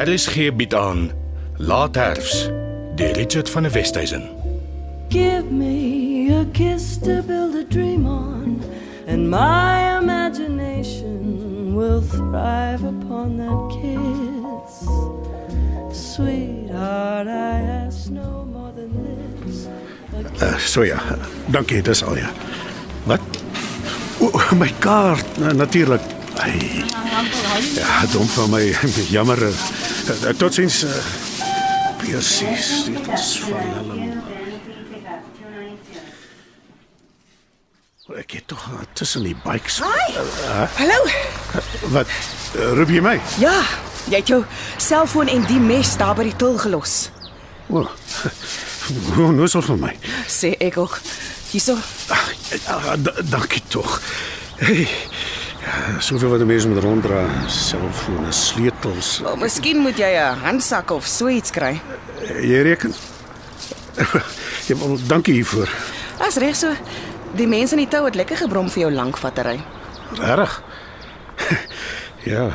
RSG 0.00 0.56
bied 0.56 0.74
aan 0.74 1.10
Laatherfs 1.56 2.48
deur 2.96 3.12
Richard 3.12 3.50
van 3.50 3.62
der 3.62 3.72
Westhuizen. 3.72 4.22
Give 5.08 5.44
me 5.50 6.32
a 6.40 6.44
kiss 6.52 6.98
to 6.98 7.22
build 7.26 7.54
a 7.54 7.64
dream 7.68 8.06
on, 8.06 8.62
and 9.06 9.28
my 9.28 9.98
imagination 10.00 11.74
will 11.74 12.00
thrive 12.00 12.84
upon 12.84 13.36
that 13.36 13.76
kiss. 13.76 14.88
Sweetheart, 16.14 17.26
I 17.26 17.60
ask 17.84 18.08
no 18.10 18.46
more 18.52 18.72
than 18.72 18.90
this. 19.44 19.66
Uh, 20.42 20.58
so 20.58 20.82
ja. 20.82 20.98
Dankie, 21.46 21.82
dis 21.82 22.02
al 22.02 22.16
ja. 22.16 22.30
Wat? 23.04 23.20
O, 24.20 24.30
my 24.56 24.72
kaart, 24.78 25.36
natuurlik. 25.54 26.00
Ai. 26.36 26.84
Ja, 27.74 28.06
dom 28.12 28.26
van 28.26 28.50
my. 28.50 28.74
Jammer. 29.14 29.42
Uh, 29.42 29.79
Totsiens. 30.14 30.84
Uh, 30.84 30.90
Presies, 31.98 32.84
dit 32.84 33.08
is 33.14 33.38
van 33.44 33.68
hulle. 33.76 33.98
Ek 38.18 38.32
het 38.34 38.46
tog 38.50 38.64
uh, 38.72 38.80
tussen 38.98 39.22
die 39.22 39.36
bikes. 39.44 39.76
Hi. 39.84 40.16
Hallo. 40.80 40.98
Wat? 41.94 42.10
Uh, 42.56 42.72
roep 42.80 42.90
jy 42.90 43.02
my? 43.04 43.14
Ja, 43.38 43.54
jy 44.10 44.18
het 44.18 44.32
jou 44.32 44.40
selfoon 44.82 45.30
en 45.30 45.46
die 45.46 45.60
mes 45.62 45.92
daar 46.00 46.16
by 46.18 46.26
die 46.26 46.34
til 46.40 46.58
gelos. 46.58 46.96
O. 47.70 47.84
Hoe 49.14 49.30
nou 49.36 49.46
sal 49.48 49.62
vir 49.62 49.78
my. 49.78 49.92
Sê 50.26 50.56
ek 50.58 50.80
ook. 50.82 50.98
Hierso. 51.52 51.76
Ag, 52.10 52.32
ah, 52.66 52.96
d- 52.98 53.14
dankie 53.30 53.62
tog. 53.70 54.00
Hey. 54.58 54.88
Ja, 55.60 56.00
soveel 56.00 56.28
wat 56.28 56.40
'n 56.40 56.46
mens 56.46 56.66
moet 56.66 56.82
ronddra, 56.82 57.24
selfone, 57.46 58.32
sleutels. 58.32 59.20
Oh, 59.24 59.36
miskien 59.40 59.78
moet 59.78 59.96
jy 59.96 60.12
'n 60.16 60.38
handsak 60.38 60.90
of 60.90 61.06
so 61.06 61.28
iets 61.28 61.50
kry. 61.50 61.80
Jy 62.40 62.62
reken. 62.62 62.94
Ja, 64.66 64.76
wel, 64.76 64.98
dankie 65.06 65.34
hiervoor. 65.34 65.68
Dis 66.24 66.36
reg 66.36 66.56
so. 66.56 66.68
Die 67.34 67.46
mense 67.46 67.74
in 67.74 67.80
die 67.80 67.88
tou 67.88 68.04
het 68.04 68.14
lekker 68.14 68.36
gebrom 68.36 68.70
vir 68.70 68.80
jou 68.82 68.92
lank 68.92 69.16
vattery. 69.18 69.60
Regtig? 70.14 70.62
Ja. 72.24 72.50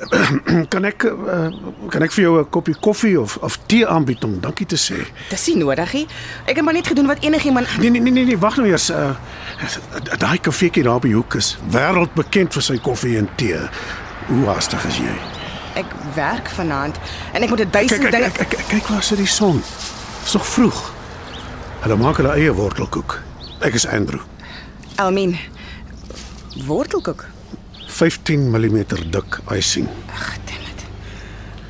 Kan 0.72 0.84
ek 0.86 1.04
uh, 1.04 1.50
kan 1.90 2.02
ek 2.06 2.12
vir 2.14 2.22
jou 2.22 2.34
'n 2.38 2.48
koppie 2.50 2.74
koffie 2.80 3.20
of 3.20 3.36
of 3.42 3.58
tee 3.66 3.86
aanbied 3.86 4.24
om 4.24 4.40
dankie 4.40 4.66
te 4.66 4.78
sê? 4.78 5.02
Dis 5.28 5.46
nie 5.46 5.56
nodig 5.56 5.92
nie. 5.92 6.06
Ek 6.46 6.56
het 6.56 6.64
maar 6.64 6.74
net 6.74 6.86
gedoen 6.86 7.06
wat 7.06 7.18
enigiemand 7.20 7.66
Nee 7.78 7.90
nee 7.90 8.00
nee 8.00 8.12
nee, 8.12 8.24
nee 8.24 8.38
wag 8.38 8.56
nou 8.56 8.68
eers. 8.68 8.90
Uh, 8.90 9.14
daai 10.18 10.38
kafeetjie 10.38 10.82
daar 10.86 11.00
by 11.00 11.08
die 11.10 11.16
hoek 11.16 11.34
is 11.34 11.58
wêreldbekend 11.70 12.54
vir 12.54 12.62
sy 12.62 12.78
koffie 12.78 13.18
en 13.18 13.28
tee. 13.36 13.58
Hoe 14.28 14.46
haastig 14.46 14.84
is 14.86 14.98
jy? 15.02 15.16
Ek 15.74 15.90
werk 16.14 16.48
vanaand 16.48 16.96
en 17.34 17.42
ek 17.42 17.50
moet 17.50 17.60
'n 17.60 17.70
Kyk 17.70 17.72
duisend 17.72 18.02
kyk 18.02 18.10
dinge 18.10 18.30
kyk, 18.30 18.48
kyk, 18.48 18.68
kyk 18.68 18.88
waar 18.88 19.02
sit 19.02 19.18
die 19.18 19.26
son. 19.26 19.62
Dis 20.22 20.32
nog 20.32 20.46
vroeg. 20.46 20.92
Hulle 21.82 21.96
maak 21.96 22.16
hulle 22.16 22.32
eie 22.38 22.52
wortelkoek. 22.54 23.20
Ek 23.60 23.74
is 23.74 23.86
Andrew. 23.86 24.20
Elmien. 24.96 25.36
Wortelkoek. 26.66 27.26
15 28.00 28.48
mm 28.50 28.84
dik 29.12 29.38
icing. 29.52 29.88
Ag, 30.08 30.36
damn 30.48 30.64
it. 30.72 30.80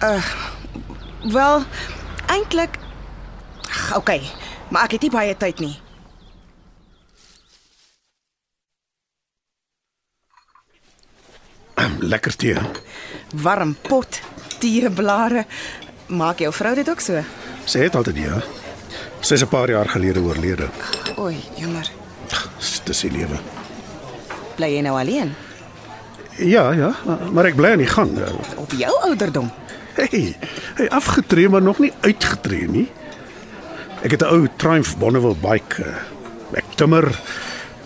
Uh 0.02 0.22
wel 1.32 1.64
eintlik 2.26 2.78
Ag, 3.70 3.96
okay, 3.96 4.22
maar 4.70 4.86
ek 4.86 4.92
het 4.96 5.02
nie 5.06 5.10
baie 5.10 5.34
tyd 5.38 5.58
nie. 5.62 5.74
Lekker 12.12 12.34
tee. 12.38 12.56
Warm 13.42 13.74
pot, 13.88 14.20
teeblare. 14.62 15.46
Maak 16.06 16.38
jou 16.46 16.52
vrou 16.54 16.74
dit 16.78 16.88
ook 16.90 17.02
so? 17.02 17.22
Sy 17.66 17.78
het 17.88 17.98
altyd 17.98 18.16
ja. 18.22 18.40
Sy 19.20 19.34
is 19.34 19.42
'n 19.42 19.50
paar 19.50 19.70
jaar 19.70 19.88
gelede 19.88 20.22
oorlede. 20.22 20.70
Oei, 21.18 21.38
jammer. 21.58 21.90
Dis 22.86 23.00
die 23.00 23.10
lewe. 23.10 23.38
Bly 24.56 24.76
jy 24.78 24.82
nou 24.82 24.98
alleen? 24.98 25.34
Ja, 26.40 26.70
ja, 26.72 26.94
maar 27.32 27.44
ek 27.50 27.56
bly 27.58 27.70
aan 27.74 27.82
die 27.82 27.90
gang. 27.90 28.10
Op 28.56 28.72
jou 28.72 28.92
ouderdom? 29.08 29.50
Hey, 29.94 30.36
hey 30.78 30.88
afgetree 30.88 31.48
maar 31.48 31.62
nog 31.62 31.78
nie 31.78 31.92
uitgetree 32.00 32.68
nie. 32.68 32.86
Ek 34.02 34.10
het 34.10 34.22
'n 34.22 34.32
ou 34.32 34.48
Triumph 34.56 34.96
Bonneville 34.96 35.36
bike. 35.36 35.82
eh, 35.84 36.58
Ek 36.58 36.64
timmer. 36.74 37.04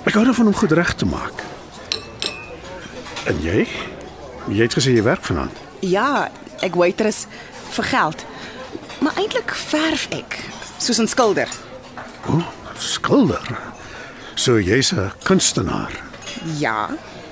Ek 0.05 0.13
hou 0.15 0.25
daarvan 0.25 0.47
om 0.47 0.55
goed 0.55 0.73
reg 0.73 0.95
te 0.95 1.05
maak. 1.07 1.43
En 3.27 3.41
jy? 3.43 3.67
Jy 4.49 4.63
het 4.63 4.75
gesê 4.75 4.93
jy 4.95 5.03
werk 5.03 5.25
vanaand. 5.25 5.53
Ja, 5.81 6.29
ek 6.61 6.75
waitress 6.75 7.27
vir 7.71 7.85
geld. 7.85 8.25
Maar 9.01 9.13
eintlik 9.17 9.51
verf 9.55 10.07
ek, 10.11 10.39
soos 10.79 10.99
'n 11.01 11.07
skilder. 11.09 11.49
O, 12.29 12.43
skilder. 12.79 13.59
So 14.35 14.59
jy's 14.61 14.93
'n 14.93 15.13
kunstenaar. 15.23 15.91
Ja, 16.59 16.89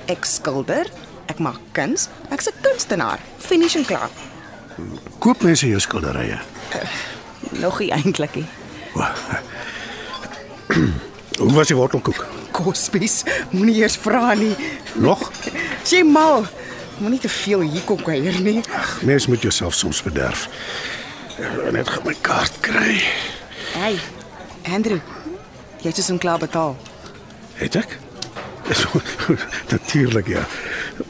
ek 0.07 0.25
skilder, 0.25 0.85
ek 1.25 1.39
maak 1.39 1.59
kuns, 1.71 2.09
ek's 2.29 2.47
'n 2.47 2.53
kunstenaar. 2.61 3.19
Finish 3.37 3.75
en 3.75 3.85
klaar. 3.85 4.09
Koop 5.19 5.41
mense 5.41 5.67
jou 5.67 5.79
skilderye? 5.79 6.39
Nog 7.51 7.79
nie 7.79 7.91
eintlik 7.91 8.35
nie. 8.35 8.45
Hoe 11.39 11.53
was 11.53 11.67
die 11.67 11.75
wortelkoek? 11.75 12.25
Kospies, 12.51 13.23
moenie 13.49 13.75
eers 13.81 13.97
vra 13.97 14.33
nie. 14.33 14.55
Nog? 14.93 15.31
Jy 15.89 16.03
mal. 16.03 16.45
Moenie 16.97 17.19
te 17.19 17.29
veel 17.29 17.59
hier 17.59 17.81
kom 17.81 18.01
kuier 18.01 18.41
nie. 18.41 18.61
Mens 19.01 19.27
moet 19.27 19.41
jouself 19.41 19.73
soms 19.73 20.01
bederf. 20.05 20.49
Net 21.71 21.89
gaan 21.89 22.05
my 22.05 22.15
kaart 22.21 22.59
kry. 22.61 23.01
Hey, 23.73 23.97
Andrew. 24.69 24.99
Jy 25.81 25.87
het 25.89 25.95
dus 25.95 26.11
klaar 26.17 26.39
betaal. 26.39 26.77
Het 27.53 27.75
ek? 27.75 27.97
Natuurlik 29.73 30.27
ja. 30.27 30.45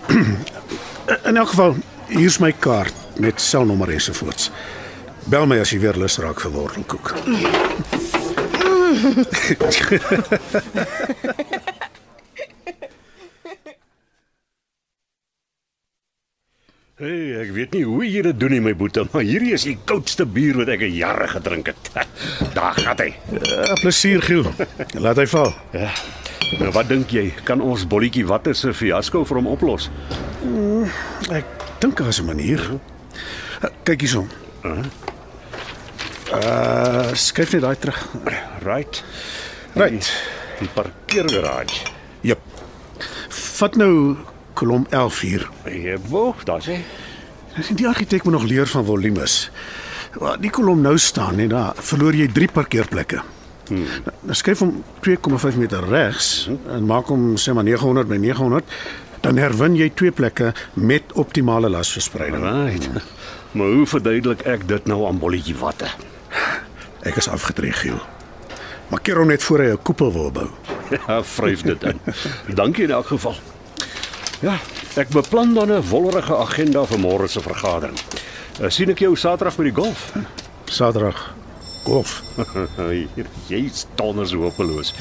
In 1.29 1.37
elk 1.37 1.49
geval, 1.49 1.75
hier's 2.07 2.37
my 2.37 2.51
kaart 2.51 2.93
met 3.19 3.41
selnommer 3.41 3.89
ensovoorts. 3.89 4.51
Bel 5.29 5.47
my 5.47 5.59
as 5.63 5.71
jy 5.71 5.79
weer 5.83 5.97
lus 5.99 6.17
raak 6.23 6.43
vir 6.43 6.51
wortelkoek. 6.51 7.13
Hey, 17.03 17.33
ek 17.41 17.49
weet 17.51 17.71
nie 17.73 17.81
hoe 17.83 18.03
jy 18.05 18.21
dit 18.23 18.37
doen 18.39 18.53
nie 18.53 18.61
my 18.61 18.71
boetie, 18.77 19.01
maar 19.11 19.25
hierdie 19.25 19.55
is 19.57 19.65
die 19.65 19.73
koudste 19.89 20.27
bier 20.29 20.59
wat 20.61 20.69
ek 20.71 20.85
in 20.85 20.93
jare 20.93 21.25
gedrink 21.31 21.71
het. 21.73 21.89
Daar 22.57 22.77
gaan 22.77 23.01
hy. 23.01 23.09
Ja, 23.33 23.73
plesier 23.81 24.21
Giel. 24.23 24.45
Laat 25.01 25.19
hy 25.19 25.25
val. 25.33 25.51
Ja. 25.73 25.89
Nou 26.59 26.71
wat 26.71 26.87
dink 26.87 27.11
jy, 27.11 27.33
kan 27.43 27.61
ons 27.61 27.87
bolletjie 27.87 28.25
watter 28.27 28.55
se 28.55 28.73
fiasco 28.73 29.23
vir 29.25 29.37
hom 29.39 29.47
oplos? 29.47 29.89
Ek 31.31 31.45
dink 31.79 31.97
daar's 31.97 32.19
'n 32.21 32.25
manier. 32.25 32.59
Uh, 33.63 33.69
Kyk 33.83 34.01
hierson. 34.01 34.29
Uh, 36.33 37.13
skryf 37.13 37.51
net 37.53 37.61
daai 37.61 37.75
terug. 37.77 38.09
Right. 38.63 39.03
Right. 39.75 40.11
Die 40.59 40.69
parkeergarage. 40.73 41.85
Jep. 42.21 42.39
Vat 43.29 43.75
nou 43.75 44.17
kolom 44.53 44.87
11 44.89 45.19
hier. 45.19 45.49
Jy 45.65 45.97
wou, 46.09 46.33
daar 46.43 46.61
sê. 46.61 46.79
Die 47.69 47.87
argitek 47.87 48.23
moet 48.23 48.33
nog 48.33 48.43
leer 48.49 48.67
van 48.67 48.85
volumes. 48.85 49.51
Waar 50.13 50.39
die 50.41 50.49
kolom 50.49 50.81
nou 50.81 50.97
staan, 50.97 51.35
net 51.35 51.49
daar, 51.49 51.73
verloor 51.77 52.13
jy 52.13 52.27
3 52.31 52.47
parkeerplekke. 52.51 53.21
Hmm. 53.73 54.11
Nou 54.27 54.35
skryf 54.37 54.61
hom 54.61 54.83
2,5 55.05 55.57
meter 55.57 55.85
regs 55.89 56.49
en 56.69 56.85
maak 56.85 57.09
hom 57.09 57.33
sê 57.41 57.53
maar 57.55 57.65
900 57.65 58.07
by 58.11 58.19
900, 58.21 58.75
dan 59.23 59.39
herwin 59.39 59.77
jy 59.79 59.89
twee 59.95 60.11
plekke 60.11 60.51
met 60.73 61.13
optimale 61.19 61.69
lasverspreiding. 61.69 62.43
Right. 62.43 62.89
Maar 63.53 63.69
hoe 63.69 63.85
verduidelik 63.85 64.39
ek 64.49 64.63
dit 64.65 64.87
nou 64.89 65.03
aan 65.05 65.19
bolletjie 65.21 65.53
watte? 65.59 65.85
Ek 67.05 67.19
is 67.21 67.27
afgetree 67.29 67.69
Giel. 67.77 67.99
Maar 68.89 69.01
keer 69.05 69.19
hom 69.21 69.29
net 69.29 69.43
voor 69.45 69.61
hy 69.61 69.67
'n 69.75 69.81
koepel 69.81 70.13
wil 70.13 70.31
bou. 70.31 70.49
Ja, 71.07 71.23
vryf 71.23 71.61
dit 71.61 71.83
in. 71.83 71.99
Dankie 72.61 72.83
in 72.83 72.91
elk 72.91 73.07
geval. 73.13 73.35
Ja, 74.41 74.57
ek 74.95 75.09
beplan 75.09 75.53
dan 75.53 75.71
'n 75.71 75.85
wollerige 75.89 76.35
agenda 76.35 76.85
vir 76.85 76.99
môre 76.99 77.27
se 77.27 77.41
vergadering. 77.41 77.97
Uh, 78.61 78.69
sien 78.69 78.89
ek 78.89 78.99
jou 78.99 79.15
Saterdag 79.15 79.55
by 79.55 79.63
die 79.63 79.73
golf? 79.73 80.13
Saterdag 80.65 81.32
golf. 81.83 82.21
Jy 83.51 83.61
staan 83.73 84.19
er 84.23 84.29
so 84.29 84.45
hopeloos. 84.45 84.93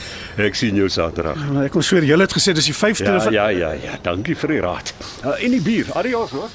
Ek 0.43 0.58
sien 0.58 0.76
jou 0.79 0.88
Saterdag. 0.93 1.38
Nou, 1.52 1.64
Ek 1.67 1.73
kon 1.75 1.84
sweer 1.87 2.06
jy 2.06 2.19
het 2.20 2.34
gesê 2.34 2.55
dis 2.56 2.69
die 2.70 2.76
5de 2.76 3.06
Ja, 3.06 3.31
ja, 3.31 3.49
ja, 3.50 3.73
ja. 3.79 3.96
Dankie 4.02 4.37
vir 4.38 4.56
die 4.56 4.61
raad. 4.64 4.93
Uh, 5.23 5.37
en 5.38 5.56
die 5.56 5.62
bier. 5.62 5.90
Adios 5.96 6.34
hoor. 6.37 6.50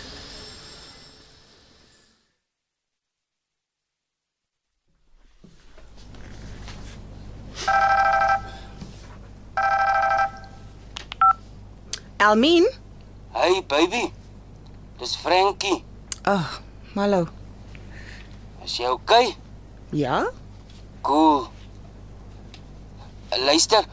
Elmien? 12.18 12.66
Hey 13.32 13.62
baby. 13.68 14.12
Dis 14.98 15.16
Frankie. 15.16 15.84
Ag, 16.24 16.34
oh, 16.34 16.96
Hallo. 16.96 17.28
Is 18.66 18.78
jy 18.82 18.90
okay? 18.90 19.36
Ja? 19.90 20.26
Cool. 21.02 21.48
Luister, 23.46 23.84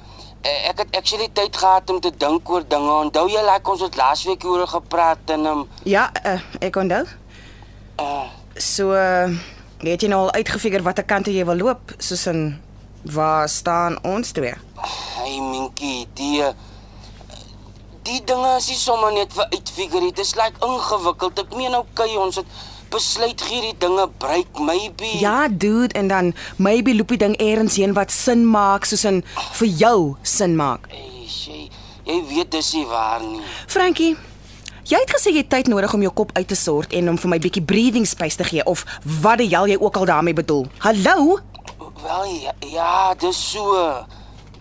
eh, 0.42 0.68
ek 0.70 0.78
het 0.78 0.96
actually 0.96 1.28
tyd 1.32 1.56
gehad 1.56 1.90
om 1.90 2.00
te 2.00 2.10
dink 2.16 2.48
oor 2.50 2.62
dinge. 2.68 2.90
Onthou 3.08 3.26
jy 3.30 3.42
like 3.42 3.70
ons 3.70 3.80
het 3.80 3.96
laasweek 3.96 4.44
oor 4.44 4.66
gepraat 4.66 5.30
en 5.34 5.46
um, 5.46 5.64
Ja, 5.84 6.10
uh, 6.26 6.40
ek 6.60 6.76
onthou. 6.76 7.04
uh, 8.00 8.26
So 8.56 8.92
uh, 8.94 9.30
het 9.82 10.02
jy 10.02 10.08
nou 10.08 10.20
al 10.28 10.32
uitgefigure 10.38 10.82
watter 10.86 11.04
kant 11.04 11.26
jy 11.26 11.44
wil 11.44 11.56
loop, 11.58 11.94
soos 11.98 12.26
in 12.30 12.44
waar 13.02 13.48
staan 13.48 13.98
ons 14.06 14.30
twee? 14.32 14.54
hey 15.18 15.40
Minkie, 15.40 16.06
die 16.14 16.42
eh, 16.42 16.52
die 18.04 18.20
dinge 18.24 18.56
is 18.56 18.68
nie 18.68 18.76
sommer 18.78 19.12
net 19.12 19.32
vir 19.32 19.46
uitfigure. 19.50 20.04
Dit 20.12 20.18
is 20.18 20.34
like 20.36 20.60
ingewikkeld. 20.64 21.38
Ek 21.40 21.54
meen 21.56 21.74
okay, 21.76 22.14
ons 22.16 22.36
het 22.36 22.46
besluit 22.94 23.42
gee 23.42 23.60
die 23.60 23.74
dinge 23.82 24.06
breek 24.22 24.58
maybe. 24.62 25.08
Ja, 25.18 25.48
dude, 25.48 25.94
en 25.98 26.08
dan 26.08 26.34
maybe 26.56 26.94
loop 26.94 27.10
die 27.14 27.18
ding 27.18 27.34
eers 27.42 27.78
heen 27.80 27.94
wat 27.96 28.14
sin 28.14 28.44
maak, 28.46 28.86
soos 28.86 29.04
in 29.08 29.22
vir 29.58 29.72
jou 29.82 29.98
sin 30.22 30.54
maak. 30.58 30.86
Hey, 30.92 31.26
jy, 31.26 31.64
jy 32.06 32.20
weet 32.30 32.52
dis 32.54 32.72
nie 32.76 32.86
waar 32.90 33.24
nie. 33.24 33.42
Frankie, 33.70 34.14
jy 34.86 35.00
het 35.02 35.14
gesê 35.16 35.34
jy 35.34 35.42
het 35.42 35.50
tyd 35.56 35.70
nodig 35.72 35.94
om 35.96 36.04
jou 36.06 36.12
kop 36.22 36.34
uit 36.38 36.48
te 36.50 36.58
sort 36.58 36.94
en 36.94 37.14
om 37.14 37.18
vir 37.20 37.34
my 37.34 37.40
bietjie 37.42 37.64
breathing 37.64 38.06
space 38.06 38.38
te 38.38 38.46
gee 38.46 38.64
of 38.70 38.86
wat 39.24 39.42
die 39.42 39.50
hel 39.50 39.70
jy 39.70 39.80
ook 39.80 39.98
al 39.98 40.10
daarmee 40.12 40.36
bedoel. 40.36 40.68
Hallo? 40.86 41.40
Wel 42.04 42.28
ja, 42.44 42.54
ja 42.70 43.14
dis 43.18 43.40
so. 43.50 43.80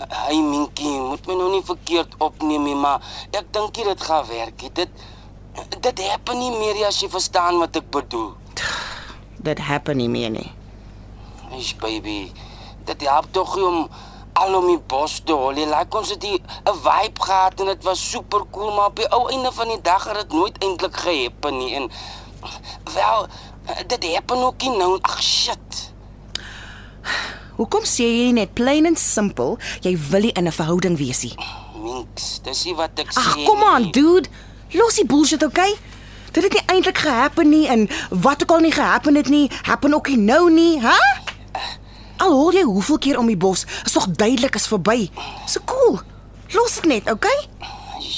Hey 0.10 0.42
Minkie, 0.42 0.98
moet 1.00 1.28
my 1.30 1.36
nou 1.38 1.52
nie 1.54 1.64
verkeerd 1.64 2.16
opneem 2.24 2.66
nie, 2.66 2.76
maar 2.76 3.04
ek 3.32 3.52
dink 3.56 3.78
dit 3.78 4.08
gaan 4.10 4.26
werk. 4.28 4.66
Dit 4.76 5.04
dit 5.80 6.00
happen 6.08 6.38
nie 6.40 6.52
meer 6.52 6.74
nie, 6.74 6.86
as 6.86 7.02
jy 7.02 7.10
verstaan 7.10 7.60
wat 7.62 7.76
ek 7.76 7.92
bedoel. 7.92 8.34
Dit 9.44 9.60
happen 9.60 9.98
nie 9.98 10.10
meer 10.10 10.32
nie. 10.34 10.50
Eish 11.52 11.76
baby, 11.82 12.32
dit 12.88 13.02
help 13.02 13.32
tog 13.32 13.56
nie 13.56 13.66
om 13.68 13.90
al 14.34 14.56
om 14.58 14.68
die 14.68 14.80
bos 14.80 15.20
te 15.26 15.36
hol. 15.38 15.58
Jy 15.58 15.68
like 15.70 15.98
ons 15.98 16.10
het 16.10 16.24
'n 16.24 16.40
vibe 16.66 17.22
gehad 17.22 17.60
en 17.60 17.66
dit 17.66 17.84
was 17.84 18.10
super 18.10 18.42
cool, 18.52 18.72
maar 18.76 18.86
op 18.86 18.96
die 18.96 19.10
ou 19.12 19.30
einde 19.30 19.52
van 19.52 19.68
die 19.68 19.82
dag 19.82 20.04
het 20.04 20.16
dit 20.16 20.34
nooit 20.34 20.58
eintlik 20.64 20.96
gehappen 20.98 21.58
nie 21.58 21.76
en 21.76 21.92
wel 22.94 23.28
dit 23.88 24.14
happen 24.14 24.38
ook 24.38 24.62
nie 24.62 24.78
nou. 24.78 24.98
Ag 25.02 25.22
shit. 25.24 25.94
Hoekom 27.56 27.84
sê 27.86 28.04
jy 28.04 28.32
nie 28.32 28.34
net 28.34 28.54
plain 28.54 28.86
en 28.86 28.96
simpel 28.96 29.58
jy 29.82 29.98
wil 30.10 30.22
nie 30.22 30.32
in 30.32 30.48
'n 30.48 30.52
verhouding 30.52 30.98
wees 30.98 31.22
nie? 31.24 31.36
Minks, 31.84 32.40
dis 32.42 32.64
nie 32.66 32.76
wat 32.76 33.00
ek 33.00 33.12
sê. 33.14 33.18
Ag, 33.20 33.44
kom 33.46 33.64
aan, 33.64 33.82
nie. 33.82 33.92
dude. 33.92 34.30
Los 34.74 34.96
die 34.98 35.06
bullshit, 35.06 35.44
okay? 35.44 35.76
Dit 36.34 36.44
het 36.44 36.54
nie 36.54 36.64
eintlik 36.66 36.98
gehappen 36.98 37.50
nie 37.50 37.68
en 37.70 37.88
wat 38.10 38.42
ook 38.42 38.52
al 38.52 38.66
nie 38.66 38.74
gehappen 38.74 39.16
het 39.16 39.30
nie, 39.30 39.52
happen 39.62 39.94
ook 39.94 40.08
nie 40.08 40.18
nou 40.18 40.52
nie, 40.52 40.82
hè? 40.82 40.98
Al 42.18 42.32
hoor 42.32 42.54
jy 42.54 42.64
hoeveel 42.64 42.98
keer 42.98 43.18
om 43.20 43.30
die 43.30 43.38
bos, 43.38 43.66
is 43.86 43.92
tog 43.92 44.08
duidelik 44.08 44.56
is 44.56 44.68
verby. 44.68 45.10
So 45.48 45.62
cool. 45.66 46.00
Los 46.54 46.80
dit 46.82 46.86
net, 46.86 47.12
okay? 47.12 47.38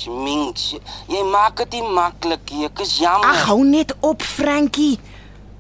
Minks, 0.06 0.76
jy, 1.08 1.22
maak 1.32 1.58
dit 1.58 1.80
nie 1.80 1.92
maklik 1.96 2.52
nie. 2.52 2.66
Ek 2.68 2.84
is 2.84 2.98
jammer. 3.02 3.30
Ag, 3.30 3.46
hou 3.50 3.64
net 3.66 3.96
op, 4.06 4.22
Frankie. 4.22 5.00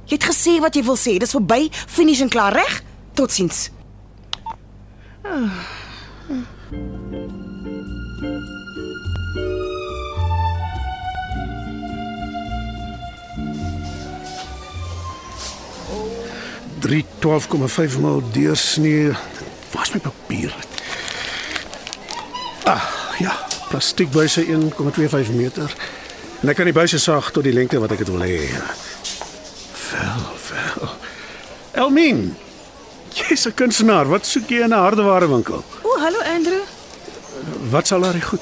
Jy 0.06 0.20
het 0.20 0.28
gesê 0.30 0.58
wat 0.62 0.78
jy 0.78 0.84
wil 0.86 1.00
sê. 1.00 1.16
Dis 1.22 1.34
verby, 1.34 1.66
finish 1.72 2.22
en 2.22 2.30
klaar, 2.30 2.54
reg? 2.54 2.82
Totsiens. 3.18 3.70
.5 16.86 18.00
mil 18.00 18.22
deursnee. 18.32 19.12
Waar's 19.72 19.92
my 19.94 20.00
papier? 20.00 20.56
Ah, 22.64 22.84
ja, 23.20 23.34
plastiekbuise 23.70 24.46
1,25 24.46 25.32
meter. 25.36 25.76
En 26.42 26.50
ek 26.50 26.56
kan 26.60 26.70
die 26.70 26.76
buise 26.76 27.00
saag 27.00 27.32
tot 27.34 27.44
die 27.44 27.54
lengte 27.54 27.80
wat 27.82 27.92
ek 27.96 28.04
dit 28.06 28.12
wil 28.14 28.22
hê. 28.26 28.38
Wel, 29.92 30.26
wel. 30.50 30.90
Elmien. 31.86 32.36
Jy's 33.16 33.46
'n 33.48 33.54
kunstenaar. 33.54 34.08
Wat 34.08 34.26
soek 34.26 34.50
jy 34.50 34.62
in 34.62 34.74
'n 34.74 34.78
hardewarewinkel? 34.78 35.64
O, 35.82 36.00
hallo 36.00 36.20
Andrew. 36.22 36.64
Wat 37.70 37.88
sal 37.88 38.02
daar 38.02 38.22
goed? 38.22 38.42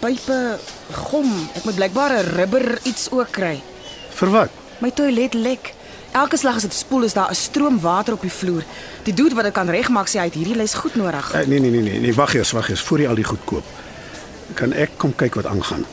Pype, 0.00 0.58
gom. 0.90 1.48
Ek 1.54 1.64
moet 1.64 1.74
blykbaar 1.74 2.12
'n 2.12 2.34
rubber 2.36 2.78
iets 2.82 3.10
ook 3.10 3.30
kry. 3.30 3.62
Vir 4.10 4.30
wat? 4.30 4.50
My 4.78 4.90
toilet 4.90 5.34
lek. 5.34 5.74
Elke 6.12 6.36
slag 6.36 6.58
as 6.60 6.62
dit 6.62 6.74
spoel 6.74 7.02
is 7.08 7.12
daar 7.12 7.30
'n 7.30 7.34
stroom 7.34 7.80
water 7.80 8.12
op 8.12 8.20
die 8.20 8.32
vloer. 8.32 8.64
Die 9.02 9.14
dude 9.14 9.34
wat 9.34 9.44
dit 9.44 9.52
kan 9.52 9.68
regmaak 9.68 10.08
sê 10.08 10.18
hy 10.18 10.24
het 10.24 10.34
hierdie 10.34 10.56
lys 10.56 10.74
goed 10.74 10.94
nodig. 10.94 11.34
Uh, 11.34 11.46
nee 11.46 11.60
nee 11.60 11.70
nee 11.70 11.80
nee, 11.80 12.00
nee 12.00 12.14
wag 12.14 12.34
eers, 12.34 12.50
wag 12.50 12.68
eers 12.68 12.80
voor 12.80 12.98
jy 13.00 13.08
al 13.08 13.14
die 13.14 13.24
goed 13.24 13.44
koop. 13.44 13.64
Kan 14.54 14.72
ek 14.72 14.90
kom 14.96 15.14
kyk 15.16 15.34
wat 15.34 15.46
aangaan? 15.46 15.84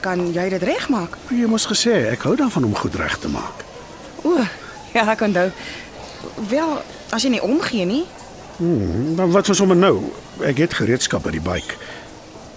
Kan 0.00 0.32
jy 0.32 0.48
dit 0.48 0.62
regmaak? 0.62 1.16
Jy 1.30 1.46
mos 1.46 1.66
gesê 1.66 2.10
ek 2.10 2.22
hou 2.22 2.36
daarvan 2.36 2.64
om 2.64 2.74
goed 2.74 2.94
reg 2.94 3.18
te 3.18 3.28
maak. 3.28 3.64
O, 4.22 4.34
ja, 4.94 5.10
ek 5.10 5.20
onthou. 5.20 5.50
Wel, 6.48 6.82
as 7.10 7.22
jy 7.22 7.30
nie 7.30 7.42
omgee 7.42 7.84
nie. 7.84 8.06
Dan 9.16 9.30
wat 9.30 9.46
was 9.46 9.56
sommer 9.56 9.76
nou? 9.76 10.02
Ek 10.42 10.58
het 10.58 10.74
gereedskap 10.74 11.22
by 11.22 11.30
die 11.30 11.40
bike. 11.40 11.74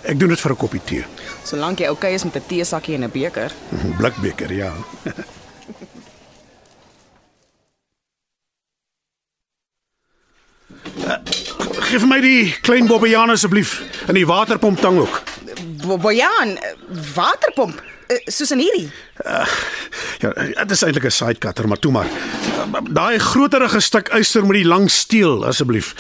Ek 0.01 0.19
doen 0.19 0.29
dit 0.29 0.39
vir 0.39 0.51
'n 0.51 0.57
koppie 0.57 0.81
tee. 0.83 1.06
Solank 1.44 1.79
jy 1.79 1.88
oukei 1.88 2.09
okay 2.09 2.13
is 2.13 2.24
met 2.24 2.35
'n 2.35 2.44
teesakkie 2.47 2.95
en 2.95 3.03
'n 3.03 3.12
beker. 3.12 3.51
Blikbeker, 3.97 4.53
ja. 4.53 4.74
Uh, 11.05 11.15
Geef 11.91 12.05
my 12.05 12.19
die 12.21 12.55
klein 12.61 12.87
bobbejaan 12.87 13.29
asseblief 13.29 13.81
en 14.07 14.13
die 14.13 14.25
waterpomp 14.25 14.79
tang 14.79 14.99
ook. 14.99 15.21
Bo- 15.83 15.97
Bojan, 15.97 16.57
waterpomp, 17.15 17.81
eh, 18.07 18.17
soos 18.25 18.51
in 18.51 18.59
hierdie. 18.59 18.89
Ja, 20.19 20.31
dit 20.63 20.71
is 20.71 20.81
eintlik 20.83 21.03
'n 21.05 21.11
sidecutter, 21.11 21.67
maar 21.67 21.79
toe 21.79 21.91
maar. 21.91 22.05
Uh, 22.05 22.79
Daai 22.89 23.19
groterige 23.19 23.79
stuk 23.79 24.07
yster 24.13 24.41
met 24.45 24.51
die 24.61 24.65
lang 24.65 24.91
steel 24.91 25.45
asseblief. 25.45 25.93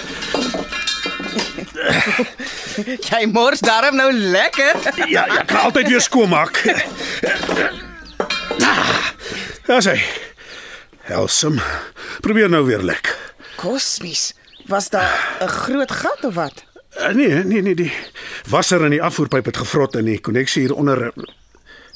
Jy 3.09 3.25
mors 3.31 3.59
darm 3.59 3.95
nou 3.95 4.11
lekker. 4.13 4.75
Ja, 5.15 5.25
ja, 5.25 5.43
kan 5.43 5.59
altyd 5.59 5.87
weer 5.87 6.01
skoonmaak. 6.01 6.61
Daar's 9.65 9.85
hy. 9.85 10.01
Helsum. 11.07 11.59
Probeer 12.21 12.49
nou 12.49 12.65
weer 12.65 12.81
lek. 12.83 13.15
Kosmies. 13.55 14.33
Was 14.67 14.89
daar 14.89 15.37
'n 15.41 15.47
groot 15.47 15.91
gat 15.91 16.25
of 16.25 16.33
wat? 16.33 16.63
Uh, 16.97 17.13
nee, 17.13 17.43
nee, 17.43 17.61
nee, 17.61 17.75
die 17.75 17.91
wasser 18.49 18.83
in 18.83 18.91
die 18.91 19.01
afvoerpyp 19.01 19.45
het 19.45 19.57
gevrot 19.57 19.95
en 19.95 20.05
die 20.05 20.19
koneksie 20.19 20.61
hier 20.61 20.75
onder 20.75 21.13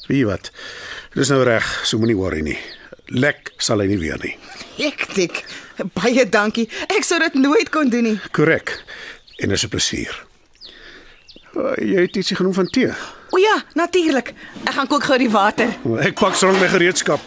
Weet 0.06 0.18
jy 0.18 0.26
wat? 0.26 0.50
Dis 1.14 1.28
nou 1.28 1.42
reg, 1.42 1.66
so 1.86 1.98
moenie 1.98 2.16
worry 2.16 2.40
nie. 2.46 2.58
Lek 3.06 3.52
sal 3.58 3.82
hy 3.82 3.86
nie 3.90 3.98
weer 3.98 4.18
nie. 4.22 4.36
Hektiek. 4.78 5.42
Baie 5.98 6.28
dankie. 6.28 6.68
Ek 6.86 7.04
sou 7.06 7.18
dit 7.22 7.34
nooit 7.34 7.70
kon 7.74 7.90
doen 7.90 8.02
nie. 8.02 8.20
Korrek. 8.30 8.84
En 9.42 9.48
dis 9.48 9.64
'n 9.64 9.68
plesier. 9.68 10.24
Uh, 11.56 11.74
jy 11.76 12.00
het 12.06 12.16
ietsie 12.16 12.36
genoem 12.36 12.54
van 12.54 12.66
tee. 12.70 12.92
O 13.30 13.38
ja, 13.38 13.64
natuurlik. 13.74 14.34
Ek 14.64 14.74
gaan 14.74 14.86
kook 14.86 15.04
gou 15.04 15.18
die 15.18 15.30
water. 15.30 15.68
Ek 15.98 16.14
pak 16.14 16.34
strong 16.34 16.60
my 16.60 16.68
gereedskap. 16.68 17.20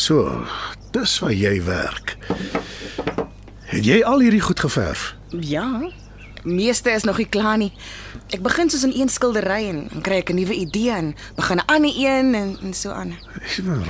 So, 0.00 0.46
dis 0.94 1.18
waar 1.20 1.32
jy 1.36 1.58
werk. 1.66 2.14
Het 3.68 3.84
jy 3.84 3.98
al 4.08 4.22
hierdie 4.24 4.40
goed 4.40 4.60
geverf? 4.64 5.10
Ja. 5.44 5.66
Meeste 6.40 6.94
is 6.96 7.04
nog 7.04 7.18
nie 7.20 7.28
klaar 7.28 7.58
nie. 7.60 7.68
Ek 8.32 8.40
begin 8.40 8.70
soos 8.72 8.86
in 8.88 8.94
een 8.96 9.10
skildery 9.12 9.66
en 9.68 9.82
dan 9.90 10.04
kry 10.06 10.22
ek 10.22 10.32
'n 10.32 10.38
nuwe 10.40 10.56
idee 10.56 10.90
en 10.90 11.12
begin 11.36 11.60
'n 11.60 11.66
ander 11.66 11.92
een 11.92 12.34
en, 12.34 12.56
en 12.62 12.72
so 12.72 12.90
aan. 12.90 13.12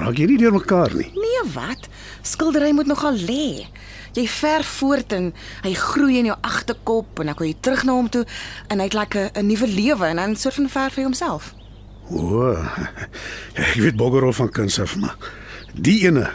Raak 0.00 0.18
jy 0.18 0.26
nie 0.26 0.38
deur 0.38 0.52
mekaar 0.52 0.90
nie. 0.94 1.12
Nee, 1.14 1.52
wat? 1.54 1.88
Skildery 2.22 2.72
moet 2.72 2.86
nogal 2.86 3.14
lê. 3.14 3.70
Jy 4.12 4.26
verf 4.26 4.66
voort 4.66 5.12
en 5.12 5.32
hy 5.62 5.74
groei 5.74 6.18
in 6.18 6.24
jou 6.24 6.38
agterkop 6.40 7.20
en 7.20 7.26
dan 7.26 7.34
kom 7.34 7.46
jy 7.46 7.56
terug 7.60 7.84
na 7.84 7.92
hom 7.92 8.08
toe 8.08 8.26
en 8.68 8.78
hy 8.78 8.84
het 8.84 8.94
like 8.94 9.30
'n 9.34 9.46
nuwe 9.46 9.66
lewe 9.66 10.06
en 10.06 10.16
dan 10.16 10.36
soort 10.36 10.54
van 10.54 10.68
verf 10.68 10.94
hy 10.94 11.02
homself. 11.02 11.54
O. 12.10 12.56
Ek 13.54 13.78
weet 13.78 13.96
boggerol 13.96 14.32
van 14.32 14.50
kuns 14.50 14.80
af, 14.80 14.96
maar 14.96 15.16
die 15.74 15.98
ene, 16.06 16.28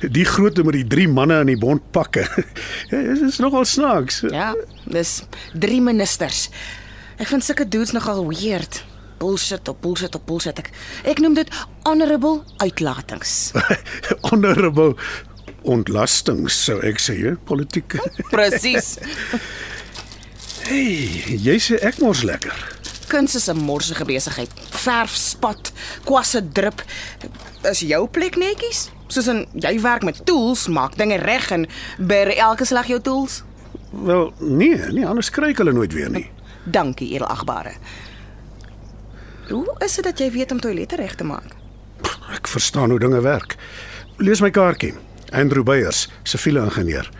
die 0.00 0.24
grootte 0.24 0.64
met 0.66 0.76
die 0.78 0.86
drie 0.86 1.08
manne 1.08 1.40
in 1.44 1.52
die 1.52 1.60
bontpakke. 1.60 2.26
Dit 2.90 3.22
is 3.28 3.38
nogal 3.42 3.64
snaaks. 3.68 4.22
Ja, 4.32 4.52
dis 4.84 5.22
drie 5.54 5.80
ministers. 5.80 6.48
Ek 7.16 7.30
vind 7.30 7.44
sulke 7.44 7.68
dudes 7.68 7.94
nogal 7.96 8.24
weird. 8.28 8.82
Bullshit 9.16 9.68
op 9.72 9.80
bullshit 9.80 10.14
op 10.14 10.26
bullshit. 10.28 10.58
Ek, 10.60 10.68
ek 11.08 11.22
noem 11.24 11.38
dit 11.38 11.52
honorable 11.88 12.42
uitlatings. 12.60 13.54
Honorable 14.28 14.92
ontlastings 15.66 16.58
sou 16.66 16.76
ek 16.84 17.00
sê, 17.02 17.16
politiek. 17.48 17.96
Presies. 18.32 18.96
Hey, 20.66 21.36
jy 21.38 21.60
sê 21.62 21.76
ek 21.86 22.00
mors 22.02 22.24
lekker. 22.26 22.75
Kuns 23.06 23.34
is 23.34 23.48
'n 23.48 23.56
morsige 23.56 24.04
besigheid. 24.04 24.50
Verf 24.70 25.14
spat, 25.14 25.72
kwasse 26.04 26.52
drup. 26.52 26.84
Is 27.62 27.80
jou 27.80 28.08
plek 28.08 28.36
netjies? 28.36 28.90
Soos 29.06 29.26
in 29.26 29.46
jy 29.52 29.80
werk 29.80 30.02
met 30.02 30.26
tools, 30.26 30.68
maak 30.68 30.96
dinge 30.96 31.16
reg 31.16 31.50
en 31.50 31.66
bær 31.98 32.36
elke 32.36 32.64
slag 32.64 32.86
jou 32.86 33.00
tools. 33.00 33.42
Wel, 33.90 34.32
nee, 34.38 34.78
nee, 34.78 35.06
anders 35.06 35.30
kry 35.30 35.50
ek 35.50 35.58
hulle 35.58 35.72
nooit 35.72 35.92
weer 35.92 36.10
nie. 36.10 36.30
Dankie, 36.64 37.12
edelagbare. 37.14 37.72
Hoe 39.48 39.76
is 39.78 39.94
dit 39.94 40.04
dat 40.04 40.18
jy 40.18 40.30
weet 40.30 40.52
om 40.52 40.60
toilette 40.60 40.96
reg 40.96 41.14
te 41.14 41.24
maak? 41.24 41.54
Ek 42.34 42.48
verstaan 42.50 42.90
hoe 42.90 42.98
dinge 42.98 43.20
werk. 43.20 43.56
Lees 44.16 44.40
my 44.40 44.50
kaartjie. 44.50 44.94
Andrew 45.32 45.62
Beyers, 45.62 46.08
siviele 46.22 46.64
ingenieur. 46.64 47.10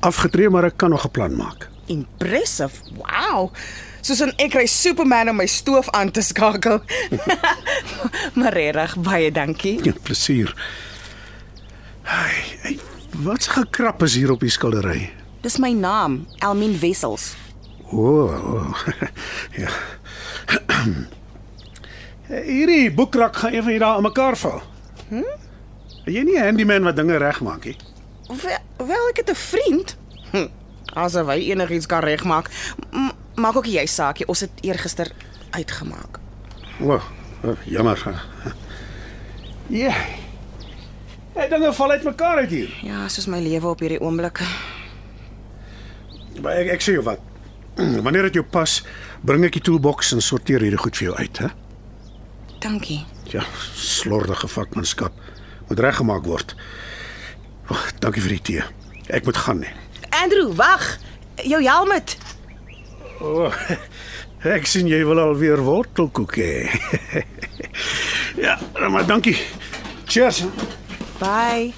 Afgetree, 0.00 0.48
maar 0.48 0.64
ek 0.64 0.76
kan 0.76 0.90
nog 0.90 1.04
'n 1.04 1.10
plan 1.10 1.36
maak. 1.36 1.68
Impressive. 1.88 2.72
Wow. 2.96 3.52
Soos 4.00 4.20
'n 4.22 4.32
ek 4.38 4.54
ry 4.54 4.66
Superman 4.66 5.28
om 5.28 5.36
my 5.36 5.46
stoof 5.46 5.90
aan 5.90 6.10
te 6.10 6.22
skakel. 6.22 6.80
maar 8.38 8.54
reg 8.54 8.96
baie 8.96 9.32
dankie. 9.32 9.78
Ja, 9.84 9.92
plesier. 10.02 10.54
Hey, 12.02 12.44
hey, 12.62 12.78
wat 13.20 13.44
'n 13.48 13.50
gekrap 13.50 14.02
is 14.02 14.14
hier 14.14 14.30
op 14.30 14.40
die 14.40 14.50
skildery. 14.50 15.12
Dis 15.40 15.58
my 15.58 15.72
naam, 15.72 16.26
Elmien 16.38 16.78
Wessels. 16.78 17.34
O, 17.90 17.96
oh, 17.96 18.44
oh. 18.54 18.74
ja. 19.56 19.70
Hierdie 22.28 22.92
boekrak 22.92 23.36
gaan 23.36 23.52
een 23.52 23.62
van 23.62 23.70
hier 23.70 23.78
daar 23.80 23.96
aan 23.96 24.02
mekaar 24.02 24.36
val. 24.36 24.62
Hm? 25.08 25.22
Jy 26.04 26.22
nie 26.22 26.38
'n 26.38 26.44
handyman 26.44 26.82
wat 26.82 26.96
dinge 26.96 27.16
regmaak 27.16 27.64
nie. 27.64 27.76
Wel, 28.28 28.86
wel 28.86 29.08
ek 29.08 29.16
het 29.16 29.30
'n 29.30 29.34
vriend. 29.34 29.96
Asof 30.98 31.30
hy 31.30 31.50
enigiets 31.52 31.86
kan 31.86 32.02
regmaak. 32.02 32.50
Maak 33.38 33.60
ook 33.60 33.68
jy 33.70 33.86
saakie. 33.86 34.26
Ons 34.26 34.42
het 34.46 34.64
eergister 34.66 35.12
uitgemaak. 35.54 36.18
O, 36.80 36.98
oh, 36.98 37.56
jammer. 37.66 38.02
Ja. 39.68 39.92
Hey, 41.36 41.48
dinge 41.48 41.72
val 41.72 41.90
uit 41.90 42.02
mekaar 42.02 42.42
uit 42.42 42.50
hier. 42.50 42.74
Ja, 42.82 43.04
soos 43.08 43.28
my 43.30 43.38
lewe 43.42 43.70
op 43.70 43.82
hierdie 43.84 44.00
oomblik. 44.02 44.40
Maar 46.42 46.62
ek 46.64 46.72
ek 46.78 46.82
sê 46.84 46.96
jou 46.96 47.04
wat. 47.06 47.22
Wanneer 48.04 48.26
dit 48.30 48.40
jou 48.40 48.46
pas, 48.46 48.78
bring 49.22 49.44
ek 49.46 49.58
die 49.60 49.64
toolbox 49.68 50.14
en 50.16 50.24
sorteer 50.24 50.64
hierdie 50.64 50.80
goed 50.82 50.98
vir 50.98 51.10
jou 51.10 51.16
uit, 51.18 51.42
hè? 51.44 51.50
Dankie. 52.64 53.04
Ja, 53.30 53.44
slordige 53.78 54.48
vakmanskap 54.50 55.14
moet 55.68 55.82
reggemaak 55.84 56.26
word. 56.26 56.56
Oh, 57.68 57.84
dankie 58.00 58.24
vir 58.24 58.34
die 58.38 58.44
tee. 58.48 58.64
Ek 59.12 59.28
moet 59.28 59.38
gaan 59.38 59.62
nie. 59.62 59.74
Andrew, 60.22 60.54
wag. 60.54 60.98
Jou 61.34 61.62
helmet. 61.62 62.16
O, 63.20 63.46
oh, 63.46 63.54
ek 64.56 64.66
sien 64.66 64.88
jy 64.90 65.04
wil 65.06 65.20
alweer 65.22 65.62
wortelkoek 65.62 66.34
hê. 66.38 66.52
ja, 68.46 68.58
maar 68.90 69.06
dankie. 69.06 69.36
Cheers. 70.06 70.44
Bye. 71.18 71.74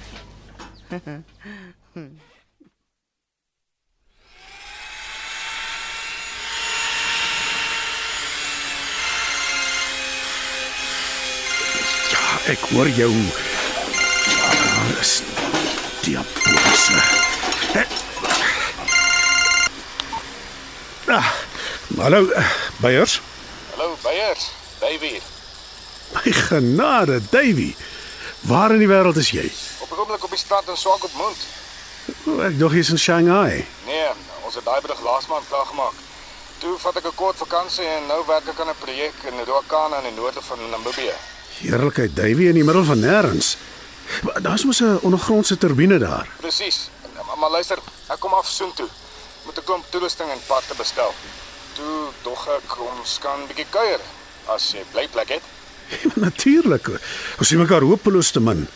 Ja, 12.11 12.25
ek 12.53 12.69
hoor 12.73 12.89
jou. 12.97 13.11
Ah, 14.41 15.01
is 15.01 15.21
diabolise. 16.01 17.29
Ah, 21.07 21.33
hallo, 21.97 22.29
eh, 22.29 22.45
Beyers. 22.77 23.21
Hallo 23.75 23.97
Beyers, 24.03 24.51
Davey. 24.79 25.21
My 26.13 26.31
genade, 26.31 27.21
Davy. 27.29 27.75
Waar 28.39 28.71
in 28.71 28.79
die 28.79 28.87
wêreld 28.87 29.17
is 29.17 29.31
jy? 29.31 29.51
Op 29.79 29.89
die 29.89 29.97
oomblik 29.97 30.23
op 30.23 30.29
die 30.29 30.39
strand 30.39 30.67
in 30.69 30.77
Swakopmund. 30.77 31.37
O, 32.25 32.39
ek 32.45 32.57
dog 32.59 32.73
jy's 32.77 32.89
in 32.93 32.99
Shanghai. 32.99 33.65
Nee, 33.85 34.07
ons 34.45 34.55
het 34.55 34.65
daai 34.65 34.81
bedag 34.81 35.01
laas 35.05 35.27
maand 35.31 35.47
klaar 35.49 35.65
gemaak. 35.71 35.97
Toe 36.61 36.77
vat 36.77 36.97
ek 37.01 37.09
'n 37.09 37.15
kort 37.15 37.37
vakansie 37.37 37.85
en 37.85 38.07
nou 38.07 38.21
werk 38.27 38.47
ek 38.47 38.59
aan 38.59 38.69
'n 38.69 38.79
projek 38.79 39.17
in 39.25 39.45
Roakana 39.45 39.97
in 39.97 40.09
die 40.13 40.17
noorde 40.21 40.41
van 40.41 40.69
Namibië. 40.69 41.13
Heerlikheid, 41.61 42.15
Davy 42.15 42.45
in 42.49 42.57
die 42.59 42.63
middel 42.63 42.83
van 42.83 42.99
nêrens. 42.99 43.57
Daar's 44.41 44.65
mos 44.65 44.81
'n 44.81 44.99
ondergrondse 45.01 45.57
turbine 45.57 45.97
daar. 45.97 46.27
Presies. 46.37 46.89
Maar 47.37 47.49
luister, 47.49 47.77
ek 48.07 48.19
kom 48.19 48.33
af 48.33 48.47
soontoe. 48.47 48.87
Moet 49.45 49.57
'n 49.57 49.63
klomp 49.63 49.85
toerusting 49.89 50.29
en 50.29 50.41
parte 50.47 50.73
bestel. 50.75 51.13
Toe 51.73 52.09
dog 52.21 52.47
ek 52.47 52.79
ons 52.79 53.17
kan 53.19 53.47
bietjie 53.47 53.67
kuier 53.69 53.99
as 54.45 54.71
jy 54.71 54.83
bly 54.91 55.07
plek 55.07 55.29
het. 55.29 55.43
Natuurlik. 56.25 56.87
Ons 57.37 57.47
sien 57.47 57.59
mekaar 57.59 57.81
hopeloos 57.81 58.31
te 58.31 58.39
min. 58.39 58.67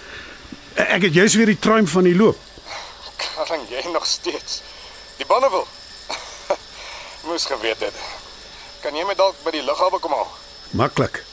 Ek 0.75 1.01
het 1.07 1.13
juis 1.13 1.35
weer 1.35 1.45
die 1.45 1.59
truim 1.59 1.87
van 1.87 2.03
die 2.03 2.15
loop. 2.15 2.37
Kan 3.47 3.61
jy 3.69 3.83
nog 3.91 4.05
steeds? 4.05 4.61
Die 5.17 5.25
Bonneville. 5.25 5.65
Moes 7.27 7.45
geweet 7.45 7.79
het. 7.79 7.95
Kan 8.83 8.95
jy 8.95 9.05
my 9.07 9.15
dalk 9.15 9.37
by 9.43 9.51
die 9.55 9.63
lughawe 9.63 9.99
kom 9.99 10.11
haal? 10.11 10.27
Maklik. 10.75 11.23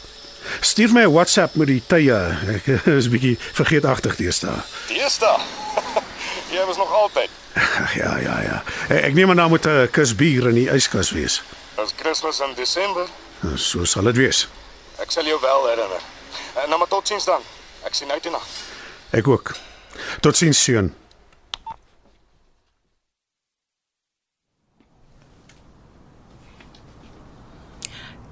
Stuur 0.61 0.93
my 0.93 1.03
'n 1.07 1.12
WhatsApp 1.12 1.55
met 1.55 1.67
die 1.67 1.83
tye. 1.87 2.19
Ek 2.55 2.67
is 3.01 3.09
bietjie 3.09 3.37
vergeetagtig 3.53 4.17
deesdae. 4.17 4.62
Deesdae. 4.89 5.39
jy 6.55 6.65
was 6.67 6.77
nog 6.77 6.93
altyd. 6.93 7.31
Ag 7.54 7.94
ja, 7.94 8.16
ja, 8.18 8.40
ja. 8.40 8.62
Ek 8.88 9.14
neem 9.14 9.30
aan 9.30 9.37
daar 9.37 9.49
moet 9.49 9.66
'n 9.66 9.88
kus 9.90 10.14
bier 10.14 10.49
in 10.49 10.54
die 10.54 10.68
yskas 10.71 11.11
wees. 11.11 11.42
Dis 11.76 11.94
Kersfees 11.94 12.40
in 12.40 12.54
Desember. 12.54 13.06
So 13.56 13.85
sal 13.85 14.02
dit 14.04 14.16
wees. 14.16 14.49
Ek 14.99 15.11
sal 15.11 15.25
jou 15.25 15.40
wel 15.40 15.66
herinner. 15.66 16.00
En 16.62 16.68
nou 16.68 16.78
maar 16.78 16.88
totsiens 16.88 17.25
dan. 17.25 17.40
Ek 17.82 17.94
sien 17.94 18.11
uit 18.11 18.23
hierna. 18.23 18.40
Ek 19.11 19.28
ook. 19.28 19.54
Totsiens 20.21 20.62
seun. 20.62 20.94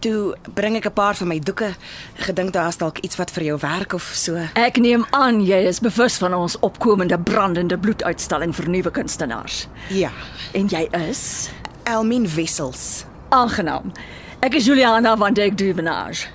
Toe 0.01 0.35
bring 0.55 0.77
ek 0.77 0.87
'n 0.87 0.93
paar 0.93 1.15
van 1.17 1.29
my 1.29 1.39
doeke. 1.39 1.75
Gedink 2.15 2.53
daar's 2.53 2.77
dalk 2.77 2.99
iets 2.99 3.17
wat 3.17 3.31
vir 3.31 3.43
jou 3.45 3.59
werk 3.61 3.93
of 3.93 4.03
so. 4.15 4.37
Ek 4.55 4.77
neem 4.79 5.05
aan 5.11 5.45
jy 5.45 5.67
is 5.67 5.81
bewus 5.81 6.17
van 6.17 6.35
ons 6.35 6.59
opkomende 6.61 7.19
brandende 7.19 7.79
bloeduitstalling 7.79 8.55
vir 8.55 8.69
nuwe 8.69 8.91
kunstenaars. 8.91 9.67
Ja. 9.89 10.11
En 10.53 10.67
jy 10.69 10.89
is 11.09 11.51
Elmien 11.85 12.29
Wessels. 12.35 13.05
aangenaam. 13.29 13.93
Ek 14.41 14.55
is 14.55 14.65
Juliana 14.67 15.17
van 15.17 15.35
Dijk 15.35 15.57
Duvenage. 15.59 16.27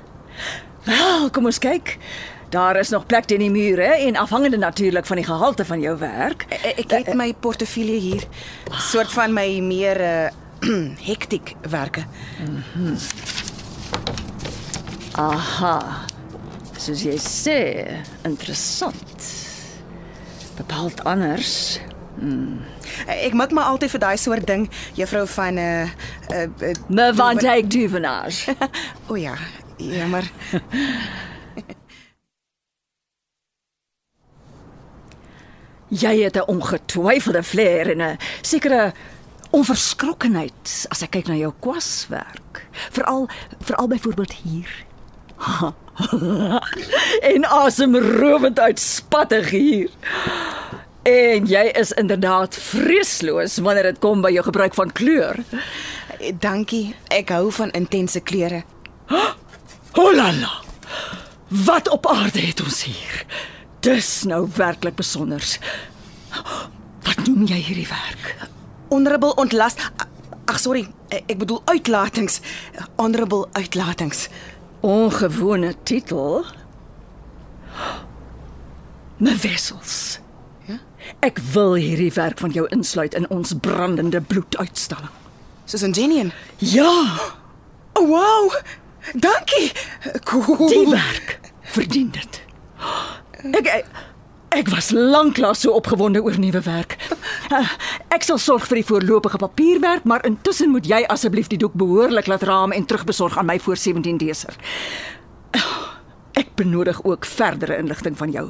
Wel, 0.83 1.29
kom 1.29 1.45
ons 1.45 1.59
kyk. 1.59 1.97
Daar 2.49 2.75
is 2.79 2.89
nog 2.89 3.05
plek 3.05 3.25
teen 3.25 3.39
die 3.39 3.49
mure 3.51 3.81
en 3.83 4.15
afhangende 4.15 4.57
natuurlik 4.57 5.05
van 5.05 5.15
die 5.15 5.25
gehalte 5.25 5.65
van 5.65 5.81
jou 5.81 5.97
werk. 5.97 6.45
E- 6.49 6.73
Ek 6.81 6.91
het 6.91 7.13
my 7.13 7.33
portefeulje 7.39 7.99
hier. 7.99 8.23
Soort 8.71 9.11
van 9.11 9.33
my 9.33 9.59
meer 9.59 9.99
uh 10.01 10.29
hektiek 11.05 11.55
werke. 11.69 12.05
Aha. 15.15 16.05
Soos 16.77 17.01
jy 17.05 17.15
sê, 17.17 17.59
interessant. 18.27 19.29
Bepaald 20.57 21.03
anders. 21.07 21.79
Ek 23.07 23.33
maak 23.35 23.51
maar 23.51 23.71
altyd 23.71 23.91
vir 23.95 23.99
daai 24.03 24.17
soort 24.19 24.47
ding, 24.47 24.67
juffrou 24.95 25.25
van 25.27 25.57
uh 25.59 25.87
uh, 26.31 26.47
uh 26.61 26.73
Me 26.87 27.13
van 27.15 27.37
Dijk 27.37 27.69
Duvenage. 27.69 28.55
O 29.09 29.15
ja, 29.15 29.35
jammer. 29.77 30.23
Jy 35.87 36.23
het 36.23 36.35
'n 36.35 36.47
ongetwyfelde 36.47 37.43
flair 37.43 37.89
en 37.91 38.01
'n 38.01 38.17
sekere 38.41 38.93
onverskrokkenheid 39.55 40.73
as 40.91 41.03
ek 41.05 41.15
kyk 41.15 41.31
na 41.31 41.37
jou 41.39 41.53
kwaswerk. 41.63 42.63
Veral 42.95 43.29
veral 43.63 43.87
byvoorbeeld 43.91 44.35
hier. 44.43 44.71
en 47.31 47.45
asemrowend 47.45 48.59
uitspattig 48.59 49.49
hier. 49.49 49.89
En 51.05 51.45
jy 51.47 51.63
is 51.77 51.91
inderdaad 51.91 52.55
vreesloos 52.57 53.57
wanneer 53.61 53.91
dit 53.91 53.99
kom 54.03 54.23
by 54.25 54.31
jou 54.33 54.43
gebruik 54.47 54.73
van 54.73 54.91
kleur. 54.91 55.39
Dankie. 56.41 56.95
Ek 57.13 57.29
hou 57.35 57.51
van 57.53 57.71
intense 57.77 58.19
kleure. 58.25 58.63
Holala. 59.97 60.51
Wat 61.47 61.89
op 61.93 62.07
aarde 62.09 62.41
het 62.41 62.63
ons 62.63 62.83
hier? 62.89 63.21
Dis 63.85 64.23
nou 64.25 64.47
werklik 64.55 64.97
besonders. 64.97 65.59
Wat 67.05 67.21
noem 67.27 67.45
jy 67.45 67.61
hierdie 67.69 67.87
werk? 67.87 68.54
Honorable 68.89 69.33
ontlast. 69.35 69.81
Ag 70.45 70.59
sorry, 70.59 70.85
ek 71.09 71.37
bedoel 71.41 71.61
uitlatings. 71.65 72.39
Honorable 72.95 73.47
uitlatings. 73.51 74.27
Ongewone 74.85 75.73
titel. 75.83 76.45
My 79.17 79.35
wessels. 79.41 80.19
Ja? 80.67 80.79
Ek 81.25 81.39
wil 81.53 81.77
hierdie 81.79 82.11
werk 82.13 82.39
van 82.43 82.51
jou 82.51 82.67
insluit 82.75 83.15
in 83.17 83.29
ons 83.33 83.55
brandende 83.61 84.21
bloeduitstalling. 84.21 85.13
Soos 85.65 85.81
in 85.81 85.93
Genian. 85.93 86.31
Ja. 86.57 86.91
Oh, 87.93 88.07
wow. 88.07 88.53
Dankie. 89.13 89.71
Cool. 90.23 90.67
Die 90.67 90.89
werk 90.89 91.39
verdien 91.61 92.11
dit. 92.11 92.41
Ek 93.55 93.67
ek, 93.69 93.89
ek 94.55 94.69
was 94.71 94.91
lanklaas 94.95 95.61
so 95.65 95.71
opgewonde 95.75 96.21
oor 96.23 96.37
nuwe 96.39 96.61
werk. 96.65 96.95
Uh, 97.51 97.67
Ek 98.15 98.23
sal 98.23 98.39
sorg 98.39 98.63
vir 98.69 98.79
die 98.79 98.87
voorlopige 98.87 99.37
papierwerk, 99.41 100.05
maar 100.07 100.23
intussen 100.25 100.71
moet 100.71 100.87
jy 100.87 101.01
asseblief 101.11 101.49
die 101.51 101.59
doek 101.59 101.73
behoorlik 101.75 102.27
laat 102.31 102.43
raam 102.47 102.71
en 102.71 102.85
terugbesorg 102.87 103.37
aan 103.37 103.49
my 103.49 103.57
voor 103.59 103.75
17 103.77 104.17
Desember. 104.21 104.55
Ek 106.35 106.51
benodig 106.59 106.99
ook 107.03 107.25
verdere 107.25 107.77
inligting 107.79 108.17
van 108.17 108.31
jou. 108.31 108.49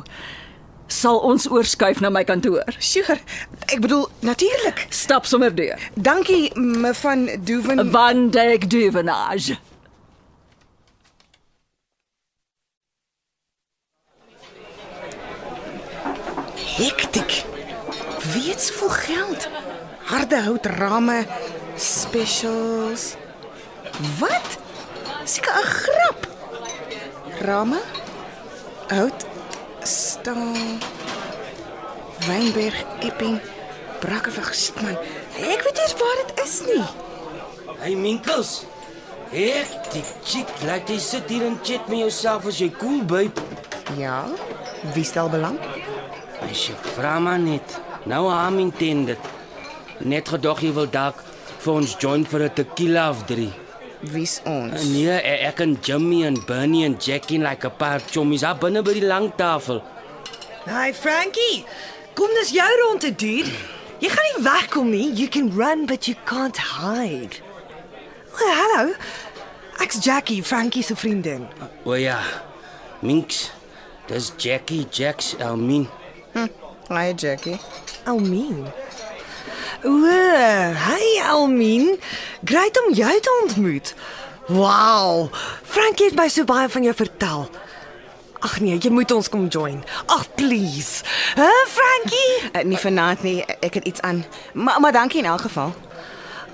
Sal 0.87 1.17
ons 1.25 1.47
oorskuif 1.49 1.99
na 2.01 2.09
my 2.13 2.23
kantoor? 2.23 2.65
Sure. 2.79 3.17
Ek 3.73 3.81
bedoel 3.81 4.05
natuurlik. 4.25 4.85
Stap 4.93 5.25
sommer 5.25 5.53
deur. 5.55 5.81
Dankie 5.97 6.51
me 6.59 6.93
van 6.93 7.25
Doeven. 7.45 7.89
Van 7.91 8.29
Dijk 8.29 8.69
Duvenage. 8.69 9.57
Hektiek. 16.75 17.43
Weet 18.33 18.61
soveel 18.61 18.89
geld. 18.89 19.47
Harde 20.03 20.41
hout 20.41 20.65
rame, 20.65 21.25
specials. 21.75 23.15
Wat? 24.19 24.57
Seker 25.23 25.53
'n 25.53 25.63
grap. 25.63 26.27
Rame? 27.39 27.79
Hout, 28.87 29.25
staal, 29.81 30.53
Wynberg, 32.27 32.85
Epping, 32.99 33.39
Brakkerweg, 33.99 34.71
man. 34.81 34.97
Ek 35.37 35.61
weet 35.63 35.77
nie 35.79 35.95
waar 35.97 36.17
dit 36.25 36.45
is 36.45 36.61
nie. 36.65 36.83
Hey 37.79 37.95
Minkels. 37.95 38.65
Ek 39.31 39.91
die 39.91 40.03
chick, 40.23 40.49
laat 40.65 40.89
jy 40.89 40.99
sit 40.99 41.29
hier 41.29 41.45
en 41.45 41.59
chat 41.63 41.87
met 41.87 41.99
jouself 41.99 42.45
as 42.45 42.57
jy 42.57 42.71
cool 42.79 43.03
babe. 43.03 43.41
Ja. 43.97 44.25
Wie 44.93 45.03
stel 45.03 45.29
belang? 45.29 45.59
As 46.49 46.67
jy 46.67 46.75
vra 46.95 47.19
maar 47.19 47.39
net. 47.39 47.77
Nou 48.05 48.27
I'm 48.29 48.59
intended. 48.59 49.19
Net 49.99 50.29
gedog 50.29 50.61
jy 50.61 50.71
wil 50.75 50.89
dalk 50.91 51.21
vir 51.63 51.73
ons 51.73 51.95
join 51.99 52.25
vir 52.25 52.41
'n 52.43 52.53
tequila 52.53 53.09
of 53.09 53.25
drie. 53.25 53.53
Wie's 54.01 54.41
ons? 54.45 54.83
Nee, 54.83 55.09
e- 55.09 55.47
ek 55.49 55.59
en 55.59 55.77
Jimmy 55.81 56.25
en 56.25 56.37
Bernie 56.45 56.85
en 56.85 56.97
Jackie 56.99 57.39
like 57.39 57.65
'n 57.65 57.75
paar 57.77 57.99
chommies 58.11 58.41
daar 58.41 58.57
binne 58.57 58.81
by 58.83 58.93
die 58.93 59.05
lang 59.05 59.31
tafel. 59.35 59.81
Hey 60.65 60.93
Frankie, 60.93 61.65
kom 62.13 62.29
dis 62.39 62.51
jou 62.51 62.69
ronde, 62.81 63.15
dude. 63.15 63.49
Jy 63.99 64.09
gaan 64.09 64.25
nie 64.35 64.43
wegkom 64.43 64.89
nie. 64.89 65.13
You 65.13 65.27
can 65.27 65.51
run 65.55 65.85
but 65.85 66.05
you 66.07 66.15
can't 66.25 66.57
hide. 66.57 67.39
Well, 68.37 68.53
hallo. 68.53 68.93
Ek's 69.79 69.99
Jackie, 70.03 70.41
Frankie 70.43 70.83
se 70.83 70.95
vriendin. 70.95 71.47
O 71.85 71.93
ja. 71.93 72.19
Minks. 73.01 73.51
Dis 74.07 74.31
Jackie, 74.37 74.85
Jax, 74.91 75.35
Elmin. 75.39 75.87
Hi 76.87 77.13
Jackie. 77.13 77.57
Almien. 78.05 78.65
O, 79.83 80.05
hey 80.73 81.21
Almien. 81.25 81.99
Great 82.43 82.85
om 82.85 82.93
jou 82.93 83.19
te 83.19 83.41
ontmoet. 83.43 83.93
Wow. 84.47 85.33
Frankie 85.63 86.05
het 86.05 86.15
my 86.15 86.27
so 86.29 86.45
baie 86.45 86.69
van 86.69 86.83
jou 86.83 86.93
vertel. 86.95 87.49
Ag 88.45 88.59
nee, 88.61 88.77
jy 88.77 88.91
moet 88.93 89.11
ons 89.11 89.29
kom 89.29 89.47
join. 89.49 89.81
Ag 90.05 90.27
please. 90.37 91.01
Hè, 91.33 91.49
Frankie? 91.73 92.51
Uh, 92.51 92.61
nie 92.69 92.77
vanaand 92.77 93.23
nie, 93.25 93.39
ek 93.65 93.79
het 93.79 93.89
iets 93.89 94.01
aan. 94.05 94.21
Maar 94.53 94.79
maar 94.79 94.93
dankie 94.93 95.23
in 95.23 95.29
elk 95.29 95.47
geval. 95.47 95.73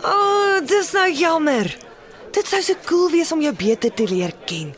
O, 0.02 0.12
oh, 0.12 0.60
dis 0.66 0.92
nou 0.96 1.10
jammer. 1.12 1.76
Dit 2.32 2.48
sou 2.48 2.62
so 2.64 2.80
cool 2.88 3.10
wees 3.12 3.32
om 3.36 3.44
jou 3.44 3.52
beter 3.52 3.92
te 3.94 4.08
leer 4.08 4.32
ken. 4.48 4.72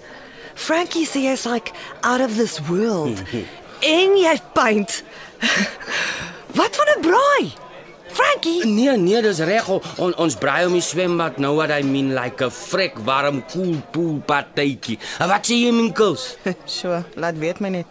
Frankie 0.53 1.05
sê 1.05 1.27
jy's 1.27 1.45
like 1.45 1.77
out 2.01 2.21
of 2.21 2.33
this 2.41 2.57
world. 2.65 3.21
en 3.97 4.17
jy 4.17 4.37
paint. 4.57 5.03
Wat 6.59 6.75
van 6.75 6.87
'n 6.97 7.01
braai? 7.01 7.53
Frankie, 8.13 8.65
Nee, 8.65 8.97
nee, 8.97 9.21
dis 9.21 9.39
reg. 9.39 9.67
On, 9.97 10.13
ons 10.15 10.35
braai 10.37 10.65
om 10.65 10.73
die 10.77 10.81
swembad 10.85 11.37
nou 11.41 11.55
what 11.55 11.71
I 11.71 11.81
mean 11.81 12.13
like 12.13 12.43
'n 12.45 12.51
frek 12.51 12.99
warm 13.05 13.43
cool 13.51 13.81
pool 13.91 14.21
partytjie. 14.25 14.99
Wat 15.19 15.45
sê 15.45 15.57
jy 15.65 15.71
Minkels? 15.71 16.37
So, 16.65 17.03
laat 17.21 17.37
weet 17.37 17.59
my 17.59 17.69
net. 17.69 17.85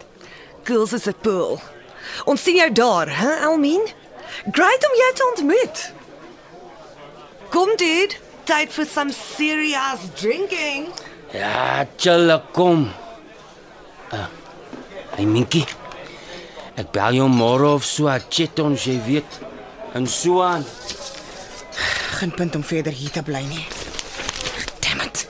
girls 0.63 0.93
is 0.93 1.07
'n 1.07 1.15
pool. 1.21 1.59
Ons 2.25 2.43
sien 2.43 2.55
jou 2.55 2.71
daar, 2.71 3.07
hè, 3.09 3.45
Almien? 3.45 3.83
Great 4.51 4.83
om 4.89 4.95
jou 4.95 5.13
te 5.13 5.33
ontmoet. 5.35 5.91
Kom 7.49 7.69
dude, 7.75 8.15
tyd 8.43 8.71
vir 8.73 8.85
some 8.85 9.11
serious 9.11 9.99
drinking. 10.15 10.87
Ja, 11.33 11.85
chill 11.97 12.41
kom. 12.51 12.91
Uh, 14.13 14.25
hey 15.15 15.25
Minkie. 15.25 15.65
Ek 16.73 16.89
bel 16.89 17.19
jou 17.19 17.27
môre 17.29 17.67
of 17.75 17.83
so, 17.85 18.09
chat 18.33 18.59
ons, 18.63 18.85
jy 18.89 18.97
weet. 19.05 19.39
En 19.93 20.07
so 20.09 20.41
aan. 20.41 20.63
Geen 22.17 22.33
punt 22.33 22.55
om 22.55 22.63
verder 22.65 22.93
hier 22.93 23.11
te 23.13 23.21
bly 23.21 23.43
nie. 23.45 23.65
Damn 24.81 25.05
it. 25.05 25.27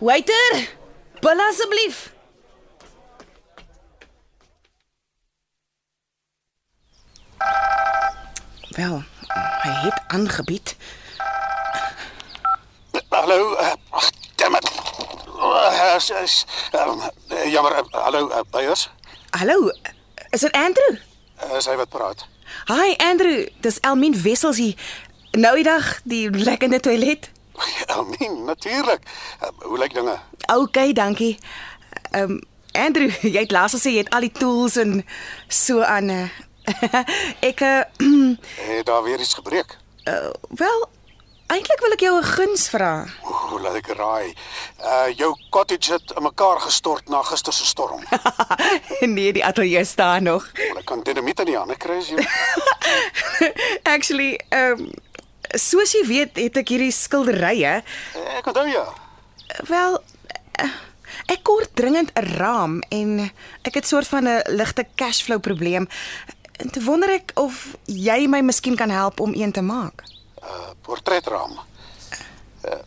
Waiter, 0.00 0.62
bil 1.20 1.42
asseblief. 1.48 2.06
Wel, 8.78 9.02
hy 9.64 9.74
het 9.82 10.00
aangebied. 10.14 10.76
Hallo. 13.10 13.52
Uh, 13.58 13.74
damn 14.36 14.54
it. 14.54 14.70
Uh, 15.36 15.96
is, 15.96 16.10
is, 16.10 16.46
um, 16.72 17.02
uh, 17.28 17.44
jammer. 17.52 17.76
Uh, 17.76 18.04
hallo, 18.04 18.28
uh, 18.30 18.40
Beyers. 18.50 18.88
Hallo, 19.30 19.72
is 20.30 20.40
dit 20.40 20.52
Andrew? 20.52 20.96
Uh, 21.44 21.56
is 21.56 21.66
hy 21.66 21.76
wat 21.76 21.88
praat? 21.88 22.26
Hi 22.66 22.94
Andrew, 22.96 23.46
dis 23.60 23.80
Elmien 23.80 24.16
Wessels 24.22 24.56
hier. 24.56 24.74
Nou 25.32 25.54
die 25.54 25.64
dag, 25.64 26.00
die 26.04 26.30
lekkende 26.30 26.80
toilet. 26.80 27.30
Elmien, 27.96 28.44
natuurlik. 28.44 29.00
Uh, 29.42 29.48
hoe 29.68 29.78
lyk 29.78 29.94
dinge? 29.94 30.18
OK, 30.54 30.94
dankie. 30.94 31.38
Ehm 32.10 32.30
um, 32.30 32.40
Andrew, 32.72 33.10
jy 33.34 33.40
het 33.40 33.50
laas 33.50 33.74
gesê 33.74 33.90
jy 33.90 34.04
het 34.04 34.12
al 34.14 34.26
die 34.28 34.32
tools 34.32 34.76
en 34.76 35.00
so 35.48 35.80
aan 35.82 36.10
uh, 36.12 36.28
ek 37.50 37.60
uh, 37.64 37.80
Het 38.68 38.86
daar 38.86 39.02
weer 39.02 39.20
iets 39.20 39.34
gebreek? 39.34 39.76
uh, 40.08 40.30
wel 40.48 40.88
eintlik 41.48 41.80
wil 41.80 41.94
ek 41.96 42.02
jou 42.04 42.14
'n 42.18 42.24
guns 42.24 42.68
vra. 42.68 43.06
Hoe 43.22 43.60
laat 43.60 43.74
ek 43.80 43.88
raai? 43.96 44.34
Uh 44.84 45.08
jou 45.16 45.32
cottage 45.50 45.92
het 45.92 46.12
in 46.16 46.22
mekaar 46.22 46.60
gestort 46.60 47.08
na 47.08 47.22
gister 47.22 47.52
se 47.52 47.64
storm. 47.64 48.02
nee, 49.16 49.32
die 49.32 49.44
ateljee 49.44 49.84
staan 49.84 50.22
nog. 50.22 50.50
Ek 50.54 50.84
kan 50.84 51.02
dinamiet 51.02 51.40
in 51.40 51.46
die 51.46 51.56
hande 51.56 51.76
kry 51.76 51.98
as 51.98 52.08
jy. 52.08 52.26
Actually, 53.94 54.40
ehm 54.48 54.80
um, 54.80 54.90
soos 55.56 55.92
jy 55.92 56.04
weet, 56.06 56.36
het 56.36 56.56
ek 56.60 56.68
hierdie 56.68 56.92
skilderye. 56.92 57.80
Ek 58.36 58.46
onthou 58.46 58.66
ja. 58.68 58.84
Wel, 59.68 59.96
eh, 60.60 60.74
ek 61.32 61.42
kort 61.42 61.72
dringend 61.74 62.12
'n 62.12 62.36
raam 62.36 62.80
en 62.88 63.30
ek 63.62 63.74
het 63.74 63.86
soort 63.86 64.08
van 64.08 64.28
'n 64.28 64.42
ligte 64.46 64.84
cashflow 64.96 65.40
probleem. 65.40 65.88
En 66.58 66.70
toe 66.70 66.82
wonder 66.82 67.08
ek 67.10 67.30
of 67.34 67.76
jy 67.86 68.26
my 68.26 68.40
miskien 68.40 68.76
kan 68.76 68.90
help 68.90 69.20
om 69.20 69.32
een 69.34 69.52
te 69.52 69.62
maak. 69.62 70.17
Uh 70.42 70.70
portretraam. 70.80 71.58
Uh, 72.64 72.78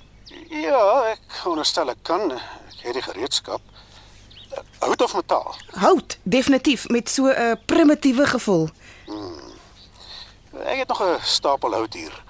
ja, 0.50 0.82
ek 1.12 1.42
onderstel 1.46 1.90
ek 1.90 2.02
kan. 2.02 2.32
Ek 2.32 2.86
het 2.86 2.94
die 2.94 3.06
gereedskap. 3.06 3.62
Uh, 4.52 4.64
hout 4.80 5.02
of 5.02 5.16
metaal? 5.16 5.56
Hout, 5.84 6.18
definitief 6.24 6.88
met 6.90 7.10
so 7.10 7.28
'n 7.28 7.60
primitiewe 7.66 8.26
gevoel. 8.26 8.70
Ek 10.64 10.78
het 10.78 10.88
nog 10.88 11.04
'n 11.04 11.20
stapel 11.22 11.74
hout 11.74 11.94
hier. 11.94 12.24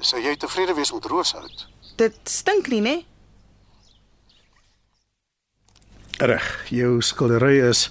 Sou 0.00 0.22
jy 0.22 0.36
tevrede 0.36 0.74
wees 0.74 0.92
met 0.92 1.04
rooshout? 1.04 1.66
Dit 1.96 2.18
stink 2.24 2.66
nie, 2.66 2.80
né? 2.80 3.04
Reg, 6.18 6.66
jou 6.70 7.00
skildery 7.02 7.60
is 7.68 7.90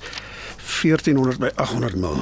1400 0.81 1.39
by 1.39 1.51
800 1.55 1.95
mil. 1.95 2.19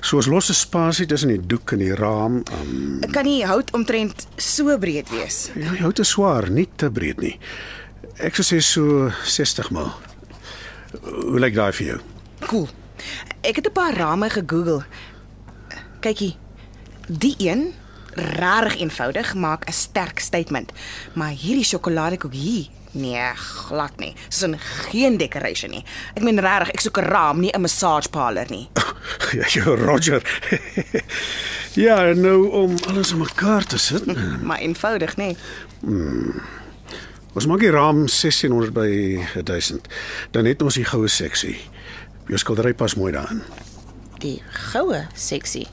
Soos 0.00 0.26
losse 0.26 0.54
spasie 0.56 1.06
tussen 1.06 1.28
die 1.28 1.40
doek 1.46 1.72
en 1.72 1.78
die 1.82 1.94
raam. 1.94 2.42
Um, 2.60 3.00
Kan 3.12 3.24
nie 3.28 3.42
hout 3.46 3.70
omtrent 3.76 4.26
so 4.40 4.78
breed 4.78 5.10
wees. 5.12 5.50
ja, 5.54 5.70
die 5.70 5.82
hout 5.82 5.98
is 5.98 6.08
swaar, 6.14 6.48
nie 6.50 6.68
te 6.76 6.90
breed 6.90 7.20
nie. 7.20 7.38
Ek 8.18 8.34
sou 8.36 8.44
sê 8.44 8.60
so 8.64 9.10
60 9.24 9.70
mil. 9.70 9.90
Hoe 11.02 11.38
lyk 11.40 11.54
daai 11.54 11.72
vir 11.72 11.86
jou? 11.86 11.98
Cool. 12.48 12.68
Ek 13.42 13.56
het 13.56 13.66
'n 13.66 13.72
paar 13.72 13.94
rame 13.94 14.30
gegoogel. 14.30 14.82
Kykie. 16.00 16.36
Die 17.08 17.34
een, 17.38 17.72
rarig 18.16 18.76
eenvoudig, 18.80 19.34
maak 19.34 19.68
'n 19.68 19.72
sterk 19.72 20.18
statement. 20.18 20.72
Maar 21.14 21.30
hierdie 21.30 21.64
sjokoladekoek 21.64 22.32
hier, 22.32 22.68
nee, 22.92 23.34
glad 23.34 23.96
nie. 23.98 24.14
Dis 24.28 24.42
'n 24.42 24.56
geen 24.58 25.16
decoration 25.16 25.70
nie. 25.70 25.84
Ek 26.14 26.22
meen 26.22 26.40
rarig, 26.40 26.70
ek 26.70 26.80
soek 26.80 26.98
'n 26.98 27.04
raam, 27.04 27.40
nie 27.40 27.52
'n 27.52 27.60
massage 27.60 28.08
parlor 28.08 28.46
nie. 28.50 28.68
Ja, 29.32 29.46
jou 29.46 29.76
Roger. 29.76 30.22
ja, 31.86 32.12
nou 32.12 32.48
om 32.50 32.76
alles 32.88 33.10
in 33.12 33.18
mekaar 33.18 33.64
te 33.64 33.78
sit. 33.78 34.04
Maar 34.42 34.58
eenvoudig, 34.58 35.16
nê? 35.16 35.36
Ons 37.32 37.46
maak 37.46 37.60
die 37.62 37.70
raam 37.70 38.06
1600 38.06 38.72
by 38.72 38.90
1000. 39.44 39.86
Dan 40.30 40.44
het 40.44 40.62
ons 40.62 40.74
die 40.74 40.84
goue 40.84 41.08
seksie. 41.08 41.56
Jou 42.26 42.38
skildery 42.38 42.74
pas 42.74 42.94
mooi 42.94 43.12
daarin. 43.12 43.42
Die 44.18 44.42
goue 44.72 45.06
seksie. 45.14 45.66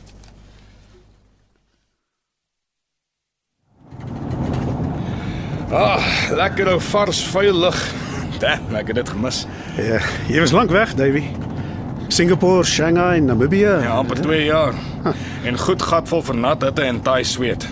Ah, 5.72 6.04
lekker 6.32 6.70
ou 6.72 6.80
vars 6.80 7.20
vuil 7.28 7.54
lug. 7.60 7.78
Damn, 8.40 8.76
ek 8.78 8.88
het 8.94 8.96
dit 9.02 9.10
gemis. 9.10 9.42
Ja, 9.78 10.00
jy 10.30 10.40
was 10.40 10.54
lank 10.56 10.72
weg, 10.72 10.94
Davy. 10.96 11.24
Singapore, 12.08 12.64
Shanghai, 12.64 13.20
Namibië. 13.20 13.74
Ja, 13.84 13.98
amper 14.00 14.22
2 14.22 14.44
jaar. 14.46 14.74
En 15.44 15.58
goed 15.60 15.82
gat 15.82 16.08
vol 16.08 16.24
vir 16.24 16.36
nat 16.40 16.62
hitte 16.64 16.82
en 16.88 17.02
taai 17.04 17.24
sweet. 17.28 17.68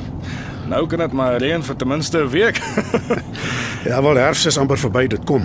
Nou 0.67 0.87
kan 0.89 0.99
dit 0.99 1.13
maar 1.13 1.37
reën 1.39 1.63
vir 1.63 1.75
ten 1.75 1.87
minste 1.87 2.17
'n 2.23 2.29
week. 2.29 2.59
Ja, 3.85 4.01
wel 4.01 4.15
herfs 4.15 4.45
is 4.45 4.57
amper 4.57 4.77
verby, 4.77 5.07
dit 5.07 5.23
kom. 5.23 5.43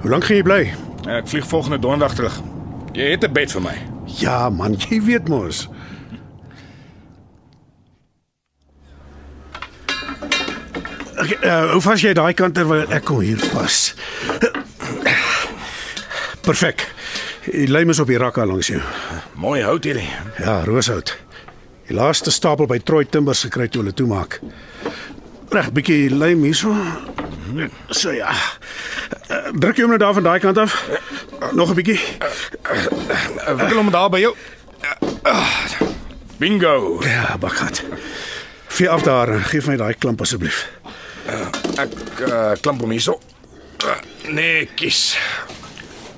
Hoe 0.00 0.10
lank 0.10 0.24
gaan 0.24 0.36
jy 0.36 0.42
bly? 0.42 0.74
ek 1.08 1.28
vlieg 1.28 1.46
volgende 1.46 1.78
donderdag 1.78 2.14
terug. 2.14 2.40
Jy 2.92 3.10
het 3.10 3.24
'n 3.24 3.32
bed 3.32 3.52
vir 3.52 3.62
my. 3.62 3.76
Ja, 4.06 4.50
man, 4.50 4.74
jy 4.88 5.00
weet 5.02 5.28
mos. 5.28 5.68
Okay, 11.20 11.36
uh, 11.44 11.72
hoe 11.72 11.80
vas 11.84 12.00
jy 12.00 12.12
daai 12.16 12.32
kant 12.34 12.54
terwyl 12.56 12.88
ek 12.88 13.04
kom 13.04 13.20
hier 13.20 13.40
pas? 13.52 13.78
Perfek. 16.46 16.86
Die 17.44 17.68
lym 17.68 17.92
is 17.92 18.00
op 18.00 18.08
die 18.08 18.18
rakke 18.20 18.46
langs 18.48 18.70
jou. 18.72 18.80
Mooi 19.40 19.60
hout 19.64 19.84
hierdie. 19.84 20.08
Ja, 20.40 20.60
rooshout. 20.64 21.12
Die 21.88 21.96
laaste 21.96 22.32
stapel 22.32 22.68
by 22.70 22.78
Troy 22.80 23.04
Timbers 23.04 23.44
gekry 23.44 23.68
toe 23.68 23.82
hulle 23.82 23.92
toemaak. 23.96 24.38
Reg, 25.50 25.68
bietjie 25.76 26.08
lym 26.14 26.44
hierso. 26.46 26.72
So 27.90 28.14
ja. 28.14 28.30
Uh, 29.28 29.50
Druk 29.58 29.76
jy 29.76 29.84
hom 29.84 29.92
nou 29.96 30.00
daar 30.00 30.14
van 30.16 30.28
daai 30.28 30.38
kant 30.40 30.58
af? 30.62 30.78
Nog 31.52 31.72
'n 31.74 31.76
bietjie. 31.82 32.00
Ek 33.44 33.68
wil 33.68 33.80
hom 33.82 33.90
daar 33.90 34.08
by 34.08 34.20
jou. 34.24 34.34
Bingo. 36.38 37.02
Ja, 37.04 37.36
bakkat. 37.38 37.84
Vee 38.68 38.88
af 38.88 39.02
daar 39.02 39.28
gee 39.50 39.60
my 39.66 39.76
daai 39.76 39.94
klamp 39.98 40.20
asseblief. 40.20 40.68
Ek 41.78 41.92
uh, 42.26 42.52
klamp 42.60 42.80
hom 42.80 42.90
hierso. 42.90 43.20
Uh, 43.84 43.96
netjies. 44.32 45.18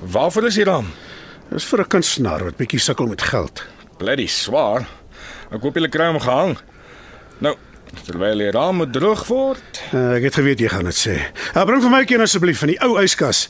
Waarvoor 0.01 0.49
is 0.49 0.55
hier 0.55 0.65
dan? 0.65 0.89
Dis 1.51 1.65
vir 1.69 1.83
'n 1.83 1.87
kunstenaar 1.87 2.43
wat 2.43 2.57
bietjie 2.57 2.79
sukkel 2.79 3.07
met 3.07 3.21
geld. 3.21 3.63
Bloody 3.97 4.27
swaar. 4.27 4.87
Ek 5.51 5.61
hoop 5.61 5.75
jy 5.77 5.89
kry 5.89 6.07
hom 6.09 6.19
gehang. 6.19 6.57
Nou, 7.37 7.55
terwyl 8.05 8.37
die 8.37 8.51
raam 8.51 8.91
droog 8.91 9.27
word. 9.27 9.81
Uh, 9.93 10.17
ek 10.17 10.23
het 10.23 10.35
geweet 10.35 10.59
jy 10.59 10.69
gaan 10.69 10.89
dit 10.89 10.97
sê. 10.97 11.15
Uh, 11.53 11.65
bring 11.65 11.81
vir 11.81 11.93
my 11.93 12.03
een 12.07 12.21
asseblief 12.21 12.59
van 12.59 12.73
die 12.73 12.79
ou 12.81 12.97
yskas. 13.01 13.49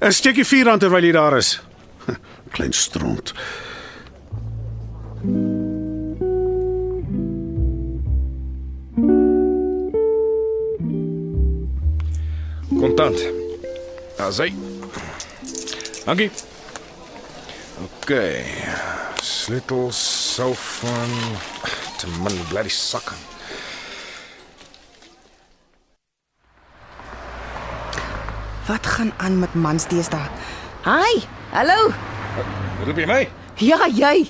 'n 0.00 0.12
Steekie 0.12 0.44
vuur 0.44 0.70
aan 0.70 0.78
terwyl 0.78 1.04
jy 1.04 1.12
daar 1.12 1.36
is. 1.38 1.60
Klein 2.54 2.72
stront. 2.72 3.34
Kontant. 12.78 13.18
Daar's 14.16 14.38
hy. 14.38 14.50
Dankie. 16.04 16.30
OK. 17.84 18.12
Sleutels, 19.24 20.00
selfoon, 20.34 21.14
te 21.98 22.10
min 22.22 22.36
bloody 22.50 22.72
sakke. 22.72 23.14
Wat 28.66 28.86
gaan 28.86 29.12
aan 29.16 29.38
met 29.38 29.54
mans 29.54 29.86
deesdae? 29.88 30.28
Hi. 30.84 31.20
Hallo. 31.52 31.92
Roep 32.84 32.98
jy 32.98 33.06
my? 33.08 33.22
Ja, 33.60 33.86
jy. 33.88 34.24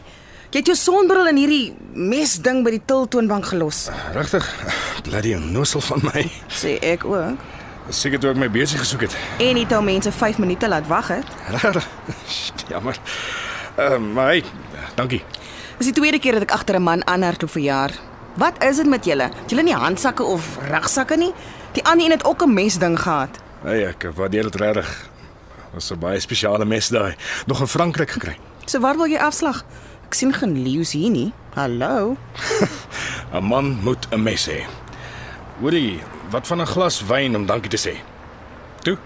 Jy 0.55 0.61
het 0.61 0.71
jou 0.71 0.77
sonbril 0.79 1.31
in 1.31 1.39
hierdie 1.39 1.75
mesding 1.95 2.63
by 2.67 2.75
die 2.77 2.83
tiltoonbank 2.87 3.49
gelos. 3.51 3.89
Regtig? 4.15 4.47
Bloody 5.07 5.35
onnoosel 5.39 5.83
van 5.87 6.05
my. 6.11 6.27
Sê 6.51 6.77
ek 6.83 7.07
ook. 7.09 7.54
Seker 7.89 8.19
toe 8.19 8.31
ek 8.31 8.37
my 8.41 8.49
besig 8.51 8.81
gesoek 8.81 9.01
het. 9.01 9.17
En 9.39 9.57
het 9.57 9.73
al 9.73 9.83
mense 9.83 10.13
5 10.13 10.39
minute 10.39 10.69
laat 10.69 10.87
wag 10.87 11.09
het. 11.09 11.27
Jammer. 12.73 12.97
Ehm, 13.77 13.93
uh, 13.93 14.13
maar 14.15 14.27
hey, 14.27 14.45
dankie. 14.95 15.23
Dis 15.77 15.87
die 15.91 15.95
tweede 15.95 16.19
keer 16.19 16.33
dat 16.39 16.43
ek 16.43 16.51
agter 16.51 16.79
'n 16.79 16.83
man 16.83 17.07
aanhardloop 17.07 17.51
vir 17.51 17.63
jaar. 17.63 17.91
Wat 18.37 18.63
is 18.65 18.77
dit 18.77 18.87
met 18.87 19.05
julle? 19.05 19.23
Het 19.23 19.51
julle 19.51 19.63
nie 19.63 19.75
handsakke 19.75 20.23
of 20.23 20.59
rugsakke 20.71 21.17
nie? 21.17 21.33
Die 21.73 21.85
ander 21.85 22.05
een 22.07 22.11
het 22.11 22.25
ook 22.25 22.43
'n 22.43 22.55
mesding 22.55 23.01
gehad. 23.01 23.39
Hey, 23.63 23.87
ek 23.87 24.07
waardeer 24.15 24.43
dit 24.43 24.55
regtig. 24.55 25.11
Was 25.73 25.91
'n 25.91 25.99
baie 25.99 26.21
spesiale 26.21 26.65
mes 26.65 26.89
daai. 26.89 27.15
Nog 27.47 27.61
in 27.61 27.67
Frankryk 27.67 28.11
gekry. 28.11 28.37
So 28.71 28.81
waar 28.81 28.97
wil 28.97 29.07
jy 29.07 29.19
afslag? 29.19 29.65
Ek 30.07 30.15
sien 30.15 30.33
geen 30.33 30.63
leeu's 30.63 30.93
hier 30.93 31.11
nie. 31.11 31.33
Hallo. 31.55 32.17
'n 33.35 33.45
Man 33.45 33.79
moet 33.83 34.07
'n 34.11 34.23
mes 34.23 34.47
hê. 34.49 34.65
Hoorie, 35.61 36.01
wat 36.35 36.47
van 36.47 36.61
'n 36.61 36.67
glas 36.67 37.07
wyn 37.07 37.37
om 37.37 37.47
dankie 37.47 37.71
te 37.71 37.79
sê? 37.89 37.95
Toe. 38.83 38.99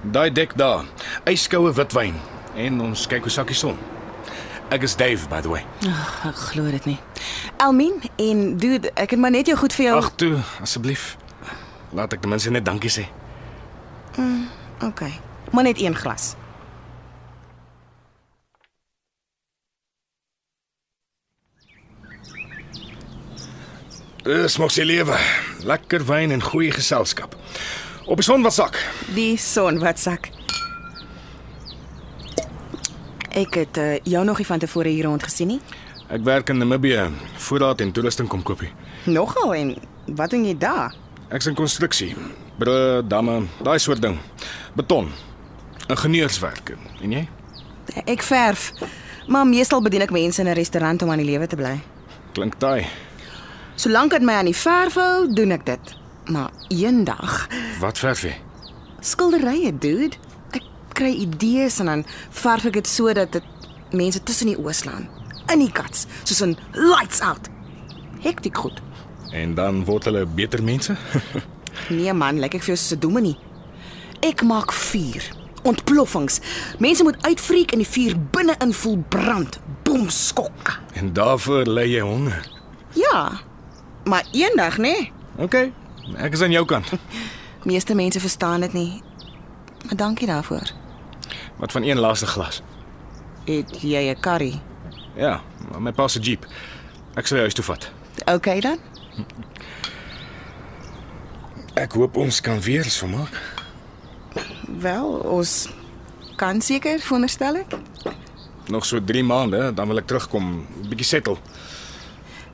Daai 0.00 0.32
dek 0.32 0.56
daar. 0.56 0.84
Yskoue 1.24 1.72
witwyn 1.72 2.14
en 2.54 2.80
ons 2.80 3.06
kyk 3.06 3.22
hoe 3.22 3.30
sakkie 3.30 3.54
son. 3.54 3.78
Ek 4.68 4.82
is 4.82 4.96
Dave 4.96 5.28
by 5.28 5.40
the 5.40 5.48
way. 5.48 5.64
Ag, 5.86 6.24
ek 6.26 6.34
glo 6.34 6.70
dit 6.70 6.84
nie. 6.84 6.98
Elmien 7.56 8.02
en 8.16 8.56
dude, 8.56 8.90
ek 8.94 9.10
het 9.10 9.18
maar 9.18 9.30
net 9.30 9.46
jou 9.46 9.58
goed 9.58 9.72
vir 9.72 9.84
jou. 9.84 9.96
Ag 9.96 10.10
toe, 10.14 10.38
asseblief. 10.60 11.16
Laat 11.92 12.12
ek 12.12 12.20
ten 12.20 12.30
minste 12.30 12.50
net 12.50 12.64
dankie 12.64 12.90
sê. 12.90 13.06
OK. 14.82 15.00
Maar 15.50 15.62
net 15.62 15.80
een 15.80 15.94
glas. 15.94 16.34
Dis 24.22 24.58
mos 24.58 24.74
die 24.74 24.84
lewe. 24.84 25.18
Lekker 25.66 26.04
wyn 26.06 26.30
en 26.30 26.42
goeie 26.42 26.70
geselskap. 26.70 27.34
Op 28.06 28.20
die 28.20 28.24
son 28.26 28.44
wat 28.46 28.54
sak. 28.54 28.78
Die 29.16 29.34
son 29.36 29.80
wat 29.82 29.98
sak. 29.98 30.28
Ek 33.36 33.58
het 33.58 33.78
uh, 33.82 33.96
jou 34.06 34.22
nog 34.24 34.38
nie 34.38 34.46
van 34.46 34.62
tevore 34.62 34.92
hier 34.94 35.08
rond 35.10 35.22
gesien 35.26 35.56
nie. 35.56 35.60
Ek 36.06 36.22
werk 36.24 36.52
in 36.54 36.62
Namibië, 36.62 37.08
voorraad 37.48 37.82
en 37.82 37.90
toerusting 37.92 38.28
kom 38.30 38.44
koopie. 38.46 38.70
Nogal 39.10 39.54
en 39.54 39.72
wat 40.14 40.30
doen 40.30 40.46
jy 40.46 40.54
daar? 40.54 40.94
Ek's 41.34 41.50
in 41.50 41.58
konstruksie. 41.58 42.12
Brûe, 42.60 43.02
damme, 43.02 43.42
daai 43.66 43.78
soort 43.82 44.04
ding. 44.04 44.20
Beton. 44.78 45.10
Ingenieurswerk. 45.90 46.76
En 47.02 47.16
jy? 47.18 47.24
Ek 48.06 48.22
verf. 48.22 48.70
Maar 49.26 49.50
meestal 49.50 49.82
bedien 49.82 50.06
ek 50.06 50.14
mense 50.14 50.40
in 50.40 50.48
'n 50.48 50.54
restaurant 50.54 51.02
om 51.02 51.10
aan 51.10 51.18
die 51.18 51.26
lewe 51.26 51.46
te 51.46 51.56
bly. 51.56 51.80
Klink 52.32 52.54
taai. 52.62 52.86
Solank 53.76 54.10
dit 54.16 54.22
my 54.24 54.32
aan 54.40 54.48
die 54.48 54.56
verf 54.56 54.94
hou, 54.94 55.26
doen 55.34 55.52
ek 55.56 55.66
dit. 55.66 55.94
Maar 56.32 56.50
eendag, 56.68 57.46
Wat 57.80 57.98
verf 57.98 58.22
jy? 58.26 58.34
skilderye, 59.00 59.70
dude. 59.78 60.16
Ek 60.56 60.62
kry 60.96 61.12
idees 61.22 61.78
en 61.80 61.86
dan 61.86 62.04
verf 62.30 62.64
ek 62.66 62.72
dit 62.80 62.86
sodat 62.88 63.32
dit 63.32 63.44
mense 63.92 64.22
tussen 64.22 64.46
die 64.50 64.56
oë 64.58 64.72
slaan. 64.74 65.08
In 65.52 65.58
die 65.62 65.70
kats, 65.72 66.06
soos 66.24 66.40
in 66.42 66.56
lights 66.74 67.20
out. 67.22 67.48
Hektiek 68.24 68.56
goed. 68.56 68.80
En 69.32 69.54
dan 69.54 69.84
word 69.84 70.04
hulle 70.08 70.26
beter 70.26 70.62
mense? 70.62 70.96
Nee 71.92 72.12
man, 72.16 72.38
lyk 72.40 72.54
ek 72.56 72.62
vir 72.64 72.72
jou 72.72 72.76
soos 72.80 72.96
'n 72.96 73.00
dominee. 73.04 73.36
Ek 74.24 74.40
maak 74.42 74.72
vuur. 74.72 75.22
Ontploffings. 75.68 76.40
Mense 76.80 77.02
moet 77.04 77.18
uitfreek 77.26 77.72
en 77.72 77.78
die 77.78 77.86
vuur 77.86 78.14
binne-in 78.32 78.72
voel 78.72 78.96
brand. 79.12 79.58
Boem 79.84 80.08
skok. 80.08 80.80
en 80.94 81.12
daarvoor 81.12 81.66
lê 81.68 81.84
jy 81.86 82.00
honger. 82.00 82.48
Ja. 82.96 83.40
Maar 84.06 84.24
eendag, 84.32 84.76
nê? 84.76 84.82
Nee, 84.82 85.12
OK. 85.36 85.54
Ek 86.16 86.32
is 86.32 86.42
aan 86.42 86.54
jou 86.54 86.64
kant. 86.64 86.92
meeste 87.70 87.94
mense 87.94 88.20
verstaan 88.20 88.60
dit 88.60 88.72
nie. 88.72 89.02
Maar 89.86 89.96
dankie 89.96 90.26
daarvoor. 90.26 90.70
Wat 91.56 91.72
van 91.72 91.82
een 91.82 91.98
laaste 91.98 92.26
glas? 92.26 92.62
Het 93.44 93.82
jy 93.82 94.10
'n 94.10 94.20
curry? 94.20 94.60
Ja, 95.16 95.40
my 95.78 95.92
pa 95.92 96.08
se 96.08 96.20
jeep. 96.20 96.46
Ek 97.14 97.26
sal 97.26 97.36
jou 97.36 97.40
huis 97.40 97.54
toe 97.54 97.64
vat. 97.64 97.90
Okay 98.24 98.60
dan. 98.60 98.78
Ek 101.74 101.92
hoop 101.92 102.16
ons 102.16 102.40
kan 102.40 102.60
weer 102.60 102.84
so 102.84 103.06
maak. 103.06 103.42
Wel, 104.80 105.06
ons 105.08 105.68
kan 106.36 106.60
seker 106.60 107.00
veronderstel 107.00 107.56
ek. 107.56 107.74
Nog 108.68 108.84
so 108.84 109.04
3 109.04 109.24
maande, 109.24 109.74
dan 109.74 109.88
wil 109.88 109.98
ek 109.98 110.06
terugkom, 110.06 110.66
bietjie 110.88 111.06
settle. 111.06 111.36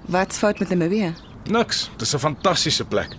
Wat's 0.07 0.39
fout 0.39 0.59
met 0.59 0.69
Namibië? 0.69 1.15
Niks. 1.51 1.91
Dis 1.97 2.15
'n 2.15 2.19
fantastiese 2.19 2.85
plek. 2.85 3.17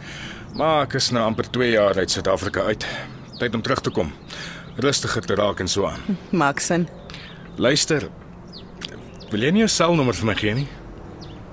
Maar 0.55 0.83
ek 0.83 0.93
is 0.93 1.09
nou 1.09 1.25
amper 1.25 1.49
2 1.49 1.71
jaar 1.71 1.97
uit 1.97 2.11
Suid-Afrika 2.11 2.61
uit. 2.61 2.85
Tyd 3.37 3.55
om 3.55 3.61
terug 3.61 3.81
te 3.81 3.89
kom. 3.89 4.13
Rustiger 4.75 5.21
te 5.21 5.35
raak 5.35 5.59
en 5.59 5.67
so 5.67 5.85
aan. 5.85 5.99
Maak 6.41 6.59
sin. 6.59 6.87
Luister. 7.55 8.09
Wil 9.29 9.41
jy 9.41 9.51
nie 9.51 9.63
jou 9.65 9.69
selnommer 9.69 10.13
vir 10.13 10.25
my 10.25 10.35
gee 10.35 10.53
nie? 10.53 10.67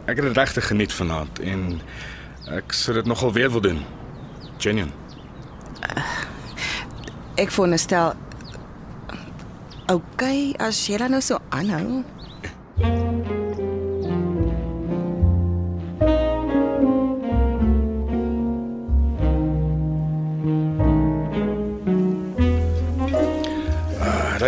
Ek 0.07 0.17
het 0.17 0.27
dit 0.27 0.37
regtig 0.37 0.67
geniet 0.67 0.93
vanaand 0.93 1.39
en 1.41 1.81
ek 2.51 2.73
sou 2.73 2.95
dit 2.95 3.07
nogal 3.07 3.33
weer 3.33 3.51
wil 3.51 3.61
doen. 3.61 3.85
Genuen. 4.59 4.93
Ek 7.41 7.51
veronderstel 7.51 8.15
OK, 9.91 10.23
as 10.59 10.87
jy 10.87 11.01
dan 11.03 11.17
nou 11.17 11.23
so 11.25 11.41
aanhou. 11.51 12.05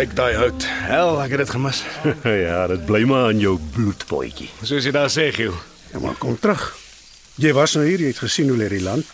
Ryk 0.03 0.17
daai 0.19 0.33
hout. 0.35 0.63
Hel, 0.83 1.13
ek 1.23 1.31
het 1.31 1.39
dit 1.45 1.51
gemis. 1.53 1.77
ja, 2.43 2.65
dit 2.67 2.81
bly 2.83 3.05
maar 3.07 3.29
aan 3.29 3.37
jou 3.39 3.53
bloedpotjie. 3.71 4.49
Soos 4.59 4.83
jy 4.83 4.91
daar 4.91 5.07
sê, 5.07 5.29
Giel. 5.31 5.53
Ja, 5.93 6.01
maar 6.03 6.17
kom 6.19 6.35
terug. 6.43 6.65
Jy 7.39 7.53
was 7.55 7.77
nou 7.77 7.85
hier, 7.87 8.03
jy 8.03 8.09
het 8.11 8.19
gesien 8.19 8.51
hoe 8.51 8.57
lê 8.59 8.67
die 8.73 8.81
land. 8.83 9.07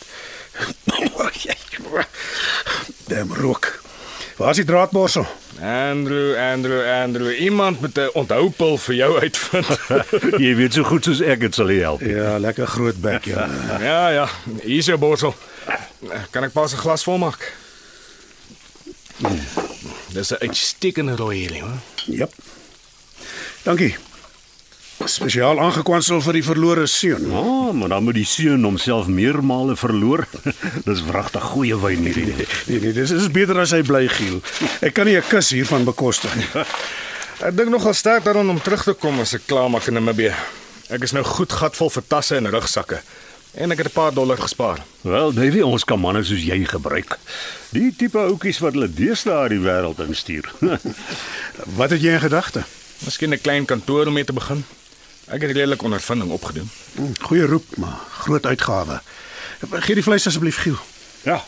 Dem 3.05 3.35
rook. 3.37 3.69
Waar 4.39 4.55
is 4.55 4.63
die 4.63 4.65
draadborsel? 4.65 5.29
Andrew, 5.61 6.33
Andrew, 6.41 6.81
Andrew, 6.81 7.37
iemand 7.37 7.85
met 7.85 8.01
'n 8.01 8.09
onthoupel 8.17 8.77
vir 8.89 8.95
jou 8.95 9.11
uitvind. 9.21 9.69
Jy 10.45 10.55
weet 10.57 10.73
so 10.73 10.89
goed 10.89 11.05
soos 11.05 11.21
ek 11.21 11.45
dit 11.45 11.53
sal 11.53 11.69
help. 11.69 12.01
Ja, 12.01 12.39
lekker 12.41 12.65
groot 12.65 12.97
bek, 12.97 13.29
ja. 13.29 13.45
ja, 13.77 14.09
ja, 14.09 14.27
hier 14.65 14.81
is 14.81 14.89
jou 14.89 14.97
borsel. 14.97 15.37
Kan 16.33 16.49
ek 16.49 16.57
pas 16.57 16.73
'n 16.73 16.81
glas 16.81 17.05
vol 17.05 17.21
maak? 17.21 17.68
Dis 20.13 20.31
'n 20.31 20.41
uitstekende 20.41 21.15
rooi 21.15 21.37
hierdie, 21.37 21.61
hoor. 21.61 21.79
Jep. 22.05 22.33
Dankie. 23.63 23.95
Spesiaal 25.05 25.59
aangekwansel 25.63 26.19
vir 26.21 26.33
die 26.33 26.43
verlore 26.43 26.87
seun. 26.87 27.29
Ja, 27.31 27.39
oh, 27.39 27.71
maar 27.73 27.89
dan 27.89 28.03
moet 28.03 28.17
die 28.19 28.25
seun 28.27 28.63
homself 28.63 29.07
meermale 29.07 29.75
verloor. 29.79 30.25
Dis 30.87 31.03
wragtig 31.07 31.43
goeie 31.53 31.77
wyn 31.79 32.03
hierdie. 32.03 32.47
Nee 32.67 32.79
nee, 32.79 32.93
dis 32.93 33.11
is 33.15 33.29
beter 33.31 33.59
as 33.59 33.71
hy 33.71 33.81
bly 33.87 34.07
giel. 34.11 34.41
Ek 34.81 34.93
kan 34.93 35.07
nie 35.07 35.15
'n 35.15 35.23
kus 35.29 35.53
hiervan 35.55 35.87
bekostig 35.87 36.35
nie. 36.35 36.49
Ek 37.47 37.55
dink 37.55 37.71
nogal 37.71 37.93
sterk 37.95 38.25
daaraan 38.25 38.49
om 38.49 38.59
terug 38.59 38.83
te 38.83 38.93
kom 38.93 39.19
as 39.23 39.33
ek 39.33 39.47
klaar 39.47 39.69
maak 39.71 39.87
in 39.87 39.95
Namibië. 39.95 40.35
Ek 40.91 41.03
is 41.03 41.13
nou 41.15 41.23
goed 41.23 41.53
gatvol 41.55 41.89
vir 41.89 42.03
tasse 42.11 42.35
en 42.35 42.51
rugsakke. 42.51 42.99
En 43.59 43.71
ek 43.71 43.77
het 43.83 43.87
'n 43.87 43.91
paar 43.93 44.13
dollar 44.13 44.37
gespaar. 44.37 44.79
Wel, 45.01 45.33
Davey, 45.33 45.61
ons 45.61 45.83
kan 45.83 45.99
manne 45.99 46.23
soos 46.23 46.43
jy 46.43 46.65
gebruik. 46.65 47.17
Die 47.69 47.93
tipe 47.95 48.17
ouetjies 48.17 48.59
wat 48.59 48.73
hulle 48.73 48.93
deesdae 48.93 49.49
die 49.49 49.59
wêreld 49.59 49.99
instuur. 50.07 50.51
Wat 51.79 51.89
het 51.89 52.01
jy 52.01 52.13
in 52.15 52.19
gedagte? 52.19 52.63
Miskien 53.05 53.29
'n 53.33 53.41
klein 53.41 53.65
kantoor 53.65 54.07
om 54.07 54.13
mee 54.13 54.23
te 54.25 54.33
begin. 54.33 54.63
Ek 55.27 55.41
het 55.41 55.51
redelik 55.51 55.81
ondervinding 55.81 56.31
opgedoen. 56.31 56.69
Hm, 56.95 57.11
Goeie 57.21 57.45
roep, 57.45 57.77
maar 57.77 57.99
groot 58.09 58.45
uitgawe. 58.45 59.01
Gee 59.69 59.95
die 59.95 60.03
vleis 60.03 60.27
asseblief 60.27 60.57
giel. 60.57 60.77
Ja. 61.23 61.43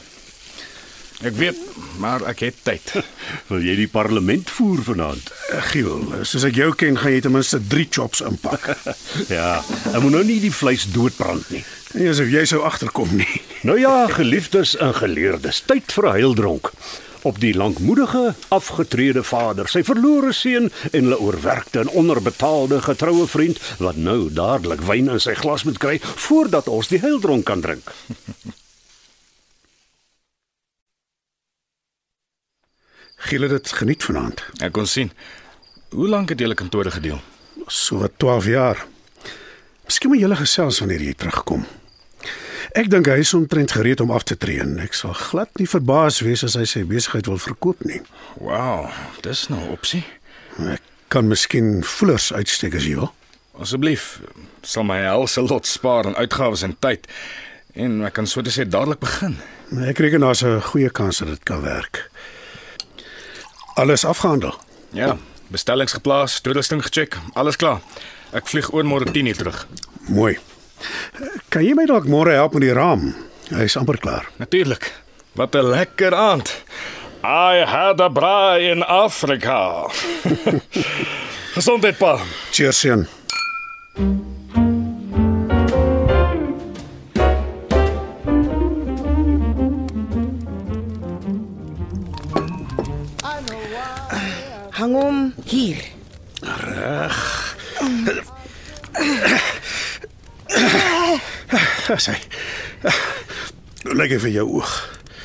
Ek 1.21 1.35
weet, 1.35 1.57
maar 1.97 2.23
ek 2.25 2.39
het 2.39 2.55
tyd. 2.63 2.91
Wil 3.49 3.61
jy 3.61 3.75
die 3.75 3.87
parlement 3.87 4.49
voer 4.49 4.83
vanaand? 4.83 5.31
Eh, 5.49 5.61
Giel, 5.63 6.13
soos 6.21 6.43
ek 6.43 6.55
jou 6.55 6.75
ken, 6.75 6.97
gaan 6.97 7.11
jy 7.11 7.21
ten 7.21 7.31
minste 7.31 7.59
3 7.67 7.87
chops 7.89 8.21
inpak. 8.21 8.75
Ja, 9.37 9.63
ek 9.93 10.01
moet 10.01 10.11
nou 10.11 10.23
nie 10.23 10.39
die 10.39 10.51
vleis 10.53 10.85
doodbrand 10.91 11.49
nie. 11.49 11.63
Nie 11.91 12.07
asof 12.07 12.29
jy 12.31 12.45
sou 12.47 12.61
agterkom 12.63 13.15
nie. 13.19 13.41
Nou 13.67 13.77
ja, 13.77 14.07
geliefdes 14.09 14.73
en 14.81 14.93
geleerdes, 14.97 15.61
tyd 15.69 15.91
vir 15.93 16.07
'n 16.07 16.15
heildronk. 16.17 16.71
Op 17.21 17.39
die 17.39 17.53
lankmoedige, 17.53 18.33
afgetrede 18.49 19.23
vader, 19.23 19.67
sy 19.69 19.83
verlore 19.83 20.33
seun 20.33 20.71
en 20.91 21.03
hulle 21.03 21.19
oorwerkte 21.19 21.79
en 21.79 21.89
onderbetaalde 21.89 22.81
getroue 22.81 23.27
vriend 23.27 23.59
wat 23.77 23.95
nou 23.95 24.33
dadelik 24.33 24.81
wyn 24.81 25.09
in 25.13 25.19
sy 25.19 25.33
glas 25.37 25.63
moet 25.63 25.77
kry 25.77 25.99
voordat 26.01 26.67
ons 26.67 26.87
die 26.87 26.99
heildronk 26.99 27.45
kan 27.45 27.61
drink. 27.61 27.91
Giel 33.21 33.41
het 33.41 33.51
dit 33.51 33.71
geniet 33.77 34.03
vanaand. 34.03 34.41
Ek 34.65 34.73
kon 34.73 34.87
sien. 34.89 35.11
Hoe 35.93 36.07
lank 36.09 36.29
het 36.33 36.39
julle 36.39 36.57
kantore 36.57 36.91
gedeel? 36.91 37.21
So 37.67 37.97
wat 38.01 38.17
12 38.17 38.45
jaar. 38.45 38.87
Miskien 39.85 40.09
moet 40.09 40.19
julle 40.23 40.35
gesels 40.35 40.79
wanneer 40.81 41.01
jy 41.05 41.13
terugkom. 41.13 41.65
Ek 42.71 42.87
dink 42.87 43.09
hy 43.11 43.17
is 43.19 43.33
omtrent 43.35 43.73
gereed 43.75 43.99
om 43.99 44.13
af 44.15 44.23
te 44.23 44.37
tree 44.39 44.61
en 44.63 44.77
ek 44.79 44.93
sal 44.95 45.11
glad 45.17 45.49
nie 45.59 45.67
verbaas 45.67 46.21
wees 46.23 46.43
as 46.47 46.53
hy 46.55 46.63
sy 46.69 46.83
besigheid 46.87 47.27
wil 47.27 47.39
verkoop 47.41 47.81
nie. 47.83 47.99
Wow, 48.39 48.87
dis 49.25 49.49
nou 49.51 49.59
'n 49.59 49.73
opsie. 49.75 50.05
Ek 50.71 50.81
kan 51.09 51.27
miskien 51.27 51.83
voelers 51.83 52.31
uitsteek 52.31 52.75
as 52.75 52.85
jy 52.87 52.95
wil. 52.95 53.11
Asseblief, 53.59 54.21
sal 54.63 54.83
my 54.83 55.01
helse 55.03 55.41
lot 55.41 55.67
spaar 55.67 56.05
aan 56.05 56.15
uitgawes 56.15 56.63
en 56.63 56.77
tyd. 56.79 57.07
En 57.75 58.05
ek 58.05 58.13
kan 58.13 58.27
so 58.27 58.41
te 58.41 58.49
sê 58.49 58.63
dadelik 58.63 58.99
begin. 58.99 59.37
Ek 59.87 59.99
reken 59.99 60.21
daar's 60.21 60.43
'n 60.43 60.61
goeie 60.61 60.89
kans 60.89 61.17
dat 61.17 61.27
dit 61.27 61.43
kan 61.43 61.61
werk. 61.61 62.09
Alles 63.75 64.05
afgehandel. 64.05 64.55
Ja, 64.93 65.17
bestellings 65.47 65.93
geplaas, 65.93 66.39
toerusting 66.41 66.83
gecheck, 66.83 67.17
alles 67.33 67.55
klaar. 67.55 67.81
Ek 68.31 68.47
vlieg 68.47 68.71
oor 68.73 68.83
môre 68.83 69.11
10:00 69.11 69.37
terug. 69.37 69.67
Mooi. 70.07 70.39
Kan 71.49 71.65
jy 71.65 71.73
my 71.75 71.85
dalk 71.85 72.07
môre 72.09 72.33
help 72.37 72.53
met 72.53 72.65
die 72.67 72.73
raam? 72.73 73.13
Hy 73.51 73.63
is 73.67 73.77
amper 73.77 73.97
klaar. 73.99 74.27
Natuurlik. 74.39 74.91
Wat 75.35 75.55
'n 75.55 75.69
lekker 75.69 76.15
aand. 76.15 76.63
I 77.23 77.63
had 77.65 78.01
a 78.01 78.09
braai 78.09 78.71
in 78.71 78.83
Afrika. 78.83 79.87
Gesondheid 81.55 81.97
pa. 81.97 82.17
Cheers 82.51 82.79
seun. 82.79 83.07
Hang 94.71 94.93
hom 94.93 95.33
hier. 95.45 95.77
Sy. 102.05 102.15
Lek 103.83 104.13
vir 104.21 104.29
jou 104.31 104.47
oog. 104.59 104.73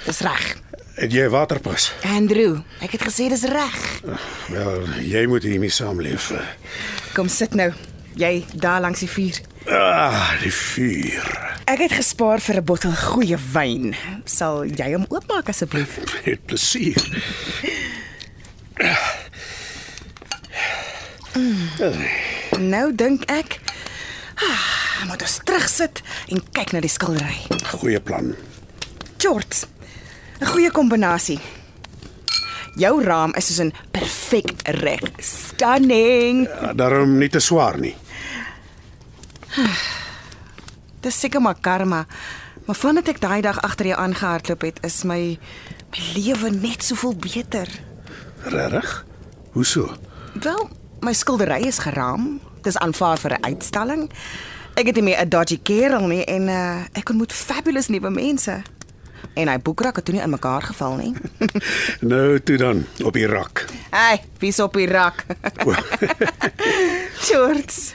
Dis 0.06 0.20
reg. 0.20 0.46
Het 0.96 1.12
jy 1.12 1.26
waterpas? 1.28 1.90
Andrew, 2.08 2.56
ek 2.80 2.96
het 2.96 3.02
gesê 3.04 3.28
dis 3.28 3.44
reg. 3.52 3.76
Wel, 4.48 4.86
jy 5.04 5.26
moet 5.28 5.44
hiermee 5.44 5.70
saamleef. 5.70 6.30
Kom 7.14 7.28
sit 7.28 7.54
nou. 7.54 7.72
Jy 8.16 8.46
daar 8.56 8.80
langs 8.80 9.02
die 9.04 9.10
vuur. 9.12 9.42
Ah, 9.68 10.32
die 10.40 10.52
vuur. 10.52 11.26
Ek 11.68 11.82
het 11.84 11.92
gespaar 11.98 12.40
vir 12.40 12.56
'n 12.56 12.64
bottel 12.64 12.94
goeie 12.96 13.36
wyn. 13.52 13.94
Sal 14.24 14.64
jy 14.64 14.92
hom 14.94 15.04
oopmaak 15.08 15.48
asseblief? 15.48 15.98
Met 16.24 16.46
plesier. 16.46 17.02
Nou 22.58 22.94
dink 22.94 23.24
ek, 23.28 23.60
ah, 24.40 24.85
moet 25.04 25.22
ons 25.22 25.40
terugsit 25.44 26.02
en 26.28 26.42
kyk 26.52 26.72
na 26.72 26.80
die 26.80 26.90
skildery. 26.90 27.36
Goeie 27.76 28.00
plan. 28.00 28.34
Shorts. 29.18 29.66
'n 30.40 30.46
Goeie 30.46 30.70
kombinasie. 30.70 31.40
Jou 32.76 33.02
raam 33.04 33.32
is 33.34 33.46
soos 33.46 33.60
'n 33.60 33.72
perfek 33.90 34.52
reg. 34.64 35.00
Stunning. 35.18 36.48
Ja, 36.48 36.72
daarom 36.72 37.18
nie 37.18 37.28
te 37.28 37.40
swaar 37.40 37.78
nie. 37.78 37.96
Dis 41.00 41.20
seker 41.20 41.40
maar 41.40 41.56
karma. 41.60 42.06
Maar 42.66 42.76
vandat 42.76 43.08
ek 43.08 43.20
daai 43.20 43.40
dag 43.42 43.60
agter 43.62 43.86
jou 43.86 43.98
aangehardloop 43.98 44.60
het, 44.60 44.78
is 44.82 45.04
my 45.04 45.38
my 45.90 46.02
lewe 46.14 46.50
net 46.50 46.82
soveel 46.84 47.14
beter. 47.14 47.68
Regtig? 48.42 49.04
Hoe 49.52 49.64
so? 49.64 49.96
Wel, 50.42 50.68
my 51.00 51.12
skildery 51.12 51.62
is 51.66 51.78
geraam. 51.78 52.40
Dis 52.62 52.76
aanvaar 52.76 53.18
vir 53.18 53.32
'n 53.38 53.44
uitstalling. 53.44 54.10
Ek 54.76 54.86
het 54.86 55.00
meer 55.00 55.24
'n 55.24 55.28
dodgy 55.28 55.58
kerel 55.62 56.06
nie 56.06 56.24
en 56.24 56.48
uh, 56.48 56.84
ek 56.92 57.08
ontmoet 57.08 57.32
fabulous 57.32 57.88
nuwe 57.88 58.10
mense. 58.10 58.62
En 59.34 59.48
hy 59.48 59.58
boekrak 59.58 59.96
het 59.96 60.04
toe 60.04 60.14
nie 60.14 60.22
in 60.22 60.30
mekaar 60.30 60.62
geval 60.62 60.96
nie. 60.96 61.14
Nou 62.12 62.40
toe 62.40 62.56
dan 62.56 62.84
op 63.04 63.12
die 63.12 63.26
rak. 63.26 63.64
Hey, 63.90 64.24
wie's 64.38 64.60
op 64.60 64.76
die 64.76 64.86
rak? 64.86 65.24
Shorts. 67.26 67.94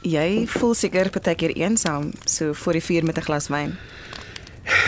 Jy 0.00 0.46
voel 0.48 0.74
seker 0.74 1.10
partykeer 1.10 1.52
eensaam, 1.52 2.12
so 2.24 2.52
voor 2.52 2.72
die 2.72 2.84
vuur 2.84 3.04
met 3.04 3.18
'n 3.18 3.22
glas 3.28 3.48
wyn. 3.48 3.76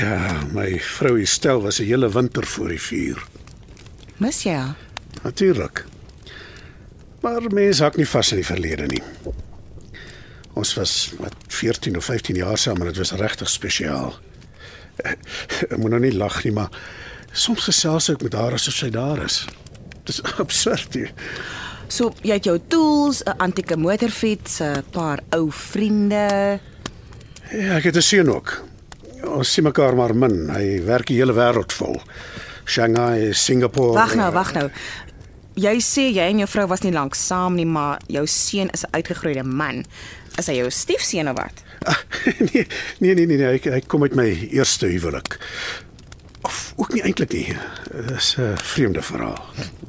Ja, 0.00 0.48
my 0.52 0.80
vrou 0.80 1.20
Estel 1.20 1.62
was 1.62 1.78
'n 1.78 1.84
hele 1.84 2.08
winter 2.08 2.46
voor 2.46 2.68
die 2.68 2.80
vuur. 2.80 3.26
Mis 4.16 4.42
jy 4.42 4.52
haar? 4.54 4.76
Natuurlik. 5.22 5.84
Maar 7.20 7.42
mense 7.52 7.82
hak 7.82 7.96
nie 7.96 8.08
vas 8.08 8.30
in 8.30 8.36
die 8.36 8.46
verlede 8.46 8.86
nie. 8.86 9.02
Ons 10.54 10.74
was 10.74 11.12
wat 11.18 11.34
14 11.48 11.96
of 11.96 12.04
15 12.04 12.36
jaar 12.36 12.58
saam 12.58 12.80
en 12.80 12.90
dit 12.90 12.96
was 12.96 13.12
regtig 13.12 13.50
spesiaal. 13.50 14.14
Ek 15.02 15.76
moet 15.76 15.90
nou 15.90 16.00
nie 16.00 16.12
lag 16.12 16.42
nie, 16.44 16.52
maar 16.52 16.70
soms 17.32 17.64
gesels 17.64 18.10
ek 18.12 18.22
met 18.22 18.36
haar 18.36 18.52
asof 18.58 18.76
sy 18.76 18.90
daar 18.92 19.22
is. 19.24 19.46
Dis 20.04 20.20
absurd. 20.44 20.94
Nie? 20.94 21.08
So, 21.92 22.12
jy 22.24 22.36
het 22.38 22.46
jou 22.48 22.58
tools, 22.68 23.22
'n 23.24 23.36
antieke 23.38 23.76
motorfiets, 23.76 24.60
'n 24.60 24.84
paar 24.92 25.20
ou 25.30 25.50
vriende. 25.52 26.60
Ja, 27.52 27.76
ek 27.76 27.84
het 27.84 27.96
'n 27.96 28.02
seun 28.02 28.30
ook. 28.30 28.62
Ons 29.24 29.52
sien 29.52 29.64
mekaar 29.64 29.96
maar 29.96 30.14
min. 30.14 30.50
Hy 30.50 30.84
werk 30.84 31.06
die 31.06 31.16
hele 31.16 31.32
wêreld 31.32 31.72
vol. 31.72 32.00
Shanghai, 32.64 33.32
Singapore. 33.32 33.92
Wag 33.92 34.14
nou, 34.14 34.32
wag 34.32 34.52
nou. 34.52 34.70
Jy 35.54 35.80
sê 35.80 36.08
jy 36.14 36.30
en 36.30 36.38
jou 36.38 36.48
vrou 36.48 36.66
was 36.66 36.80
nie 36.80 36.92
lank 36.92 37.14
saam 37.14 37.54
nie, 37.54 37.66
maar 37.66 38.00
jou 38.08 38.26
seun 38.26 38.70
is 38.72 38.84
'n 38.84 38.92
uitgegroeide 38.96 39.44
man. 39.44 39.84
Is 40.40 40.48
hy 40.48 40.56
jou 40.60 40.70
stiefseun 40.70 41.28
of 41.28 41.36
wat? 41.36 41.62
Ah, 41.84 41.98
nee, 42.52 42.66
nee, 42.98 43.14
nee, 43.14 43.26
nee, 43.26 43.36
nee. 43.36 43.46
Hy, 43.58 43.60
hy 43.76 43.80
kom 43.86 44.02
uit 44.02 44.14
my 44.14 44.28
eerste 44.50 44.86
huwelik. 44.86 45.38
Of 46.42 46.72
ook 46.76 46.94
nie 46.94 47.02
eintlik 47.06 47.32
nie. 47.32 47.56
Dis 48.08 48.34
'n 48.38 48.56
vreemde 48.56 49.02
verhaal. 49.02 49.44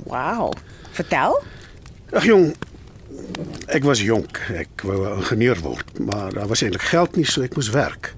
Wow. 0.06 0.54
Vertel? 0.92 1.40
Ag 2.14 2.26
jong, 2.26 2.54
ek 3.68 3.84
was 3.84 4.02
jonk. 4.02 4.38
Ek 4.54 4.84
wou 4.86 5.00
'n 5.08 5.18
ingenieur 5.18 5.60
word, 5.60 6.00
maar 6.00 6.34
daar 6.34 6.48
was 6.48 6.62
eintlik 6.62 6.90
geld 6.92 7.16
nie, 7.16 7.26
so 7.26 7.42
ek 7.42 7.56
moes 7.56 7.70
werk. 7.70 8.14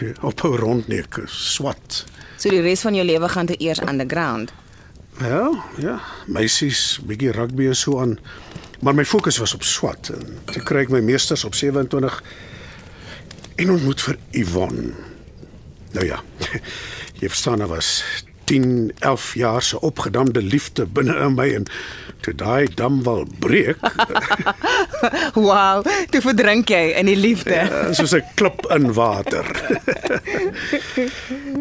Ophou 0.28 0.56
rondneek, 0.56 1.20
swat. 1.26 2.04
So 2.36 2.50
die 2.50 2.60
res 2.60 2.82
van 2.82 2.94
jou 2.94 3.04
lewe 3.06 3.28
gaan 3.28 3.46
te 3.46 3.56
eers 3.58 3.80
underground. 3.80 4.52
Wel, 5.16 5.56
ja, 5.80 6.00
meisies, 6.26 6.98
bietjie 7.06 7.32
rugby 7.32 7.66
en 7.66 7.76
so 7.76 8.00
aan. 8.00 8.18
Maar 8.80 8.94
my 8.94 9.04
fokus 9.04 9.36
was 9.36 9.54
op 9.54 9.62
swat 9.62 10.10
en 10.14 10.38
toe 10.44 10.62
kry 10.62 10.84
ek 10.84 10.92
my 10.92 11.00
meesters 11.00 11.44
op 11.44 11.54
27 11.54 12.22
en 13.56 13.70
ontmoet 13.72 14.02
vir 14.02 14.18
Yvonne. 14.30 14.92
Nou 15.96 16.06
ja. 16.06 16.20
Jy 17.20 17.28
verstaan, 17.32 17.58
daar 17.58 17.72
was 17.72 18.04
10, 18.44 18.92
11 18.98 19.34
jaar 19.34 19.62
se 19.62 19.80
opgedamde 19.80 20.42
liefde 20.42 20.86
binne 20.86 21.16
in 21.16 21.34
my 21.34 21.48
en 21.54 21.64
toe 22.20 22.34
daai 22.34 22.66
dam 22.74 23.02
wil 23.02 23.26
breek, 23.38 23.76
Wow, 25.34 25.84
toe 26.10 26.20
verdrink 26.24 26.70
jy 26.72 26.94
in 26.98 27.06
die 27.06 27.14
liefde. 27.16 27.54
eh, 27.54 27.92
soos 27.94 28.14
'n 28.16 28.24
klip 28.34 28.64
in 28.74 28.88
water. 28.96 29.46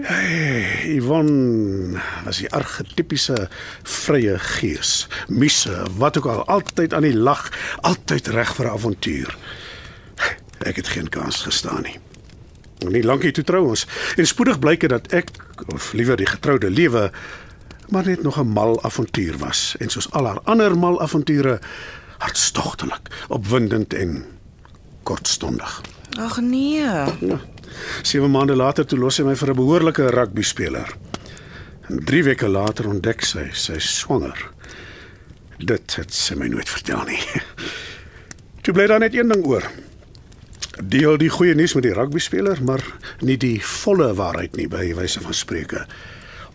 hey, 0.10 0.96
Yvonne 0.96 2.00
was 2.26 2.40
die 2.42 2.50
argetipiese 2.56 3.48
vrye 3.84 4.38
gees, 4.40 5.08
misse, 5.28 5.76
wat 5.98 6.18
ook 6.18 6.26
al, 6.32 6.44
altyd 6.48 6.94
aan 6.94 7.08
die 7.08 7.16
lag, 7.18 7.50
altyd 7.82 8.28
reg 8.28 8.56
vir 8.56 8.66
'n 8.66 8.74
avontuur. 8.78 9.38
Ek 10.66 10.76
het 10.76 10.88
geen 10.88 11.10
kans 11.10 11.42
gestaan 11.44 11.84
nie. 11.84 12.00
Nie 12.90 13.04
lankie 13.04 13.32
toe 13.32 13.44
trou 13.44 13.68
ons 13.70 13.88
en 14.18 14.28
spoedig 14.28 14.60
blyk 14.60 14.80
dit 14.80 14.90
dat 14.90 15.14
ek 15.14 15.30
of 15.74 15.94
liewer 15.94 16.18
die 16.18 16.26
getroude 16.28 16.70
lewe 16.70 17.12
maar 17.90 18.06
net 18.06 18.24
nog 18.24 18.40
'n 18.40 18.48
mal 18.48 18.84
avontuur 18.84 19.38
was 19.38 19.76
en 19.80 19.90
soos 19.90 20.12
al 20.12 20.26
haar 20.26 20.42
ander 20.44 20.78
mal 20.78 21.02
avonture 21.02 21.60
hartstogtelik, 22.18 23.26
opwindend 23.28 23.94
en 23.94 24.26
kortstondig. 25.04 25.82
Ag 26.20 26.40
nee. 26.42 26.80
Ja. 26.80 27.40
7 28.02 28.32
maande 28.32 28.56
later 28.56 28.86
toe 28.86 29.00
los 29.00 29.16
sy 29.16 29.24
my 29.24 29.36
vir 29.36 29.50
'n 29.50 29.56
behoorlike 29.56 30.10
rugby 30.10 30.42
speler. 30.42 30.96
En 31.90 32.04
3 32.04 32.24
weke 32.24 32.48
later 32.48 32.88
ontdek 32.88 33.22
sy 33.22 33.50
sy 33.52 33.80
swanger. 33.80 34.52
Dit 35.58 35.96
het 35.96 36.14
sy 36.14 36.36
my 36.36 36.48
nooit 36.48 36.70
vertel 36.70 37.04
nie. 37.06 37.20
Toe 38.62 38.74
bly 38.74 38.88
daar 38.88 39.00
net 39.00 39.14
een 39.14 39.28
ding 39.28 39.46
oor. 39.46 39.64
Deel 40.84 41.18
die 41.18 41.30
goeie 41.30 41.56
nuus 41.56 41.74
met 41.74 41.84
die 41.84 41.94
rugby 41.94 42.20
speler, 42.20 42.64
maar 42.64 42.84
nie 43.20 43.38
die 43.38 43.62
volle 43.64 44.14
waarheid 44.14 44.56
nie 44.56 44.68
by 44.68 44.94
wyse 44.96 45.22
van 45.22 45.34
spreuke. 45.34 45.86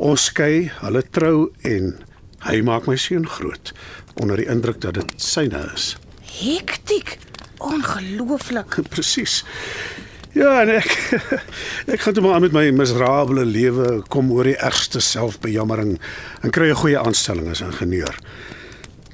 Ons 0.00 0.30
skei, 0.30 0.70
hulle 0.80 1.02
trou 1.12 1.50
en 1.68 1.90
hy 2.46 2.60
maak 2.64 2.86
my 2.88 2.96
seun 2.96 3.26
groot 3.28 3.72
onder 4.20 4.40
die 4.40 4.48
indruk 4.48 4.80
dat 4.80 4.96
dit 4.96 5.10
syne 5.20 5.60
is. 5.74 5.92
Hektiek. 6.40 7.18
Ongelooflik. 7.60 8.78
Presies. 8.92 9.42
Ja, 10.32 10.62
en 10.62 10.70
ek 10.72 10.88
ek 11.94 12.00
gaan 12.00 12.16
toe 12.16 12.22
maar 12.24 12.38
aan 12.38 12.46
met 12.46 12.54
my 12.56 12.62
miserabele 12.72 13.44
lewe 13.44 13.98
kom 14.08 14.30
oor 14.32 14.48
die 14.48 14.56
ergste 14.56 15.02
selfbejammering 15.04 15.98
en 16.40 16.54
kry 16.54 16.70
'n 16.70 16.80
goeie 16.80 16.98
aanstelling 16.98 17.50
as 17.50 17.60
ingenieur. 17.66 18.16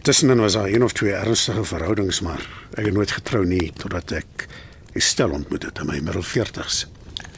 Tussenin 0.06 0.38
was 0.44 0.54
daar 0.54 0.70
een 0.70 0.84
of 0.86 0.92
twee 0.92 1.16
ernstige 1.18 1.64
verhoudings, 1.64 2.20
maar 2.20 2.46
ek 2.78 2.84
het 2.86 2.94
nooit 2.94 3.10
getrou 3.10 3.42
nie 3.44 3.72
totdat 3.74 4.12
ek 4.22 4.46
Estel 4.94 5.30
ontmoet 5.34 5.66
het 5.66 5.78
in 5.82 5.86
my 5.90 5.98
middel 6.00 6.22
40's. 6.22 6.86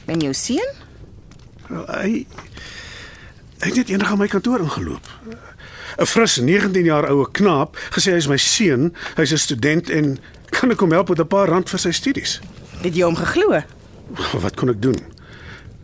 En 0.06 0.20
jou 0.20 0.34
seun? 0.34 0.74
Wel, 1.68 1.86
Hy 1.86 2.26
hy 3.60 3.70
het 3.70 3.76
net 3.76 3.88
eendag 3.90 4.10
aan 4.10 4.18
my 4.18 4.28
kantoor 4.28 4.60
ingeloop. 4.60 5.06
'n 5.98 6.06
Fris 6.06 6.36
19 6.38 6.84
jaar 6.84 7.08
oue 7.10 7.26
knaap, 7.32 7.76
gesê 7.90 8.12
hy 8.14 8.16
is 8.22 8.28
my 8.28 8.36
seun, 8.36 8.94
hy's 9.16 9.32
'n 9.32 9.38
student 9.38 9.90
en 9.90 10.18
kan 10.50 10.70
ek 10.70 10.80
hom 10.80 10.92
help 10.92 11.08
met 11.08 11.18
'n 11.18 11.26
paar 11.26 11.48
rand 11.48 11.70
vir 11.70 11.78
sy 11.78 11.90
studies. 11.90 12.40
Het 12.82 12.94
jy 12.94 13.02
hom 13.02 13.16
geglo? 13.16 13.62
Wat 14.40 14.56
kon 14.56 14.68
ek 14.68 14.82
doen? 14.82 14.98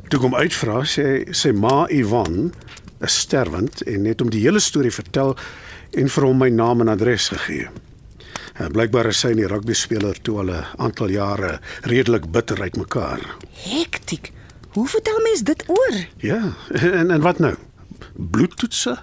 Toe 0.08 0.20
kom 0.20 0.34
uitvra 0.34 0.84
sê 0.84 1.32
sy 1.34 1.52
ma 1.52 1.86
Yvonne 1.90 2.52
is 3.00 3.18
sterwend 3.18 3.82
en 3.82 4.04
het 4.04 4.20
hom 4.20 4.30
die 4.30 4.44
hele 4.44 4.60
storie 4.60 4.92
vertel 4.92 5.36
en 5.92 6.08
vir 6.08 6.24
hom 6.24 6.38
my 6.38 6.48
naam 6.48 6.80
en 6.80 6.88
adres 6.88 7.28
gegee. 7.28 7.68
En 8.54 8.70
blykbaar 8.72 9.06
is 9.10 9.18
sy 9.18 9.32
en 9.34 9.40
die 9.42 9.50
rugby 9.50 9.74
speler 9.74 10.14
toe 10.22 10.38
al 10.38 10.50
'n 10.50 10.64
aantal 10.78 11.08
jare 11.10 11.60
redelik 11.82 12.30
bitter 12.30 12.60
uitmekaar. 12.62 13.20
Hektiek. 13.64 14.32
Hoe 14.74 14.88
vertel 14.88 15.20
mens 15.22 15.42
dit 15.42 15.64
oor? 15.66 16.06
Ja, 16.16 16.52
en 16.68 17.10
en 17.10 17.20
wat 17.20 17.38
nou? 17.38 17.54
Bloedtoetse? 18.12 18.98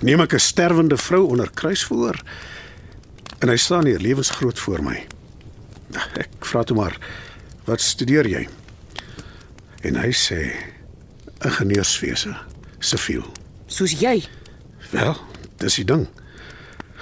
Neem 0.00 0.20
ek 0.20 0.34
'n 0.34 0.38
sterwende 0.38 0.96
vrou 0.96 1.28
onder 1.28 1.50
kruisvoer? 1.50 2.22
En 3.38 3.48
hy 3.48 3.56
staan 3.56 3.86
hier 3.86 3.98
lewensgroot 3.98 4.58
voor 4.58 4.82
my. 4.82 5.06
Ek 6.12 6.28
vra 6.40 6.62
toe 6.62 6.76
maar, 6.76 6.98
"Wat 7.64 7.80
studeer 7.80 8.28
jy?" 8.28 8.48
En 9.80 9.94
hy 9.96 10.12
sê, 10.12 10.52
"Ingenieurswese, 11.44 12.36
siviel." 12.78 13.32
Soos 13.66 13.92
jy. 14.00 14.24
Wel, 14.90 15.16
dis 15.56 15.74
die 15.74 15.84
ding. 15.84 16.08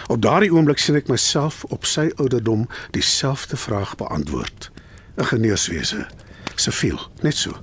Op 0.06 0.22
daardie 0.22 0.52
oomblik 0.52 0.78
sien 0.78 0.94
ek 0.94 1.08
myself 1.08 1.64
op 1.64 1.84
sy 1.84 2.12
ouderdom 2.16 2.68
dieselfde 2.90 3.56
vraag 3.56 3.96
beantwoord. 3.96 4.70
Ingenieurswese, 5.16 6.06
siviel, 6.54 7.10
net 7.20 7.34
so. 7.34 7.62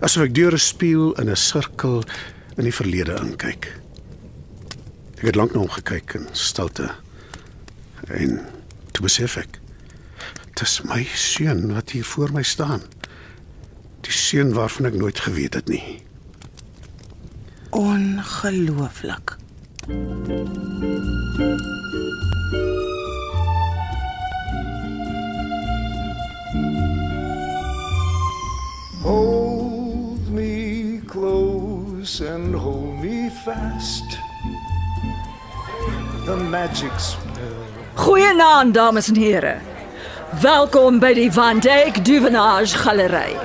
Asof 0.00 0.28
ek 0.28 0.34
deur 0.34 0.54
'n 0.54 0.62
spieël 0.62 1.12
in 1.18 1.30
'n 1.30 1.36
sirkel 1.36 2.04
in 2.56 2.64
die 2.64 2.74
verlede 2.74 3.18
inkyk. 3.18 3.74
Ek 5.18 5.26
het 5.26 5.34
lank 5.34 5.52
na 5.52 5.58
hom 5.58 5.70
gekyk 5.70 6.14
in 6.14 6.28
stilte. 6.32 6.90
En 8.06 8.46
toe 8.92 9.02
besef 9.02 9.36
ek, 9.36 9.58
dis 10.54 10.82
my 10.82 11.02
seun 11.14 11.74
wat 11.74 11.90
hier 11.90 12.04
voor 12.04 12.32
my 12.32 12.42
staan. 12.42 12.82
Die 14.00 14.12
seun 14.12 14.52
waarvan 14.52 14.86
ek 14.86 14.94
nooit 14.94 15.18
geweet 15.18 15.54
het 15.54 15.68
nie. 15.68 16.02
Ongelooflik. 17.70 19.36
Me 19.86 20.58
close 32.08 32.20
and 32.20 32.54
hold 32.54 33.00
me 33.02 33.28
fast. 33.28 34.18
The 36.24 36.36
magic 36.36 36.92
spell. 36.98 37.66
Goeienaand 37.94 38.74
dames 38.74 39.08
en 39.08 39.16
here. 39.16 39.60
Welkom 40.40 40.98
by 40.98 41.12
die 41.14 41.32
Van 41.32 41.60
Dijk 41.60 42.04
Duvenage 42.04 42.76
Galery. 42.76 43.36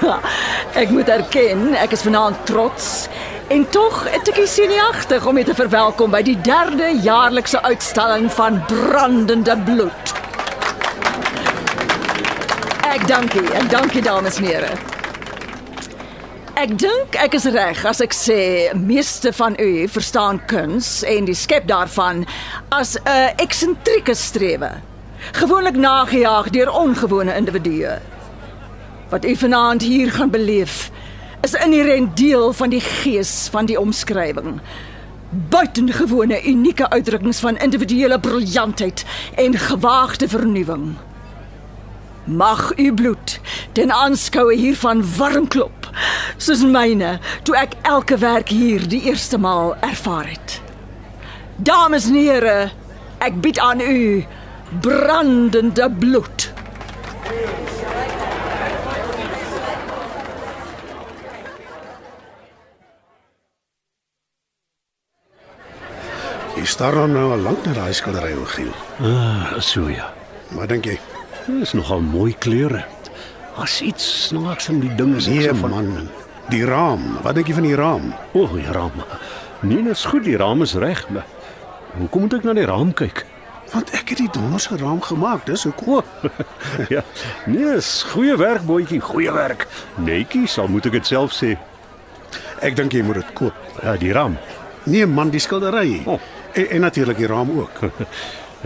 Ja, 0.00 0.18
ek 0.82 0.90
moet 0.90 1.08
erken, 1.08 1.74
ek 1.74 1.92
is 1.92 2.02
vanaand 2.02 2.46
trots 2.46 3.06
en 3.48 3.64
tog 3.70 4.02
'n 4.10 4.22
tikkie 4.24 4.46
senuagtig 4.46 5.26
om 5.26 5.36
u 5.36 5.44
te 5.44 5.54
verwelkom 5.54 6.10
by 6.10 6.22
die 6.22 6.40
derde 6.40 6.90
jaarlikse 7.02 7.62
uitstalling 7.62 8.28
van 8.32 8.60
brandende 8.66 9.56
bloed. 9.64 10.14
Ek 12.82 13.06
dank 13.06 13.34
u, 13.34 13.46
ek 13.54 13.70
dank 13.70 13.94
u 13.94 14.00
dames 14.00 14.42
en 14.42 14.50
here. 14.50 14.95
Ek 16.56 16.70
dink 16.80 17.12
ek 17.20 17.34
is 17.36 17.44
reg 17.52 17.82
as 17.84 17.98
ek 18.00 18.14
sê 18.16 18.36
meeste 18.80 19.28
van 19.36 19.58
u 19.60 19.84
verstaan 19.92 20.38
kuns 20.48 21.02
en 21.04 21.26
die 21.28 21.36
skep 21.36 21.66
daarvan 21.68 22.22
as 22.72 22.96
'n 22.96 23.36
eksentrieke 23.44 24.14
strewe. 24.16 24.70
Gewoonlik 25.36 25.76
nagejaag 25.76 26.48
deur 26.50 26.72
ongewone 26.72 27.36
individue. 27.36 28.00
Wat 29.10 29.24
u 29.24 29.36
vanaand 29.36 29.82
hier 29.82 30.10
gaan 30.10 30.30
beleef 30.30 30.90
is 31.42 31.52
'n 31.52 31.62
inherent 31.62 32.16
deel 32.16 32.52
van 32.52 32.70
die 32.70 32.80
gees 32.80 33.48
van 33.52 33.66
die 33.66 33.80
omskrywing. 33.80 34.60
Buitengewone 35.50 36.40
unieke 36.44 36.88
uitdrukkings 36.90 37.40
van 37.40 37.58
individuele 37.58 38.20
briljantheid 38.20 39.04
en 39.34 39.58
gewaagde 39.58 40.28
vernuwing. 40.28 40.96
Mag 42.24 42.72
u 42.78 42.94
bloed 42.94 43.40
ten 43.72 43.92
aanskoue 43.92 44.54
hiervan 44.54 45.04
warm 45.16 45.48
klop, 45.48 45.85
soos 46.36 46.64
myne 46.64 47.16
toe 47.42 47.56
ek 47.58 47.76
elke 47.82 48.18
werk 48.22 48.52
hier 48.52 48.86
die 48.88 49.02
eerste 49.10 49.38
maal 49.38 49.74
ervaar 49.80 50.28
het. 50.30 50.60
Dames 51.56 52.08
en 52.10 52.18
here, 52.20 52.70
ek 53.24 53.40
bied 53.40 53.58
aan 53.58 53.80
u 53.80 54.24
brandende 54.84 55.90
bloed. 55.98 56.50
Jy 66.56 66.64
staar 66.64 66.96
nou 67.08 67.30
al 67.30 67.42
lank 67.44 67.64
na 67.68 67.72
daai 67.76 67.92
skildery, 67.94 68.32
Giel. 68.56 68.72
Ah, 69.04 69.58
so 69.60 69.88
ja. 69.92 70.08
Wat 70.56 70.68
dink 70.72 70.88
jy? 70.88 70.96
Dit 71.46 71.62
is 71.68 71.74
nogal 71.78 72.00
mooi 72.00 72.32
kleure. 72.42 72.84
As 73.56 73.80
iets 73.80 74.26
snaaks 74.26 74.68
in 74.68 74.80
die 74.80 74.94
ding 74.94 75.14
is. 75.16 75.26
ek 75.26 75.34
Nee 75.34 75.54
van- 75.54 75.70
man, 75.70 76.08
die 76.52 76.64
raam. 76.64 77.18
Wat 77.22 77.34
dink 77.34 77.46
jy 77.48 77.54
van 77.54 77.62
die 77.62 77.74
raam? 77.74 78.12
O, 78.32 78.42
oh, 78.42 78.52
die 78.52 78.66
raam. 78.72 78.92
Nee, 79.60 79.82
dis 79.82 80.04
goed, 80.04 80.24
die 80.24 80.36
raam 80.36 80.62
is 80.62 80.74
reg, 80.74 81.06
hoekom 81.98 82.20
moet 82.26 82.34
ek 82.34 82.44
na 82.44 82.52
die 82.52 82.64
raam 82.68 82.92
kyk? 82.92 83.24
Want 83.72 83.90
ek 83.96 84.08
het 84.12 84.18
die 84.18 84.28
donderse 84.30 84.76
raam 84.76 85.00
gemaak, 85.02 85.46
dis 85.46 85.64
hoekom. 85.64 85.94
O, 85.96 86.02
ja. 86.94 87.02
Nee, 87.46 87.76
is 87.76 88.02
goeie 88.12 88.36
werk, 88.36 88.62
boetjie, 88.68 89.00
goeie 89.00 89.32
werk. 89.32 89.66
Netjie, 89.96 90.46
sal 90.46 90.68
moet 90.68 90.86
ek 90.86 90.92
dit 91.00 91.06
self 91.06 91.32
sê. 91.32 91.56
Ek 92.60 92.76
dink 92.76 92.92
jy 92.92 93.02
moet 93.02 93.14
dit 93.22 93.32
koop. 93.34 93.54
Ja, 93.82 93.96
die 93.96 94.12
raam. 94.12 94.36
Nee 94.84 95.06
man, 95.06 95.30
die 95.30 95.40
skildery. 95.40 96.02
Oh. 96.06 96.20
En, 96.52 96.68
en 96.70 96.80
natuurlik 96.80 97.16
die 97.16 97.26
raam 97.26 97.58
ook. 97.58 97.80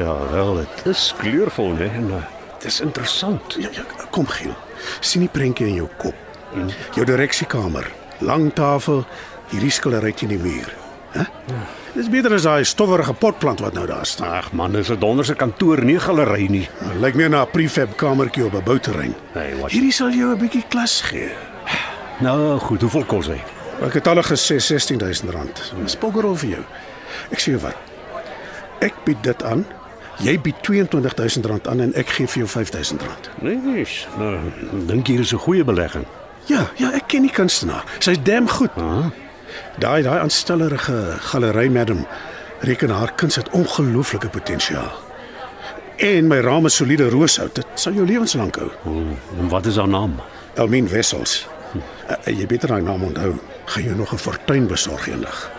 Ja, 0.01 0.15
wel, 0.33 0.55
dit 0.55 0.87
is 0.87 1.13
kleurvol, 1.19 1.75
hè. 1.77 1.85
En 1.99 2.07
uh, 2.15 2.21
dit 2.59 2.65
is 2.71 2.81
interessant. 2.81 3.57
Ja, 3.59 3.69
ja, 3.75 3.83
kom 4.15 4.27
Giel. 4.27 4.55
Sien 5.01 5.21
die 5.21 5.33
prentjie 5.33 5.67
in 5.67 5.75
jou 5.75 5.89
kop. 5.99 6.15
Jou 6.95 7.05
direksiekamer, 7.07 7.87
lang 8.21 8.53
tafel, 8.55 9.05
hierdie 9.51 9.71
skildery 9.71 10.13
teen 10.13 10.29
die 10.29 10.39
muur. 10.39 10.73
Hæ? 11.15 11.27
Dis 11.91 12.07
beter 12.11 12.37
as 12.37 12.45
daai 12.47 12.65
stowwerige 12.65 13.13
potplant 13.19 13.61
wat 13.61 13.75
nou 13.75 13.87
daar 13.87 14.07
staan. 14.07 14.31
Ag 14.39 14.53
man, 14.53 14.73
dis 14.73 14.91
'n 14.91 14.99
donderse 14.99 15.35
kantoor, 15.35 15.83
nie 15.85 15.99
galery 15.99 16.47
nie. 16.49 16.69
Dit 16.79 17.01
lyk 17.01 17.15
meer 17.15 17.31
na 17.31 17.43
'n 17.43 17.51
prefab 17.51 17.97
kamertjie 17.97 18.45
op 18.45 18.55
'n 18.55 18.63
bouterrein. 18.65 19.15
Hey, 19.33 19.57
wat? 19.57 19.71
Hierdie 19.71 19.93
sal 19.93 20.11
jou 20.11 20.33
'n 20.33 20.39
bietjie 20.39 20.65
klas 20.69 21.01
gee. 21.01 21.31
Nou, 22.21 22.59
goed, 22.59 22.81
hoeveel 22.81 23.05
kos 23.05 23.27
hy? 23.27 23.41
Ek 23.83 23.95
het 23.95 24.07
al 24.07 24.23
gesê 24.23 24.61
16000 24.61 25.31
rand. 25.31 25.73
Dis 25.83 25.97
poggerol 25.97 26.37
vir 26.37 26.51
jou. 26.51 26.65
Ek 27.31 27.41
sê 27.41 27.61
wat. 27.61 27.77
Ek 28.81 28.95
bied 29.05 29.23
dit 29.23 29.43
aan. 29.43 29.67
Jy 30.21 30.41
bied 30.41 30.63
22000 30.63 31.47
rand 31.47 31.69
aan 31.69 31.81
en 31.81 31.95
ek 31.95 32.09
gee 32.09 32.29
vir 32.29 32.43
jou 32.43 32.49
5000 32.49 33.03
rand. 33.03 33.31
Nee, 33.41 33.57
nee. 33.57 33.87
Nou, 34.19 34.37
dink 34.87 35.07
hier 35.07 35.21
is 35.21 35.33
'n 35.33 35.39
goeie 35.39 35.65
belegging. 35.65 36.05
Ja, 36.45 36.71
ja, 36.77 36.93
ek 36.93 37.07
ken 37.07 37.23
die 37.23 37.31
kunstenaar. 37.31 37.85
Sy's 37.99 38.23
damn 38.23 38.49
goed. 38.49 38.71
Daai 39.79 40.03
daai 40.03 40.19
aanstellerige 40.21 41.17
galery 41.21 41.69
madam 41.69 42.07
reken 42.61 42.91
haar 42.91 43.13
kuns 43.15 43.35
het 43.35 43.49
ongelooflike 43.51 44.29
potensiaal. 44.29 44.93
En 45.97 46.27
my 46.27 46.39
raam 46.41 46.67
is 46.67 46.77
soliede 46.77 47.09
rooshout. 47.09 47.55
Dit 47.55 47.67
sal 47.75 47.93
jou 47.93 48.07
lewenslank 48.07 48.57
hou. 48.57 48.71
En 49.39 49.49
wat 49.49 49.67
is 49.67 49.77
haar 49.77 49.89
naam? 49.89 50.21
Elmien 50.55 50.89
Wessels. 50.89 51.49
Uh, 51.75 52.37
jy 52.37 52.47
beter 52.47 52.69
daai 52.69 52.83
naam 52.83 53.03
onthou. 53.03 53.35
Gaan 53.65 53.83
jou 53.83 53.97
nog 53.97 54.13
'n 54.13 54.19
fortuin 54.19 54.67
besorg 54.67 55.09
eendag. 55.09 55.51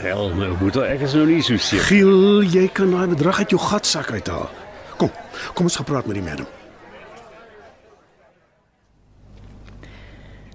Hel, 0.00 0.30
nou 0.32 0.54
moet 0.62 0.78
ek 0.80 1.02
is 1.04 1.12
nou 1.12 1.26
nie 1.28 1.42
so 1.44 1.60
seker. 1.60 1.84
Giel, 1.90 2.40
jy 2.48 2.64
kan 2.72 2.88
daai 2.94 3.10
bedrag 3.12 3.42
uit 3.42 3.52
jou 3.52 3.60
gatsak 3.60 4.08
uithaal. 4.16 4.48
Kom, 4.96 5.12
kom 5.52 5.68
ons 5.68 5.76
gaan 5.76 5.88
praat 5.90 6.08
met 6.08 6.16
die 6.16 6.24
madam. 6.24 6.48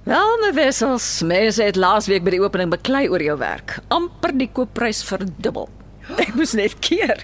Wel, 0.05 0.33
my 0.41 0.51
wessels, 0.53 1.05
mense 1.25 1.61
het 1.65 1.77
laasweek 1.77 2.25
by 2.25 2.33
die 2.35 2.41
opening 2.41 2.73
beklei 2.73 3.05
oor 3.09 3.21
jou 3.21 3.37
werk. 3.41 3.79
amper 3.93 4.33
die 4.37 4.49
koopprys 4.49 5.03
verdubbel. 5.05 5.69
Ek 6.17 6.35
moes 6.37 6.53
net 6.53 6.75
keer. 6.85 7.23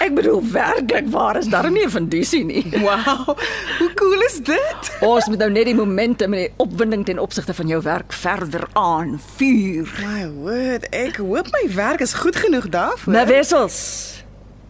Ek 0.00 0.14
bedoel 0.16 0.40
werklik 0.52 1.10
waar 1.12 1.36
is 1.36 1.50
daar 1.52 1.70
nie 1.70 1.84
'n 1.84 1.90
fundisie 1.90 2.44
nie. 2.44 2.64
Wow. 2.82 3.36
Hoe 3.78 3.90
cool 3.94 4.20
is 4.22 4.40
dit? 4.40 4.80
Ons 5.00 5.26
moet 5.26 5.38
nou 5.38 5.50
net 5.50 5.64
die 5.64 5.74
momentum 5.74 6.32
en 6.32 6.40
die 6.40 6.54
opwinding 6.56 7.04
ten 7.04 7.18
opsigte 7.18 7.54
van 7.54 7.66
jou 7.66 7.82
werk 7.82 8.12
verder 8.12 8.66
aanvuur. 8.72 9.88
My 10.00 10.28
word, 10.28 10.88
ek 10.90 11.16
hoop 11.16 11.48
my 11.52 11.74
werk 11.74 12.00
is 12.00 12.14
goed 12.14 12.36
genoeg 12.36 12.68
daarvoor. 12.68 13.12
My 13.12 13.26
wessels. 13.26 14.21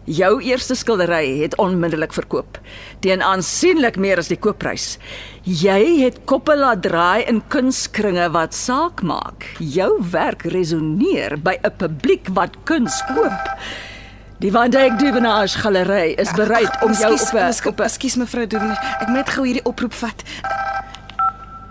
Jou 0.03 0.41
eerste 0.43 0.75
skildery 0.75 1.39
het 1.39 1.53
onmiddellik 1.55 2.11
verkoop 2.11 2.57
teen 2.99 3.21
aansienlik 3.23 3.95
meer 3.95 4.19
as 4.19 4.27
die 4.27 4.37
koopprys. 4.39 4.97
Jy 5.47 6.01
het 6.01 6.17
koppe 6.27 6.57
laat 6.59 6.81
draai 6.83 7.23
in 7.31 7.39
kunskringe 7.47 8.25
wat 8.35 8.55
saak 8.55 8.99
maak. 9.03 9.47
Jou 9.59 10.03
werk 10.11 10.43
resoneer 10.51 11.37
by 11.39 11.55
'n 11.63 11.71
publiek 11.77 12.27
wat 12.35 12.51
kuns 12.63 13.01
koop. 13.15 13.47
Die 14.39 14.51
Van 14.51 14.69
Dyck 14.69 14.99
Duvenage 14.99 15.57
Galery 15.57 16.15
is 16.19 16.31
bereid 16.31 16.81
om 16.83 16.91
jou 16.91 17.13
op 17.13 17.33
'n 17.33 17.67
op 17.67 17.79
'n 17.79 17.83
Ekskuus 17.83 18.15
mevrou 18.15 18.47
Doewener, 18.47 18.97
ek 18.99 19.07
moet 19.07 19.29
gou 19.29 19.45
hierdie 19.45 19.65
oproep 19.65 19.93
vat. 19.93 20.23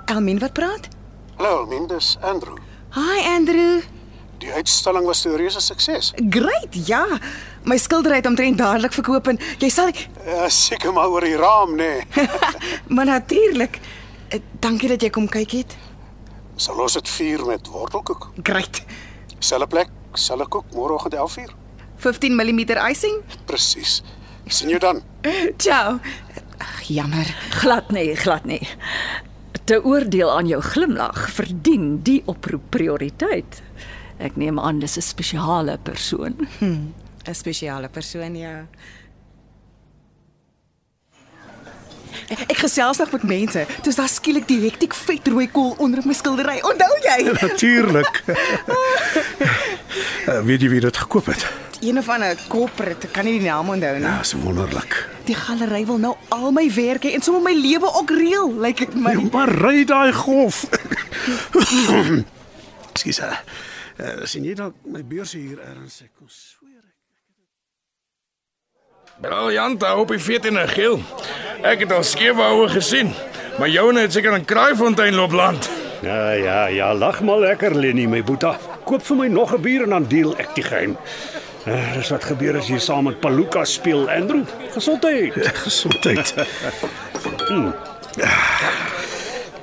Elmien 0.07 0.39
wat 0.39 0.53
praat? 0.53 0.89
Hallo, 1.37 1.67
Mindes 1.67 2.17
Andrew. 2.21 2.57
Hi 2.95 3.21
Andrew. 3.37 3.81
Die 4.39 4.53
uitstalling 4.53 5.07
was 5.07 5.25
'n 5.27 5.37
reuse 5.37 5.61
sukses. 5.61 6.13
Great, 6.31 6.87
ja. 6.87 7.07
My 7.65 7.77
skildery 7.79 8.15
het 8.19 8.27
omtrent 8.27 8.59
dadelik 8.59 8.93
verkoop 8.93 9.29
en 9.29 9.39
jy 9.59 9.69
sal 9.71 9.91
Ja, 10.27 10.49
seker 10.49 10.93
maar 10.93 11.09
oor 11.09 11.21
die 11.21 11.37
raam, 11.37 11.77
nê. 11.79 12.03
Nee. 12.17 12.29
maar 12.95 13.07
natuurlik. 13.07 13.81
Eh, 14.29 14.41
Dankie 14.61 14.89
dat 14.89 15.03
jy 15.03 15.11
kom 15.11 15.29
kyk 15.29 15.51
het. 15.53 15.77
Sal 16.57 16.81
ons 16.83 16.93
dit 16.99 17.09
vier 17.09 17.45
met 17.47 17.67
wortelkoek. 17.69 18.31
Great. 18.43 18.83
Selfe 19.39 19.67
plek, 19.67 19.89
selfe 20.15 20.47
koek, 20.49 20.65
môreoggend 20.75 21.15
11:00. 21.15 21.55
15 22.03 22.35
mm 22.35 22.61
icing. 22.91 23.21
Presies. 23.47 24.03
Sien 24.47 24.69
jou 24.69 24.79
dan. 24.83 25.03
Ciao. 25.65 25.99
Ag, 26.59 26.83
jammer. 26.87 27.27
glad 27.63 27.91
nie, 27.91 28.17
glad 28.17 28.45
nie. 28.45 28.61
Te 29.65 29.79
oordeel 29.85 30.31
aan 30.31 30.47
jou 30.47 30.61
glimlag 30.63 31.31
verdien 31.31 32.01
die 32.03 32.23
oproep 32.27 32.63
prioriteit. 32.71 33.63
Ek 34.19 34.37
neem 34.37 34.59
aan 34.59 34.79
dis 34.79 34.97
'n 34.99 35.03
spesiale 35.03 35.79
persoon. 35.83 36.37
'n 37.25 37.35
Spesiale 37.35 37.89
persoon, 37.89 38.37
ja. 38.37 38.67
Ek 42.29 42.57
gesels 42.59 42.97
nog 42.97 43.11
met 43.13 43.23
mense. 43.23 43.67
Dis 43.83 43.95
daar 43.99 44.09
skielik 44.09 44.47
die 44.49 44.61
hektiek 44.65 44.95
vet 44.95 45.29
rooi 45.29 45.49
kool 45.51 45.75
onder 45.79 45.99
op 45.99 46.05
my 46.09 46.15
skildery. 46.17 46.61
Onthou 46.65 46.99
jy? 47.05 47.19
Natuurlik. 47.43 48.23
uh, 50.29 50.41
weet 50.49 50.61
jy 50.65 50.69
wie 50.73 50.81
dit 50.81 50.97
gekoop 50.97 51.27
het? 51.33 51.47
Een 51.83 51.99
of 51.99 52.09
ander 52.09 52.39
corporate, 52.49 53.09
ek 53.09 53.13
kan 53.17 53.27
nie 53.27 53.39
die 53.41 53.49
naam 53.49 53.69
onthou 53.75 53.97
nie. 53.99 54.07
Ja, 54.07 54.21
is 54.23 54.33
wonderlik. 54.39 54.95
Die 55.27 55.35
galery 55.35 55.83
wil 55.87 55.99
nou 55.99 56.15
al 56.35 56.51
my 56.55 56.69
werk 56.75 57.03
hê 57.09 57.15
en 57.17 57.25
sommer 57.27 57.43
my 57.43 57.55
lewe 57.59 57.91
ook 57.91 58.11
reël, 58.15 58.53
lyk 58.55 58.63
like 58.79 58.87
dit 58.87 59.03
my. 59.03 59.17
Ja, 59.19 59.27
maar 59.35 59.51
ry 59.59 59.83
daai 59.85 60.13
golf. 60.15 60.65
Ekskuus. 62.93 63.21
Uh, 63.23 64.23
sien 64.31 64.47
jy 64.47 64.55
dalk 64.59 64.79
my 64.89 65.03
beursie 65.07 65.43
hier 65.49 65.61
ergens? 65.61 66.01
Ek 66.07 66.13
kon 66.19 66.31
sweer 66.31 66.71
ek. 66.71 66.72
Briljant, 69.21 69.83
op 69.95 70.09
die 70.09 70.19
14 70.19 70.57
geel. 70.69 71.01
Ek 71.63 71.85
het 71.85 71.93
al 71.93 72.03
skeewhoue 72.03 72.69
gesien, 72.69 73.13
maar 73.59 73.69
joune 73.69 74.01
het 74.01 74.13
seker 74.13 74.35
in 74.35 74.45
Kraaifontein 74.45 75.15
loop 75.15 75.33
land. 75.33 75.71
Ja, 76.03 76.31
ja, 76.33 76.67
ja, 76.67 76.95
lag 76.95 77.21
maar 77.23 77.39
lekker 77.39 77.75
Lenny, 77.75 78.07
my 78.07 78.25
boetie. 78.25 78.57
Koop 78.85 79.05
vir 79.07 79.17
my 79.17 79.29
nog 79.29 79.55
'n 79.55 79.61
bier 79.63 79.83
en 79.83 79.91
dan 79.91 80.07
deel 80.09 80.35
ek 80.39 80.55
die 80.55 80.65
geheim. 80.65 80.97
Uh, 81.67 81.93
dis 81.95 82.09
wat 82.11 82.25
gebeur 82.25 82.57
as 82.59 82.67
jy 82.67 82.79
saam 82.79 83.05
met 83.05 83.21
Paluka 83.21 83.65
speel, 83.65 84.11
Andrew. 84.11 84.43
Gesondheid. 84.73 85.33
Gesondheid. 85.67 86.35
hmm. 87.49 87.75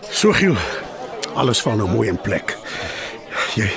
So 0.09 0.31
Giel. 0.31 0.55
Alles 1.35 1.61
val 1.61 1.75
nou 1.75 1.89
mooi 1.89 2.07
in 2.07 2.21
plek. 2.21 2.57
Jy 3.55 3.67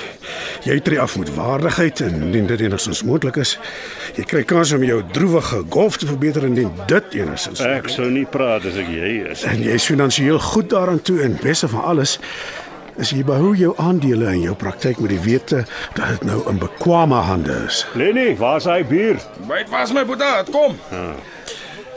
jy 0.63 0.79
tree 0.79 0.99
af 0.99 1.17
met 1.19 1.29
waardigheid 1.35 1.99
en 2.05 2.21
indien 2.21 2.45
dit 2.47 2.59
enigstens 2.59 3.03
moontlik 3.03 3.35
is, 3.41 3.57
jy 4.15 4.23
kry 4.27 4.43
kans 4.47 4.71
om 4.75 4.83
jou 4.83 5.01
droewige 5.15 5.63
golf 5.69 5.97
te 5.99 6.07
verbeter 6.07 6.45
indien 6.47 6.71
dit 6.87 7.17
enigstens. 7.19 7.63
Ek 7.67 7.89
sou 7.91 8.09
nie 8.11 8.25
praat 8.25 8.65
as 8.69 8.79
ek 8.79 8.91
jy 8.91 9.15
is. 9.33 9.43
En 9.49 9.63
jy 9.63 9.75
is 9.79 9.87
finansiëel 9.89 10.39
goed 10.39 10.69
daaraan 10.71 11.01
toe 11.01 11.19
en 11.25 11.35
beste 11.43 11.67
van 11.67 11.83
alles 11.93 12.19
is 13.01 13.09
jy 13.09 13.23
behou 13.25 13.55
jou 13.57 13.71
aandele 13.81 14.27
in 14.35 14.43
jou 14.45 14.55
praktyk 14.55 14.99
met 15.01 15.09
die 15.15 15.21
wete 15.23 15.63
dat 15.97 16.11
dit 16.13 16.27
nou 16.29 16.43
in 16.51 16.59
bekwame 16.61 17.23
hande 17.25 17.55
is. 17.65 17.81
Lenny, 17.97 18.35
waar's 18.37 18.67
hy 18.69 18.83
bier? 18.85 19.17
Byt 19.49 19.71
was 19.73 19.93
my 19.95 20.05
boetie, 20.05 20.51
kom. 20.53 20.77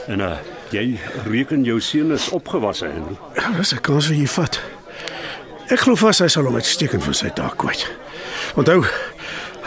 En 0.07 0.23
uh, 0.25 0.33
jy 0.73 0.97
reken 1.27 1.63
jou 1.67 1.77
seun 1.83 2.15
is 2.15 2.29
opgewasse, 2.33 2.89
Andrew. 2.89 3.15
Ja, 3.37 3.51
dis 3.57 3.75
'n 3.75 3.81
kans 3.81 4.09
wat 4.09 4.17
jy 4.17 4.27
vat. 4.27 4.59
Ek 5.69 5.79
glo 5.79 5.95
vas 5.95 6.19
hy 6.19 6.27
sal 6.27 6.45
hom 6.47 6.55
uitstekend 6.55 7.03
van 7.03 7.13
sy 7.13 7.29
taak 7.29 7.57
kwyt. 7.59 7.85
Onthou, 8.57 8.81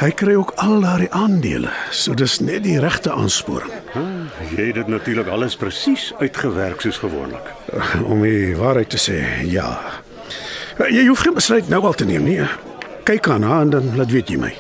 hy 0.01 0.09
kry 0.19 0.33
ook 0.35 0.51
al 0.59 0.81
daardie 0.83 1.11
aandele, 1.15 1.71
so 1.95 2.15
dis 2.19 2.41
net 2.43 2.65
die 2.65 2.81
regte 2.83 3.13
aansporing. 3.15 3.71
Jy 4.51 4.65
het 4.73 4.81
dit 4.81 4.89
natuurlik 4.91 5.31
alles 5.31 5.55
presies 5.59 6.09
uitgewerk 6.19 6.83
soos 6.83 6.99
gewoonlik. 6.99 7.53
Om 8.03 8.25
die 8.27 8.57
waarheid 8.59 8.91
te 8.91 8.99
sê, 8.99 9.21
ja. 9.47 9.77
Jy 10.91 11.05
hoef 11.07 11.23
geen 11.23 11.39
besluit 11.39 11.71
nou 11.71 11.85
al 11.87 11.95
te 11.95 12.09
neem 12.09 12.27
nie. 12.27 12.41
Kyk 13.07 13.31
aan 13.31 13.47
haar 13.47 13.69
en 13.69 13.73
dan 13.77 13.95
laat 14.01 14.11
weet 14.11 14.35
jy 14.35 14.41
my. 14.43 14.51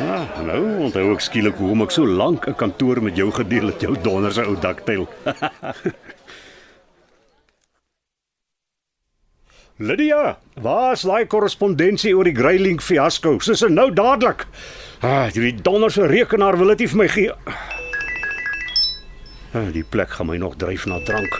Ah, 0.00 0.38
nou 0.46 0.60
onthou 0.86 1.08
ek 1.16 1.26
skielik 1.26 1.58
hoekom 1.58 1.82
ek 1.84 1.90
so 1.92 2.06
lank 2.06 2.46
'n 2.46 2.54
kantoor 2.54 3.02
met 3.02 3.16
jou 3.16 3.30
gedeel 3.34 3.74
het, 3.74 3.82
jou 3.82 3.96
donderse 4.02 4.46
ou 4.46 4.54
daktyl. 4.54 5.08
Lydia, 9.80 10.36
waar's 10.60 11.06
daai 11.08 11.24
korrespondensie 11.24 12.10
oor 12.12 12.28
die 12.28 12.36
Greylink 12.36 12.82
fiasco? 12.84 13.38
Dis 13.40 13.62
nou 13.72 13.86
dadelik. 13.96 14.42
Ah, 15.00 15.30
hierdie 15.32 15.54
donderse 15.56 16.04
rekenaar 16.04 16.58
wil 16.60 16.74
dit 16.74 16.82
nie 16.84 16.88
vir 16.92 16.98
my 17.00 17.06
gee. 17.08 17.30
Ah, 19.56 19.70
die 19.72 19.80
plek 19.80 20.12
gaan 20.18 20.28
my 20.28 20.36
nog 20.36 20.58
dryf 20.60 20.84
na 20.84 20.98
drank. 21.08 21.38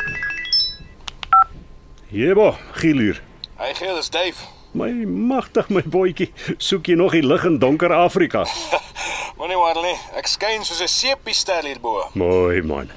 Jebo, 2.08 2.54
Gielier. 2.80 3.20
Hy 3.60 3.74
gee 3.76 3.92
dis 3.98 4.08
Dave. 4.08 4.48
My 4.72 4.88
magtig 5.04 5.68
my 5.68 5.84
boetjie, 5.84 6.30
soek 6.56 6.88
jy 6.88 6.96
nog 6.96 7.12
die 7.12 7.26
lig 7.26 7.44
in 7.44 7.60
donker 7.60 7.92
Afrika? 7.92 8.46
Moenie 9.38 9.60
worry 9.60 9.84
nie. 9.84 9.96
Ek 10.16 10.32
skyn 10.32 10.64
soos 10.64 10.80
'n 10.80 10.88
seepie-ster 10.88 11.68
hierbo. 11.68 12.08
Mooi 12.16 12.62
man. 12.64 12.88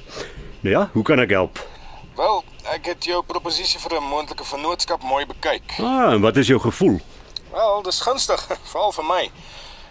Nou 0.64 0.72
ja, 0.72 0.88
hoe 0.96 1.04
kan 1.04 1.20
ek 1.20 1.36
help? 1.36 1.60
Wel, 2.16 2.43
ek 2.74 2.88
het 2.90 3.06
jou 3.06 3.20
proposisie 3.22 3.78
vir 3.80 3.98
'n 4.00 4.08
moontlike 4.10 4.44
vennootskap 4.44 5.02
mooi 5.02 5.26
bekyk. 5.26 5.78
Ah, 5.78 6.12
en 6.14 6.20
wat 6.20 6.36
is 6.36 6.46
jou 6.46 6.60
gevoel? 6.60 7.00
Wel, 7.52 7.82
dis 7.82 8.00
gunstig, 8.00 8.46
veral 8.70 8.92
vir 8.92 9.04
my. 9.04 9.30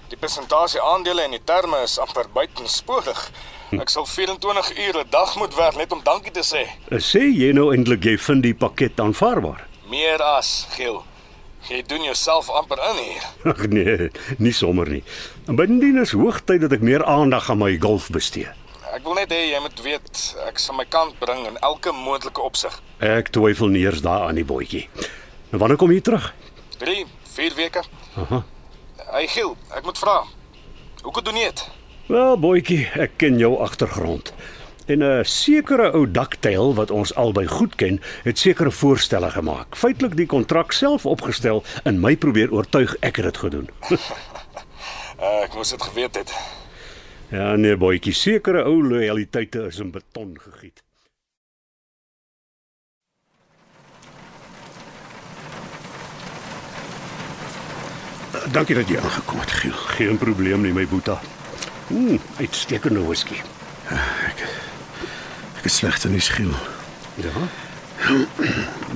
Die 0.09 0.17
persentasie 0.17 0.81
aandele 0.81 1.21
en 1.23 1.31
die 1.31 1.43
terme 1.43 1.81
is 1.83 1.97
amper 1.99 2.27
buitensporig. 2.33 3.31
Ek 3.71 3.89
sal 3.89 4.05
24 4.05 4.71
ure 4.87 5.03
'n 5.03 5.09
dag 5.09 5.35
moet 5.35 5.55
werk 5.55 5.75
net 5.75 5.91
om 5.91 6.01
dankie 6.03 6.31
te 6.31 6.43
sê. 6.43 6.67
Sê 6.99 7.23
jy 7.31 7.53
nou 7.53 7.71
eintlik 7.71 8.03
jy 8.03 8.17
vind 8.17 8.43
die 8.43 8.53
pakket 8.53 8.99
aanvaarbaar? 8.99 9.67
Meer 9.89 10.21
as, 10.21 10.67
Giel. 10.75 11.03
Jy 11.69 11.81
doen 11.87 12.03
jouself 12.03 12.49
amper 12.49 12.77
in 12.91 12.97
hier. 13.03 13.23
Ag 13.53 13.67
nee, 13.67 14.09
nie 14.37 14.51
sommer 14.53 14.89
nie. 14.89 15.03
En 15.47 15.55
bindien 15.55 15.97
is 15.97 16.11
hoogtyd 16.11 16.61
dat 16.61 16.71
ek 16.71 16.81
meer 16.81 17.05
aandag 17.05 17.49
aan 17.49 17.57
my 17.57 17.77
golf 17.79 18.09
bestee. 18.09 18.51
Ek 18.93 19.01
wil 19.01 19.15
net 19.17 19.31
hê 19.33 19.47
jy 19.49 19.57
moet 19.57 19.79
weet 19.81 20.19
ek 20.45 20.59
sal 20.61 20.75
my 20.77 20.83
kant 20.85 21.15
bring 21.17 21.47
in 21.49 21.55
elke 21.65 21.89
moontlike 21.97 22.43
opsig. 22.45 22.75
Ek 23.01 23.31
twyfel 23.33 23.71
nie 23.73 23.81
eers 23.87 24.03
daaraan 24.05 24.37
die 24.37 24.45
boetjie. 24.45 24.83
En 25.49 25.57
wanneer 25.63 25.79
kom 25.81 25.89
jy 25.89 26.03
terug? 26.05 26.27
3, 26.77 26.99
4 27.33 27.57
weke. 27.57 27.81
Aha. 28.21 28.43
Hey 29.07 29.25
Giel, 29.33 29.55
ek 29.73 29.89
moet 29.89 29.97
vra. 29.97 30.19
Hoe 31.01 31.25
doen 31.25 31.41
jy 31.41 31.49
dit? 31.49 31.65
Wel, 32.13 32.37
boetjie, 32.37 32.79
ek 32.93 33.17
ken 33.17 33.41
jou 33.41 33.55
agtergrond. 33.65 34.29
En 34.85 35.01
'n 35.01 35.25
sekere 35.25 35.89
ou 35.97 36.05
daktyl 36.05 36.75
wat 36.77 36.91
ons 36.91 37.15
albei 37.17 37.47
goed 37.47 37.75
ken, 37.75 38.01
het 38.23 38.37
sekere 38.37 38.71
voorstelle 38.71 39.31
gemaak. 39.31 39.75
Feitelik 39.75 40.15
die 40.15 40.29
kontrak 40.29 40.71
self 40.71 41.05
opgestel 41.05 41.63
en 41.83 41.99
my 41.99 42.15
probeer 42.15 42.53
oortuig 42.53 42.93
ek 43.01 43.15
het 43.15 43.25
dit 43.25 43.37
gedoen. 43.37 43.69
Uh, 43.89 43.97
ek 45.45 45.55
moes 45.55 45.69
dit 45.69 45.81
geweet 45.81 46.15
het. 46.15 46.61
Ja 47.33 47.55
nee, 47.55 47.77
boetjie, 47.77 48.13
sekere 48.13 48.63
ou 48.69 48.79
loyaliteite 48.85 49.67
is 49.69 49.79
in 49.83 49.91
beton 49.91 50.35
gegiet. 50.39 50.83
Dankie 58.53 58.75
dat 58.75 58.89
jy 58.89 58.97
aangekom 58.99 59.39
het, 59.39 59.51
Giel. 59.51 59.77
Geen 59.95 60.17
probleem 60.17 60.61
nie, 60.61 60.73
my 60.75 60.83
boeta. 60.87 61.19
Ooh, 61.93 62.19
uitstekende 62.37 63.01
whisky. 63.07 63.39
Ek 65.57 65.65
is 65.69 65.77
slegte 65.79 66.09
nuus, 66.11 66.29
Giel. 66.33 66.51
Ja. 67.23 67.31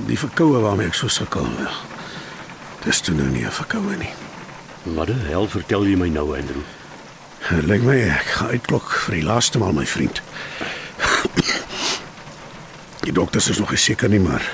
Die 0.06 0.18
verkoue 0.18 0.60
waarmee 0.62 0.90
ek 0.90 0.98
so 0.98 1.08
sukkel. 1.08 1.48
Dis 2.84 3.00
toe 3.00 3.14
nou 3.14 3.28
nie 3.32 3.46
'n 3.46 3.50
verkoue 3.50 3.96
nie. 3.96 4.12
Wat 4.94 5.06
die 5.06 5.22
hel 5.26 5.48
vertel 5.48 5.86
jy 5.86 5.96
my 5.96 6.08
nou, 6.08 6.36
Andrew? 6.36 6.77
Lyk 7.46 7.82
my 7.86 7.96
ek 8.12 8.32
gaan 8.36 8.50
uitklok 8.52 8.90
vir 9.06 9.14
die 9.18 9.24
laaste 9.24 9.60
maal, 9.62 9.72
my 9.72 9.86
vriend. 9.88 10.20
Die 13.06 13.14
dokters 13.16 13.48
is 13.48 13.60
nog 13.62 13.70
nie 13.72 13.80
seker 13.80 14.10
nie, 14.12 14.20
maar 14.20 14.44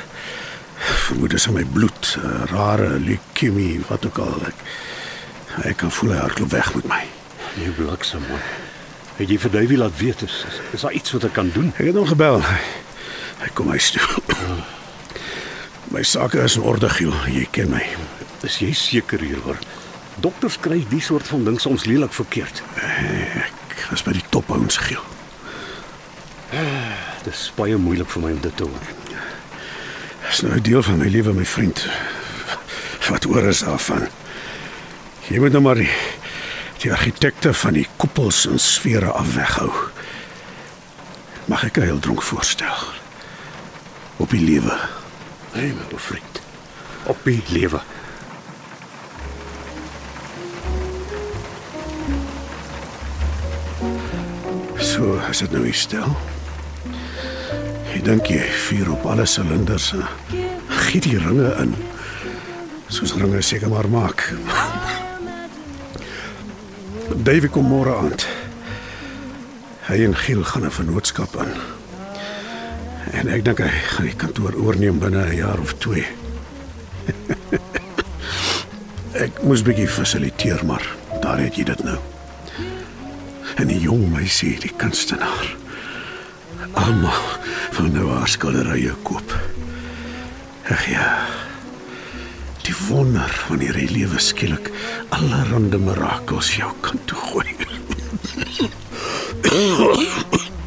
vermoed 1.09 1.35
is 1.35 1.47
in 1.47 1.57
my 1.57 1.64
bloed, 1.64 2.16
'n 2.22 2.47
rare 2.53 2.99
leukemie, 2.99 3.80
wat 3.89 4.07
ook 4.07 4.18
al. 4.18 4.47
Ek, 4.47 4.59
ek 5.64 5.76
kan 5.76 5.91
voel 5.91 6.12
hy 6.14 6.20
hardloop 6.20 6.51
weg 6.51 6.74
met 6.74 6.87
my. 6.87 7.03
Nee, 7.57 7.70
bliksem 7.70 8.22
man. 8.28 8.41
Het 9.16 9.28
jy 9.30 9.39
vir 9.39 9.51
Davey 9.51 9.76
laat 9.76 9.99
weet 9.99 10.22
is, 10.22 10.45
is, 10.49 10.61
is 10.72 10.80
daar 10.80 10.93
iets 10.93 11.12
wat 11.14 11.24
ek 11.24 11.32
kan 11.32 11.51
doen? 11.55 11.72
Ek 11.78 11.87
het 11.87 11.95
hom 11.95 12.07
gebel. 12.07 12.43
Hy, 12.43 13.51
kom 13.55 13.68
huis 13.68 13.91
toe. 13.91 14.22
My 15.95 16.03
sake 16.03 16.43
is 16.43 16.57
in 16.57 16.62
orde, 16.62 16.89
Giel. 16.91 17.14
Jy 17.30 17.47
ken 17.51 17.70
my. 17.70 17.82
Is 18.43 18.59
jy 18.59 18.72
seker 18.72 19.20
hieroor? 19.22 19.59
Dokters 20.22 20.58
kry 20.60 20.84
die 20.88 21.00
soort 21.00 21.26
van 21.26 21.44
ding 21.44 21.60
soms 21.60 21.84
lelik 21.84 22.12
verkeerd. 22.12 22.62
Ek 23.74 23.86
was 23.90 24.04
by 24.06 24.12
die 24.12 24.24
topouens, 24.30 24.76
Giel. 24.76 25.02
Dis 27.24 27.48
baie 27.56 27.76
moeilik 27.80 28.10
vir 28.12 28.22
my 28.22 28.34
om 28.36 28.42
dit 28.44 28.56
te 28.56 28.66
hoor. 28.68 28.92
Dis 30.28 30.42
nou 30.42 30.54
'n 30.54 30.62
deel 30.62 30.82
van 30.82 30.98
my 30.98 31.08
lewe, 31.08 31.32
my 31.32 31.44
vriend. 31.44 31.86
Wat 33.08 33.26
oor 33.26 33.44
is 33.48 33.60
daarvan? 33.60 34.08
Jy 35.28 35.38
moet 35.38 35.52
nou 35.52 35.62
maar 35.62 35.74
die, 35.74 35.90
die 36.78 36.92
argitekte 36.92 37.54
van 37.54 37.72
die 37.72 37.88
koepels 37.96 38.46
en 38.46 38.58
sfere 38.58 39.10
af 39.10 39.34
weghou. 39.34 39.70
Mag 41.44 41.64
ek 41.64 41.78
'n 41.78 41.82
heel 41.82 41.98
dronk 41.98 42.22
voorstel? 42.22 42.76
Op 44.16 44.30
die 44.30 44.40
lewe. 44.40 44.78
Nee, 45.54 45.72
my 45.72 45.98
vriend. 45.98 46.40
Op 47.04 47.18
die 47.24 47.42
lewe. 47.48 47.80
So 54.95 55.16
as 55.26 55.40
dit 55.42 55.51
nou 55.51 55.64
hier 55.66 55.74
stel. 55.74 56.12
Ek 57.97 58.05
dink 58.07 58.28
jy 58.30 58.45
vuur 58.68 58.92
op 58.95 59.09
alle 59.11 59.24
silinders. 59.26 59.88
Giet 60.86 61.09
die 61.09 61.16
ringe 61.18 61.49
in. 61.59 61.72
Soos 62.95 63.16
ringe 63.18 63.40
seker 63.42 63.72
maar 63.72 63.88
maak. 63.90 64.22
David 67.26 67.51
kom 67.57 67.66
môre 67.72 67.97
aand. 68.05 68.28
Hy 69.88 69.99
en 70.07 70.14
Giel 70.14 70.47
gaan 70.47 70.70
'n 70.70 70.70
vennootskap 70.78 71.36
aan. 71.42 71.53
En 73.18 73.28
ek 73.28 73.45
dink 73.45 73.59
hy 73.59 73.74
gaan 73.90 74.07
die 74.07 74.16
kantoor 74.16 74.55
oorneem 74.55 75.03
binne 75.03 75.26
'n 75.26 75.36
jaar 75.42 75.59
of 75.59 75.74
2. 75.82 76.07
ek 79.26 79.42
moes 79.42 79.62
bietjie 79.62 79.88
fasiliteer, 79.88 80.62
maar 80.64 80.86
daar 81.20 81.42
het 81.42 81.57
jy 81.59 81.64
dit 81.64 81.82
nou. 81.82 82.13
En 83.55 83.66
die 83.70 83.80
jong 83.80 84.09
meisie, 84.12 84.59
die 84.61 84.72
kunstenaar. 84.76 85.57
Almal 86.72 87.22
van 87.76 87.92
nou 87.94 88.09
haar 88.11 88.28
skilderye 88.28 88.94
koop. 89.07 89.34
Ag 90.70 90.86
ja. 90.90 91.09
Die 92.64 92.74
wonder 92.88 93.30
wanneer 93.48 93.76
hy 93.76 93.86
lewe 93.92 94.18
skielik 94.18 94.70
allerhande 95.14 95.78
mirakels 95.78 96.55
jou 96.57 96.70
kan 96.80 96.98
toegooi. 97.05 97.52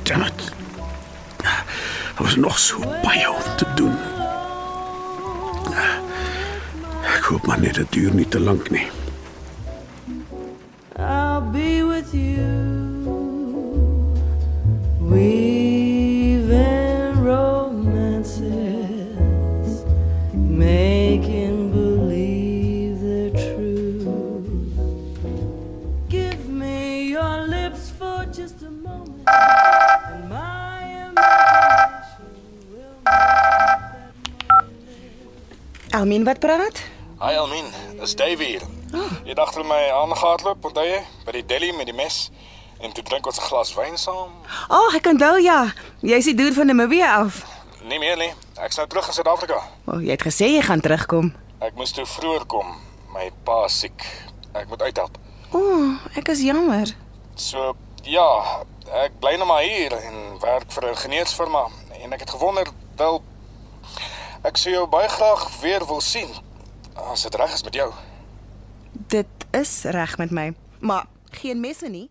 Damn 0.04 0.24
it. 0.24 0.52
Daar 1.42 2.26
was 2.26 2.36
nog 2.36 2.60
so 2.60 2.80
baie 3.04 3.30
om 3.30 3.58
te 3.58 3.66
doen. 3.76 3.98
Ek 7.16 7.28
hoop 7.30 7.46
maar 7.48 7.60
net 7.60 7.76
dit 7.82 7.92
duur 7.92 8.14
nie 8.14 8.28
te 8.28 8.40
lank 8.40 8.70
nie. 8.72 8.88
I'll 10.98 11.42
be 11.42 11.84
with 11.84 12.14
you. 12.14 12.42
Weaving 15.00 16.52
romances, 17.22 18.50
making 20.34 21.72
believe 21.72 23.00
they're 23.00 23.30
true. 23.30 24.02
Give 26.10 26.50
me 26.50 27.10
your 27.14 27.46
lips 27.48 27.92
for 27.92 28.26
just 28.34 28.64
a 28.64 28.72
moment, 28.72 29.30
and 29.30 30.30
my 30.30 30.82
imagination 31.08 32.34
will 32.74 32.98
Almin 35.94 36.26
wat 36.26 36.40
praat? 36.40 36.82
Hi 37.22 37.38
Almin, 37.38 37.66
dis 38.02 38.16
Dave 38.16 38.44
hier. 38.44 38.77
Jy 39.28 39.34
dacht 39.36 39.58
vir 39.58 39.66
my 39.68 39.78
aangehardloop, 39.92 40.66
onthou 40.70 40.86
jy? 40.88 41.02
By 41.28 41.34
die 41.36 41.42
deli 41.44 41.74
met 41.76 41.90
die 41.90 41.96
mes. 41.96 42.30
En 42.80 42.94
toe 42.96 43.04
drink 43.04 43.26
ons 43.28 43.40
'n 43.42 43.48
glas 43.50 43.74
wyn 43.76 43.98
saam. 44.00 44.32
O, 44.70 44.78
oh, 44.78 44.96
ek 44.96 45.06
onthou 45.12 45.36
ja. 45.44 45.74
Jy's 46.00 46.30
die 46.32 46.36
duur 46.36 46.54
van 46.54 46.66
Namibië 46.68 47.04
af. 47.04 47.44
Nie 47.84 48.00
meer 48.00 48.18
nie. 48.18 48.32
Ek's 48.56 48.78
nou 48.78 48.88
terug 48.88 49.08
in 49.08 49.14
Suid-Afrika. 49.14 49.60
O, 49.86 49.92
oh, 49.92 50.02
jy 50.02 50.12
het 50.12 50.24
gesê 50.24 50.48
jy 50.48 50.62
gaan 50.62 50.80
terugkom. 50.80 51.34
Ek 51.60 51.76
moes 51.76 51.92
toe 51.92 52.06
vroeër 52.06 52.46
kom. 52.46 52.80
My 53.12 53.32
pa 53.44 53.66
is 53.66 53.80
siek. 53.80 54.06
Ek 54.54 54.70
moet 54.70 54.82
uithelp. 54.82 55.18
O, 55.52 55.60
oh, 55.60 55.98
ek 56.16 56.28
is 56.28 56.42
jammer. 56.42 56.96
So 57.36 57.76
ja, 58.04 58.64
ek 59.04 59.20
bly 59.20 59.36
nou 59.36 59.48
maar 59.48 59.64
hier 59.64 59.92
en 59.92 60.40
werk 60.40 60.72
vir 60.72 60.84
'n 60.84 60.96
ingenieursfirma 60.96 61.68
en 62.02 62.14
ek 62.14 62.20
het 62.20 62.30
gewonder 62.30 62.68
wel 62.96 63.22
ek 64.44 64.58
sou 64.58 64.72
jou 64.72 64.88
baie 64.88 65.10
graag 65.10 65.60
weer 65.60 65.86
wil 65.86 66.02
sien. 66.02 66.30
As 66.96 67.22
dit 67.22 67.36
reg 67.36 67.54
is 67.54 67.64
met 67.64 67.74
jou. 67.74 67.92
Dit 69.08 69.28
is 69.52 69.84
reg 69.84 70.18
met 70.18 70.32
my, 70.32 70.54
maar 70.80 71.06
geen 71.32 71.60
messe 71.60 71.88
nie. 71.88 72.10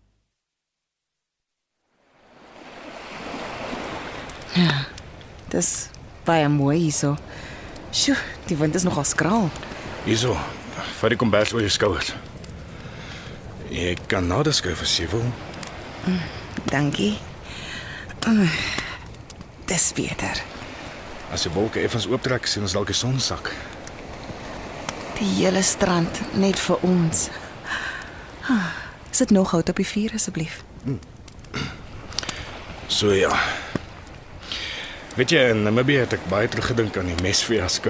Ja. 4.53 4.85
Dis 5.47 5.89
baie 6.25 6.47
mooi 6.49 6.77
hierso. 6.77 7.15
Sjoe, 7.93 8.17
die 8.49 8.57
wind 8.57 8.75
is 8.75 8.83
nogal 8.83 9.03
skraal. 9.05 9.49
Hierso. 10.05 10.33
Vat 10.99 11.13
die 11.13 11.19
kombers 11.19 11.53
oor 11.53 11.61
jou 11.63 11.71
skouers. 11.71 12.11
Ek 13.71 14.01
kan 14.09 14.27
nader 14.29 14.55
skuif 14.55 14.81
as 14.81 14.95
jy 14.97 15.07
wil. 15.11 15.25
Dankie. 16.71 17.17
Mm, 18.27 18.49
Dis 19.67 19.91
beter. 19.95 20.39
As 21.31 21.43
die 21.43 21.51
wolke 21.51 21.81
effens 21.83 22.07
ooptrek, 22.07 22.47
sien 22.47 22.63
ons 22.63 22.73
dalk 22.75 22.87
die 22.91 22.95
son 22.95 23.19
sak. 23.23 23.51
Die 25.17 25.29
hele 25.43 25.61
strand 25.65 26.21
net 26.37 26.59
vir 26.59 26.77
ons. 26.85 27.29
Ah, 28.49 28.69
Sit 29.11 29.29
nog 29.33 29.51
hout 29.51 29.69
op 29.69 29.75
die 29.75 29.87
vuur 29.87 30.11
asseblief. 30.13 30.59
So 32.87 33.11
ja. 33.17 33.31
Weet 35.17 35.31
jy, 35.33 35.41
in 35.49 35.63
Namibië 35.65 36.03
het 36.05 36.13
ek 36.13 36.27
baie 36.29 36.47
teruggedink 36.47 36.97
aan 37.01 37.09
die 37.09 37.17
mesfiasco 37.25 37.89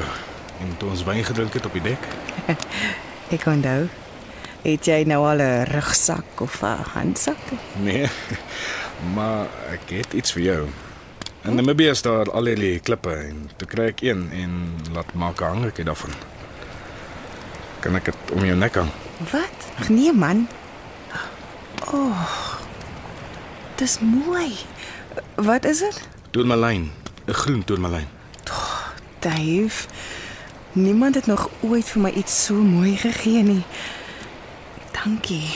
en 0.63 0.71
toe 0.79 0.89
ons 0.93 1.03
wyn 1.03 1.25
gedrink 1.27 1.53
het 1.53 1.65
op 1.67 1.75
die 1.75 1.83
dek. 1.91 2.05
Ek 3.35 3.43
onthou. 3.51 3.89
Het 4.63 4.87
jy 4.87 5.01
nou 5.05 5.19
al 5.27 5.43
'n 5.43 5.67
rugsak 5.73 6.41
of 6.41 6.61
'n 6.63 6.81
handsak? 6.95 7.43
Nee. 7.83 8.07
Maar 9.15 9.45
ek 9.69 9.89
het 9.89 10.13
iets 10.13 10.31
vir 10.33 10.41
jou. 10.43 10.67
In 11.45 11.55
Namibië 11.55 11.89
is 11.89 12.01
daar 12.01 12.31
al 12.31 12.45
hierdie 12.45 12.79
klippe 12.79 13.13
en 13.13 13.49
toe 13.57 13.67
kry 13.67 13.85
ek 13.91 14.01
een 14.01 14.29
en 14.33 14.73
laat 14.93 15.13
maak 15.13 15.41
'n 15.41 15.45
hangertjie 15.45 15.85
daarvan. 15.85 16.13
Kan 17.87 17.95
ek 17.95 18.09
dit 18.09 18.31
om 18.35 18.43
jou 18.43 18.55
nek 18.59 18.75
hang? 18.75 18.89
Wat? 19.31 19.65
Ag 19.79 19.87
nee 19.95 20.11
man. 20.11 20.41
O. 21.87 21.95
Oh, 21.95 22.23
dis 23.79 23.93
mooi. 24.03 24.57
Wat 25.39 25.63
is 25.65 25.79
dit? 25.79 26.01
Tourmalyn, 26.35 26.91
'n 27.25 27.33
groen 27.33 27.63
tourmalyn. 27.63 28.07
Dave. 29.19 29.87
Niemand 30.71 31.15
het 31.15 31.25
nog 31.25 31.49
ooit 31.59 31.85
vir 31.89 32.01
my 32.01 32.09
iets 32.09 32.45
so 32.45 32.53
mooi 32.53 32.97
gegee 32.97 33.43
nie. 33.43 33.63
Dankie. 34.91 35.47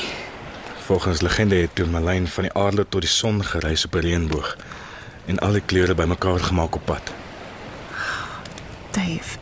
Volgens 0.87 1.21
legende 1.21 1.55
het 1.55 1.75
tourmalyn 1.75 2.27
van 2.27 2.43
die 2.43 2.53
aarde 2.53 2.85
tot 2.89 3.01
die 3.01 3.09
son 3.09 3.43
gereis 3.43 3.85
op 3.85 3.95
'n 3.95 3.99
reënboog 3.99 4.57
en 5.25 5.39
al 5.39 5.51
die 5.51 5.65
kleure 5.65 5.95
bymekaar 5.95 6.39
gemaak 6.39 6.75
op 6.75 6.85
pad. 6.85 7.11
Dave. 8.91 9.37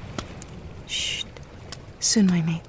Sst. 0.85 1.25
Soen 1.99 2.25
my 2.25 2.39
net. 2.39 2.68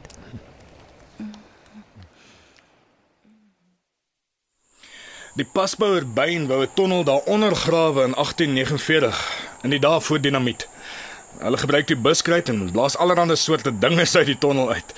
Die 5.38 5.46
pasbouer 5.46 6.02
Bain 6.06 6.48
wou 6.50 6.62
'n 6.62 6.74
tonnel 6.74 7.04
daaronder 7.04 7.54
grawe 7.56 8.02
in 8.02 8.14
1849 8.14 9.16
in 9.62 9.70
die 9.70 9.78
dae 9.78 10.00
voor 10.00 10.20
dinamiet. 10.20 10.68
Hulle 11.38 11.56
gebruik 11.56 11.86
die 11.86 11.96
buskruit 11.96 12.48
en 12.48 12.70
blaas 12.72 12.96
allerlei 12.96 13.36
soorte 13.36 13.78
dinge 13.78 14.06
uit 14.18 14.26
die 14.26 14.38
tonnel 14.38 14.72
uit. 14.72 14.94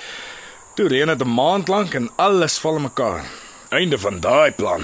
Toe 0.74 0.88
reën 0.88 1.06
dit 1.06 1.24
'n 1.24 1.34
maand 1.34 1.68
lank 1.68 1.94
en 1.94 2.10
alles 2.16 2.58
val 2.58 2.78
mekaar. 2.78 3.24
Einde 3.68 3.98
van 3.98 4.20
daai 4.20 4.52
plan. 4.52 4.82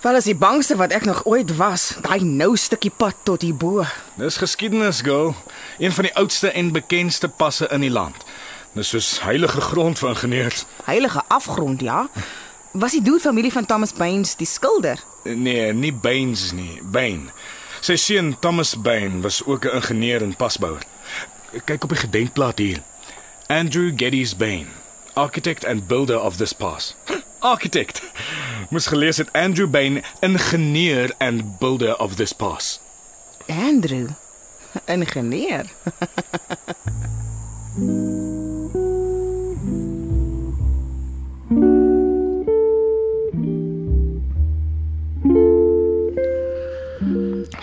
Wel 0.00 0.14
as 0.14 0.24
die 0.24 0.36
bangste 0.36 0.76
wat 0.76 0.90
ek 0.90 1.04
nog 1.04 1.24
ooit 1.24 1.56
was, 1.56 1.94
daai 2.00 2.24
nou 2.24 2.56
stukkie 2.56 2.92
pad 2.96 3.14
tot 3.22 3.42
hier 3.42 3.56
bo. 3.56 3.84
Dis 4.14 4.36
geskiedenis, 4.36 5.00
girl. 5.00 5.34
Een 5.78 5.92
van 5.92 6.04
die 6.04 6.14
oudste 6.14 6.48
en 6.50 6.72
bekendste 6.72 7.28
passe 7.28 7.68
in 7.68 7.80
die 7.80 7.90
land. 7.90 8.16
Dis 8.72 8.88
soos 8.88 9.20
heilige 9.20 9.60
grond 9.60 9.98
vir 9.98 10.08
ingenieurs. 10.08 10.64
Heilige 10.84 11.22
afgrond, 11.28 11.80
ja. 11.80 12.08
Was 12.76 12.92
die 12.92 13.02
dude 13.02 13.20
familie 13.20 13.52
van 13.52 13.66
Thomas 13.66 13.92
Baines 13.92 14.36
die 14.36 14.46
skilder? 14.46 15.00
Nee, 15.22 15.72
nie 15.72 15.92
Baines 15.92 16.52
nie, 16.52 16.80
Bain. 16.82 17.30
Sy 17.80 17.96
seun 17.96 18.34
Thomas 18.40 18.74
Bain 18.76 19.22
was 19.24 19.40
ook 19.44 19.64
'n 19.64 19.76
ingenieur 19.80 20.22
en 20.22 20.36
pasbouer. 20.36 20.82
Kyk 21.64 21.84
op 21.84 21.88
die 21.88 21.98
gedenkplaat 21.98 22.58
hier. 22.58 22.82
Andrew 23.46 23.92
Geddes 23.96 24.36
Bain, 24.36 24.66
architect 25.14 25.64
and 25.64 25.86
builder 25.86 26.20
of 26.20 26.36
this 26.36 26.52
pass. 26.52 26.94
Architect. 27.38 28.02
Moes 28.70 28.86
gelees 28.86 29.16
het 29.16 29.32
Andrew 29.32 29.68
Bain, 29.70 30.02
ingenieur 30.20 31.14
and 31.18 31.58
builder 31.58 31.96
of 31.96 32.14
this 32.14 32.32
pass. 32.32 32.80
Andrew. 33.46 34.08
Ingenieur. 34.84 35.64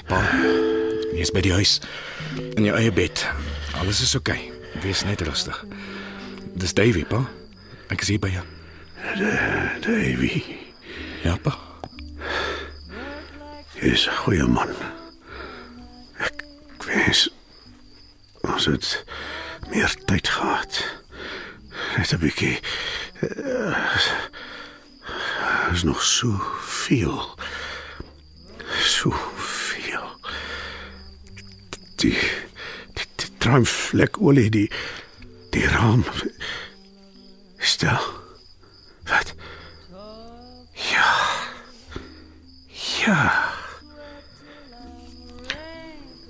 Pa, 0.07 0.19
jy's 1.15 1.31
by 1.31 1.41
die 1.45 1.53
huis 1.55 1.77
in 2.57 2.65
jou 2.67 2.75
eie 2.77 2.91
bed. 2.91 3.23
Alles 3.79 4.01
is 4.03 4.15
oukei. 4.17 4.37
Okay. 4.39 4.81
Wees 4.83 5.03
net 5.05 5.21
rustig. 5.21 5.55
Dis 6.59 6.73
Davey, 6.73 7.03
pa. 7.05 7.21
Ek 7.93 8.01
is 8.01 8.09
hier 8.13 8.19
by 8.19 8.31
jou. 8.33 8.43
Davy, 9.83 10.43
Ja, 11.23 11.37
pa. 11.39 11.53
jy's 13.79 14.07
'n 14.07 14.15
goeie 14.23 14.47
man. 14.47 14.75
Ek 16.19 16.43
wens 16.85 17.29
ons 18.43 18.65
het 18.65 19.05
meer 19.69 19.93
tyd 20.05 20.27
gehad. 20.27 20.83
Net 21.97 22.11
'n 22.13 22.19
bietjie. 22.19 22.59
Uh, 23.23 23.77
is 25.71 25.83
nog 25.83 26.01
so 26.03 26.27
veel. 26.59 27.35
So. 28.83 29.32
Die 32.03 32.17
die, 32.97 33.05
die 33.15 33.29
truimvlek 33.39 34.17
olie 34.19 34.49
die 34.51 34.65
die 35.55 35.63
raam. 35.71 36.03
Stel. 37.63 37.95
Wat? 39.07 39.31
Ja. 40.91 41.07
Ja. 43.05 43.19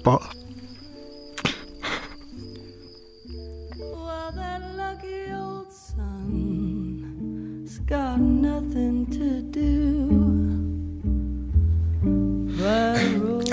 Pa, 0.04 0.20
Well, 3.80 4.32
that 4.36 4.62
lucky 4.76 5.32
old 5.34 5.72
sun's 5.72 7.80
got 7.88 8.20
nothing 8.20 9.08
to 9.16 9.42
do. 9.50 9.72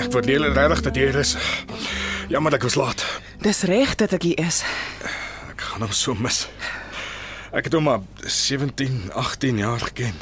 Ek 0.01 0.11
waardeer 0.13 0.41
regtig 0.53 0.81
dat 0.85 0.95
jy 0.95 1.03
hier 1.09 1.19
is. 1.23 1.33
Jammer 2.31 2.51
dat 2.51 2.61
ek 2.61 2.63
was 2.63 2.75
laat. 2.75 3.01
Dis 3.43 3.61
reg 3.67 3.95
dat 3.99 4.13
ek 4.15 4.23
hier 4.23 4.39
is. 4.39 4.61
Ek 5.51 5.59
gaan 5.67 5.83
hom 5.83 5.91
so 5.91 6.13
mis. 6.15 6.45
Ek 7.51 7.65
het 7.67 7.73
hom 7.75 7.83
maar 7.89 8.05
17, 8.23 9.09
18 9.19 9.59
jaar 9.59 9.83
geken. 9.83 10.15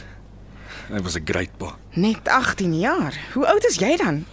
Hy 0.89 1.01
was 1.05 1.19
'n 1.19 1.25
great 1.25 1.53
pa. 1.57 1.75
Net 1.93 2.25
18 2.25 2.79
jaar. 2.79 3.13
Hoe 3.33 3.45
oud 3.45 3.65
is 3.65 3.77
jy 3.77 3.95
dan? 3.97 4.25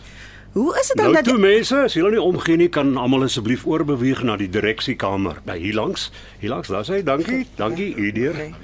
Hoe 0.52 0.78
is 0.80 0.86
dit 0.86 0.96
dan 0.96 1.04
Nou 1.04 1.14
dat 1.14 1.24
toe 1.24 1.38
mense, 1.38 1.76
as 1.76 1.92
julle 1.92 2.10
nie 2.10 2.20
omgee 2.20 2.56
nie, 2.56 2.68
kan 2.68 2.96
almal 2.96 3.22
asseblief 3.22 3.66
oorbeweeg 3.66 4.22
na 4.22 4.36
die 4.36 4.48
direksiekamer 4.48 5.36
by 5.44 5.58
hier 5.58 5.74
langs. 5.74 6.10
Hier 6.38 6.50
langs, 6.50 6.68
daar's 6.68 6.88
hy. 6.88 7.02
Dankie. 7.02 7.46
Dankie, 7.56 7.94
u 7.96 8.12
deur. 8.12 8.54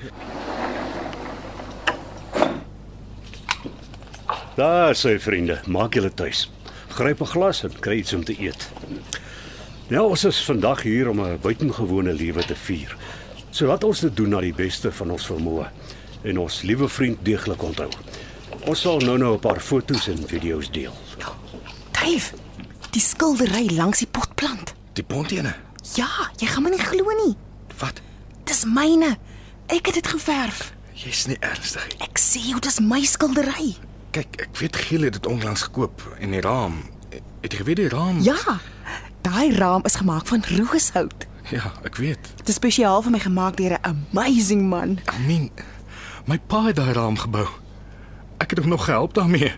Daar 4.56 4.94
sê 4.94 5.20
vriende, 5.20 5.60
maak 5.66 5.94
julle 5.94 6.14
tuis. 6.14 6.48
Gryp 6.92 7.20
'n 7.20 7.26
glas 7.26 7.62
en 7.64 7.78
kry 7.80 7.96
iets 7.98 8.12
om 8.12 8.24
te 8.24 8.36
eet. 8.40 8.70
Nou 9.88 10.08
ons 10.10 10.24
is 10.24 10.44
vandag 10.44 10.82
hier 10.82 11.08
om 11.08 11.20
'n 11.20 11.38
buitengewone 11.40 12.12
lewe 12.12 12.44
te 12.44 12.54
vier. 12.54 12.96
So 13.50 13.66
laat 13.66 13.84
ons 13.84 14.00
dit 14.00 14.16
doen 14.16 14.28
na 14.28 14.40
die 14.40 14.54
beste 14.54 14.92
van 14.92 15.10
ons 15.10 15.26
vermoë 15.26 15.66
en 16.22 16.38
ons 16.38 16.62
liewe 16.62 16.88
vriend 16.88 17.18
deeglik 17.24 17.62
onthou. 17.62 17.88
Ons 18.66 18.80
sal 18.80 18.98
nou-nou 18.98 19.34
'n 19.34 19.38
paar 19.38 19.60
foto's 19.60 20.08
en 20.08 20.28
video's 20.28 20.70
deel. 20.70 20.92
Dave, 21.90 22.34
die 22.90 23.00
skildery 23.00 23.70
langs 23.76 23.98
die 23.98 24.06
potplant. 24.06 24.74
Die 24.92 25.04
pontene. 25.04 25.54
Ja, 25.94 26.08
jy 26.36 26.46
gaan 26.46 26.62
my 26.62 26.70
nie 26.70 26.78
glo 26.78 27.10
nie. 27.24 27.36
Wat? 27.78 28.00
Dis 28.44 28.64
myne. 28.64 29.16
Ek 29.66 29.86
het 29.86 29.94
dit 29.94 30.06
geverf. 30.06 30.72
Jy's 30.94 31.26
nie 31.26 31.36
ernstig 31.40 31.86
nie. 31.88 32.08
Ek 32.08 32.18
sê 32.18 32.38
jou, 32.38 32.60
dis 32.60 32.80
my 32.80 33.00
skildery. 33.04 33.76
Kyk, 34.12 34.40
ek 34.44 34.56
weet 34.60 34.76
Giel 34.76 35.02
het 35.08 35.14
dit 35.16 35.26
onlangs 35.26 35.62
gekoop 35.62 36.02
en 36.20 36.34
die 36.34 36.40
raam. 36.44 36.74
Het 37.40 37.54
jy 37.54 37.58
geweet 37.62 37.78
die 37.80 37.88
raam? 37.88 38.18
Ja. 38.20 38.58
Daai 39.24 39.54
raam 39.56 39.84
is 39.88 39.94
gemaak 39.96 40.26
van 40.28 40.44
rooshout. 40.58 41.26
Ja, 41.48 41.72
ek 41.82 41.96
weet. 41.96 42.28
Dit 42.36 42.48
is 42.48 42.58
spesiaal 42.60 43.00
vir 43.02 43.14
my 43.14 43.20
gemaak 43.24 43.56
deur 43.56 43.78
'n 43.78 43.80
amazing 44.12 44.68
man. 44.68 44.98
Ek 45.04 45.18
meen, 45.26 45.50
my 46.26 46.38
pa 46.38 46.60
het 46.66 46.76
daai 46.76 46.92
raam 46.92 47.16
gebou. 47.16 47.46
Ek 48.38 48.50
het 48.50 48.58
hom 48.58 48.68
nog 48.68 48.84
gehelp 48.84 49.14
daarmee. 49.14 49.52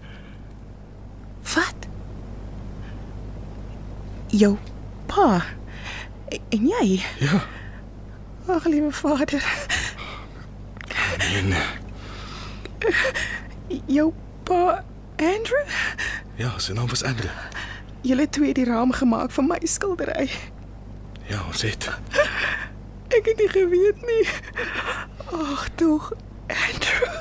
Wat? 1.54 1.88
Jou 4.28 4.56
pa. 5.06 5.42
En 6.48 6.66
jy? 6.66 7.02
Ja. 7.18 7.42
Ag, 8.46 8.64
liewe 8.64 8.92
vader. 8.92 9.42
En 11.18 11.54
Jou 13.86 14.12
pa, 14.44 14.84
Andrew? 15.16 15.64
ja, 16.36 16.52
sy 16.58 16.72
naam 16.72 16.88
was 16.88 17.02
Andrew. 17.02 17.30
Julle 18.04 18.28
twee 18.28 18.52
het 18.52 18.58
die 18.60 18.68
raam 18.68 18.92
gemaak 18.92 19.32
vir 19.32 19.44
my 19.48 19.58
skildery. 19.64 20.28
Ja, 21.30 21.40
ons 21.48 21.62
het. 21.64 21.88
Ek 23.14 23.24
het 23.30 23.38
nie 23.40 23.48
geweet 23.48 24.00
nie. 24.04 24.24
Ag 25.32 25.68
tog, 25.80 26.12
Andrew. 26.48 27.12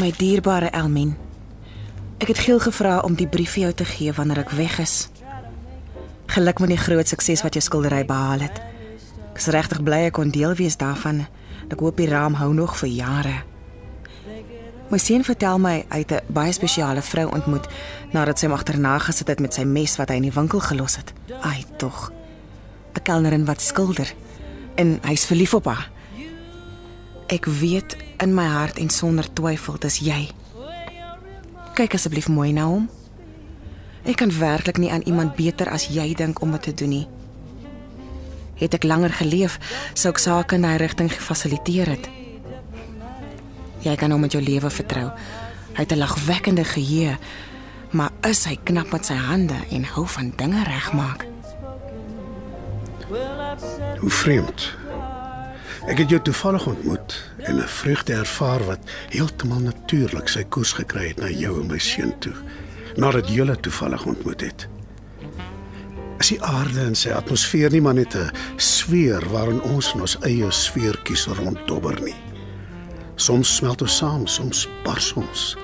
My 0.00 0.10
dierbare 0.16 0.70
Elmien. 0.70 1.21
Ek 2.22 2.28
het 2.28 2.38
Giel 2.38 2.60
gevra 2.62 3.00
om 3.02 3.16
die 3.18 3.26
brief 3.26 3.56
vir 3.56 3.64
jou 3.64 3.72
te 3.80 3.84
gee 3.84 4.12
wanneer 4.14 4.44
ek 4.44 4.52
weg 4.54 4.76
is. 4.78 5.08
Geluk 6.30 6.60
met 6.62 6.70
die 6.70 6.78
groot 6.78 7.08
sukses 7.10 7.40
wat 7.42 7.56
jou 7.58 7.62
skildery 7.66 8.04
behaal 8.06 8.44
het. 8.44 8.60
Ek 9.32 9.40
is 9.40 9.48
regtig 9.50 9.80
bly 9.82 10.04
ek 10.06 10.14
kon 10.20 10.30
deel 10.30 10.54
wees 10.54 10.76
daarvan. 10.78 11.24
Ek 11.66 11.80
hoop 11.82 11.96
die 11.98 12.06
raam 12.06 12.36
hou 12.38 12.52
nog 12.54 12.76
vir 12.78 12.92
jare. 12.94 13.32
My 14.92 15.00
seun 15.02 15.26
vertel 15.26 15.58
my 15.58 15.72
hy 15.90 15.98
het 16.04 16.12
'n 16.12 16.32
baie 16.32 16.52
spesiale 16.52 17.02
vrou 17.02 17.26
ontmoet 17.26 17.66
nadat 18.12 18.38
sy 18.38 18.46
hom 18.46 18.54
agterna 18.54 18.98
gesit 18.98 19.28
het 19.28 19.40
met 19.40 19.54
sy 19.54 19.64
mes 19.64 19.96
wat 19.96 20.08
hy 20.10 20.14
in 20.14 20.28
die 20.30 20.38
winkel 20.38 20.60
gelos 20.60 20.96
het. 20.96 21.12
Ai 21.42 21.64
tog. 21.76 22.12
'n 22.94 23.02
Kelnerin 23.02 23.44
wat 23.44 23.60
skilder 23.60 24.14
en 24.76 25.00
hy's 25.02 25.24
verlief 25.24 25.54
op 25.54 25.64
haar. 25.64 25.90
Ek 27.26 27.46
weet 27.46 27.96
in 28.20 28.34
my 28.34 28.46
hart 28.46 28.78
en 28.78 28.90
sonder 28.90 29.32
twyfel 29.32 29.78
dis 29.78 29.98
jy. 29.98 30.30
Kyk 31.72 31.94
asseblief 31.96 32.28
mooi 32.28 32.52
na 32.52 32.66
hom. 32.68 32.88
Ek 34.04 34.18
kan 34.20 34.32
werklik 34.36 34.76
nie 34.76 34.90
aan 34.92 35.04
iemand 35.08 35.38
beter 35.38 35.70
as 35.72 35.86
jy 35.88 36.10
dink 36.14 36.42
om 36.44 36.52
dit 36.52 36.62
te 36.68 36.74
doen 36.74 36.92
nie. 36.92 37.06
Het 38.60 38.76
ek 38.76 38.84
langer 38.84 39.14
geleef, 39.16 39.56
sou 39.96 40.12
ek 40.12 40.20
sake 40.20 40.58
in 40.58 40.66
daai 40.66 40.76
rigting 40.82 41.08
gefasiliteer 41.08 41.94
het. 41.94 42.10
Jy 43.82 43.94
kan 43.96 44.12
hom 44.12 44.20
met 44.20 44.36
jou 44.36 44.42
lewe 44.44 44.68
vertrou. 44.70 45.08
Hy 45.72 45.80
het 45.80 45.92
'n 45.92 46.04
lagwekkende 46.04 46.64
geheue, 46.64 47.16
maar 47.90 48.12
is 48.20 48.44
hy 48.44 48.58
knap 48.64 48.92
met 48.92 49.06
sy 49.06 49.14
hande 49.14 49.56
en 49.70 49.84
hou 49.84 50.06
van 50.06 50.32
dinge 50.36 50.64
regmaak. 50.64 51.26
Hoe 53.98 54.10
vreemd. 54.10 54.81
Ek 55.82 55.98
het 55.98 56.12
jou 56.12 56.20
toevallig 56.22 56.66
ontmoet 56.66 57.14
en 57.38 57.56
'n 57.56 57.68
vreugde 57.68 58.12
ervaar 58.12 58.64
wat 58.64 58.78
heeltemal 59.08 59.58
natuurlik 59.58 60.28
sy 60.28 60.44
koers 60.44 60.72
gekry 60.72 61.08
het 61.08 61.16
na 61.18 61.28
jou 61.28 61.60
en 61.60 61.66
my 61.66 61.78
seun 61.78 62.18
toe, 62.18 62.34
nadat 62.96 63.28
julle 63.28 63.60
toevallig 63.60 64.04
ontmoet 64.06 64.40
het. 64.40 64.68
Is 66.18 66.28
die 66.28 66.42
aarde 66.42 66.80
en 66.80 66.94
sy 66.94 67.10
atmosfeer 67.10 67.70
nie 67.70 67.80
maar 67.80 67.94
net 67.94 68.14
'n 68.14 68.30
sfeer 68.56 69.28
waarin 69.30 69.62
ons 69.62 69.94
in 69.94 70.00
ons 70.00 70.16
eie 70.20 70.50
sfeertjies 70.50 71.26
ronddobber 71.26 72.02
nie. 72.02 72.20
Soms 73.16 73.56
smelt 73.56 73.82
ons 73.82 73.96
saam, 73.96 74.26
soms 74.26 74.68
bars 74.84 75.12
ons. 75.12 75.56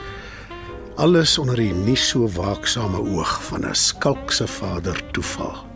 Alles 0.97 1.39
onder 1.39 1.57
die 1.57 1.73
nie 1.73 1.97
so 1.97 2.29
waaksame 2.29 2.99
oog 2.99 3.43
van 3.45 3.65
'n 3.65 3.75
skalkse 3.75 4.47
vader 4.47 5.11
toeval. 5.13 5.67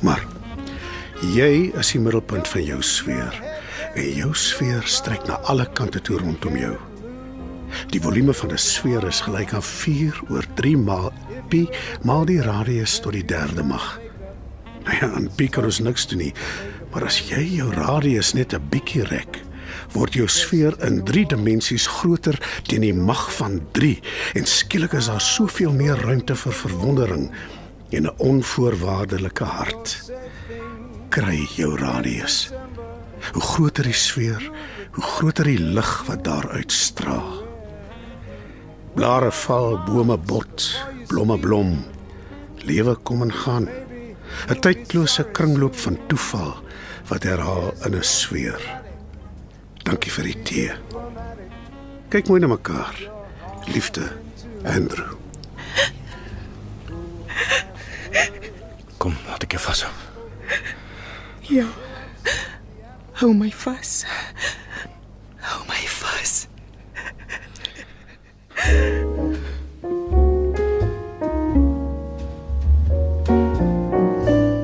Maar 0.00 0.31
jy 1.22 1.70
is 1.78 1.92
die 1.94 2.00
middelpunt 2.02 2.48
van 2.50 2.64
jou 2.66 2.80
sfeer 2.82 3.36
en 3.94 4.08
jou 4.16 4.32
sfeer 4.34 4.82
strek 4.90 5.26
na 5.28 5.38
alle 5.50 5.68
kante 5.76 6.00
toe 6.02 6.18
rondom 6.18 6.56
jou. 6.58 6.74
Die 7.94 8.00
volume 8.02 8.34
van 8.34 8.52
'n 8.52 8.58
sfeer 8.58 9.06
is 9.06 9.20
gelyk 9.20 9.52
aan 9.54 9.62
4 9.62 10.20
oor 10.30 10.44
3 10.54 10.76
maal 10.76 11.12
pi 11.48 11.68
maal 12.02 12.24
die 12.24 12.42
radius 12.42 13.00
tot 13.00 13.12
die 13.12 13.24
derde 13.24 13.62
mag. 13.62 14.00
Nou 14.84 14.96
ja, 14.96 15.12
aan 15.12 15.30
pi 15.36 15.48
kan 15.48 15.64
ons 15.64 15.78
niks 15.78 16.06
doen 16.06 16.18
nie, 16.18 16.34
maar 16.90 17.04
as 17.04 17.18
jy 17.28 17.56
jou 17.56 17.70
radius 17.70 18.32
net 18.32 18.52
'n 18.54 18.68
bietjie 18.70 19.04
rek, 19.04 19.40
word 19.92 20.14
jou 20.14 20.28
sfeer 20.28 20.74
in 20.82 21.04
3 21.04 21.26
dimensies 21.26 21.86
groter 21.86 22.38
teen 22.66 22.80
die 22.80 22.94
mag 22.94 23.32
van 23.32 23.60
3 23.72 24.00
en 24.34 24.46
skielik 24.46 24.92
is 24.92 25.06
daar 25.06 25.20
soveel 25.20 25.72
meer 25.72 25.96
ruimte 25.96 26.34
vir 26.34 26.52
verwondering 26.52 27.30
en 27.90 28.02
'n 28.02 28.18
onvoorwaardelike 28.18 29.44
hart. 29.44 30.12
Kry 31.12 31.42
jou 31.58 31.74
radius. 31.76 32.46
Hoe 33.34 33.42
groter 33.44 33.84
die 33.84 33.96
sfeer, 33.96 34.40
hoe 34.96 35.04
groter 35.04 35.44
die 35.44 35.58
lig 35.60 35.90
wat 36.06 36.22
daaruit 36.24 36.72
straal. 36.72 37.42
Blare 38.96 39.28
val, 39.42 39.76
bome 39.84 40.16
bot, 40.16 40.64
blomme 41.10 41.36
blom. 41.38 41.74
Lewe 42.64 42.94
kom 43.04 43.22
en 43.26 43.32
gaan. 43.32 43.68
'n 44.48 44.60
Tydlose 44.64 45.24
kringloop 45.36 45.76
van 45.76 45.98
toeval 46.08 46.54
wat 47.10 47.22
herhaal 47.28 47.74
in 47.84 47.94
'n 47.94 48.04
sfeer. 48.04 48.62
Dankie 49.84 50.12
vir 50.12 50.24
die 50.24 50.42
tee. 50.42 50.72
Kyk 52.08 52.28
mooi 52.28 52.40
na 52.40 52.46
mekaar. 52.46 52.96
Liefde, 53.66 54.08
Andrew. 54.64 55.12
Kom, 58.96 59.16
laat 59.28 59.42
ek 59.42 59.52
jou 59.52 59.60
vashou. 59.60 59.92
Ja. 61.42 61.66
Hou 63.12 63.32
my 63.34 63.52
vas. 63.64 64.04
Hou 65.40 65.64
my 65.66 65.88
vas. 65.88 66.46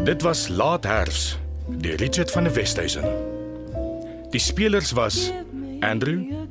Dit 0.05 0.23
was 0.23 0.49
Laat 0.49 0.85
Herfs 0.85 1.39
deur 1.69 1.97
Richard 1.97 2.31
van 2.31 2.45
der 2.45 2.55
Westhuizen. 2.55 3.05
Die 4.31 4.41
spelers 4.41 4.93
was 4.93 5.33
Andrew, 5.81 6.47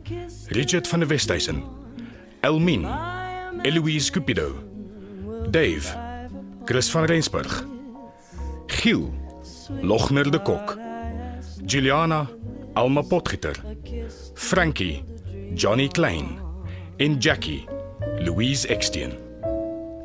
Richard 0.48 0.88
van 0.88 1.00
der 1.00 1.10
Westhuizen, 1.10 1.64
Elmin, 2.42 2.88
Eloise 3.64 4.12
Cupido, 4.12 4.52
Dave, 5.50 5.84
Chris 6.66 6.90
van 6.90 7.06
Rensburg, 7.06 7.66
Giel, 8.68 9.14
Logner 9.82 10.32
de 10.32 10.42
Kok, 10.42 10.78
Juliana, 11.66 12.30
Alma 12.74 13.02
Potgieter, 13.02 13.56
Frankie, 14.34 15.04
Johnny 15.56 15.88
Klein 15.88 16.40
en 16.98 17.18
Jackie, 17.20 17.66
Louise 18.20 18.68
Exteen. 18.68 19.12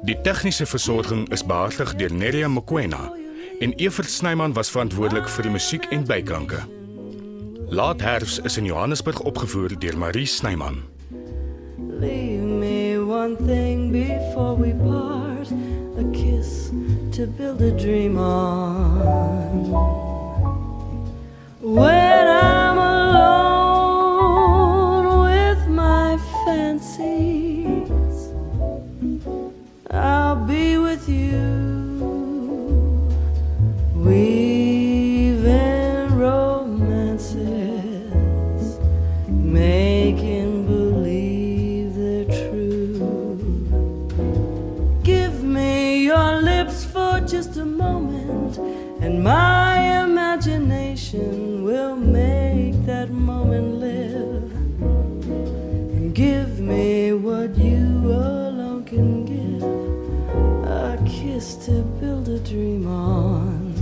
Die 0.03 0.21
tegniese 0.21 0.67
versorging 0.67 1.29
is 1.31 1.45
behartig 1.47 1.95
deur 1.95 2.13
Neria 2.13 2.49
Mkwena 2.49 3.13
en 3.61 3.73
Evert 3.79 4.11
Snyman 4.11 4.53
was 4.53 4.71
verantwoordelik 4.71 5.29
vir 5.31 5.47
die 5.47 5.53
musiek 5.55 5.87
en 5.95 6.07
byklanke. 6.09 6.65
Laat 7.71 8.03
Herfs 8.03 8.41
is 8.43 8.59
in 8.59 8.67
Johannesburg 8.67 9.23
opgevoer 9.23 9.79
deur 9.79 9.99
Marie 9.99 10.27
Snyman. 10.27 10.83
Leave 12.01 12.43
me 12.43 12.99
one 12.99 13.37
thing 13.47 13.93
before 13.93 14.57
we 14.57 14.75
part 14.83 15.49
to 17.13 17.27
build 17.27 17.61
a 17.61 17.71
dream 17.79 18.17
on. 18.17 19.03
When 21.61 22.29
I'm 22.29 22.79
alone 22.79 23.62
dream 62.53 62.87
on. 62.87 63.73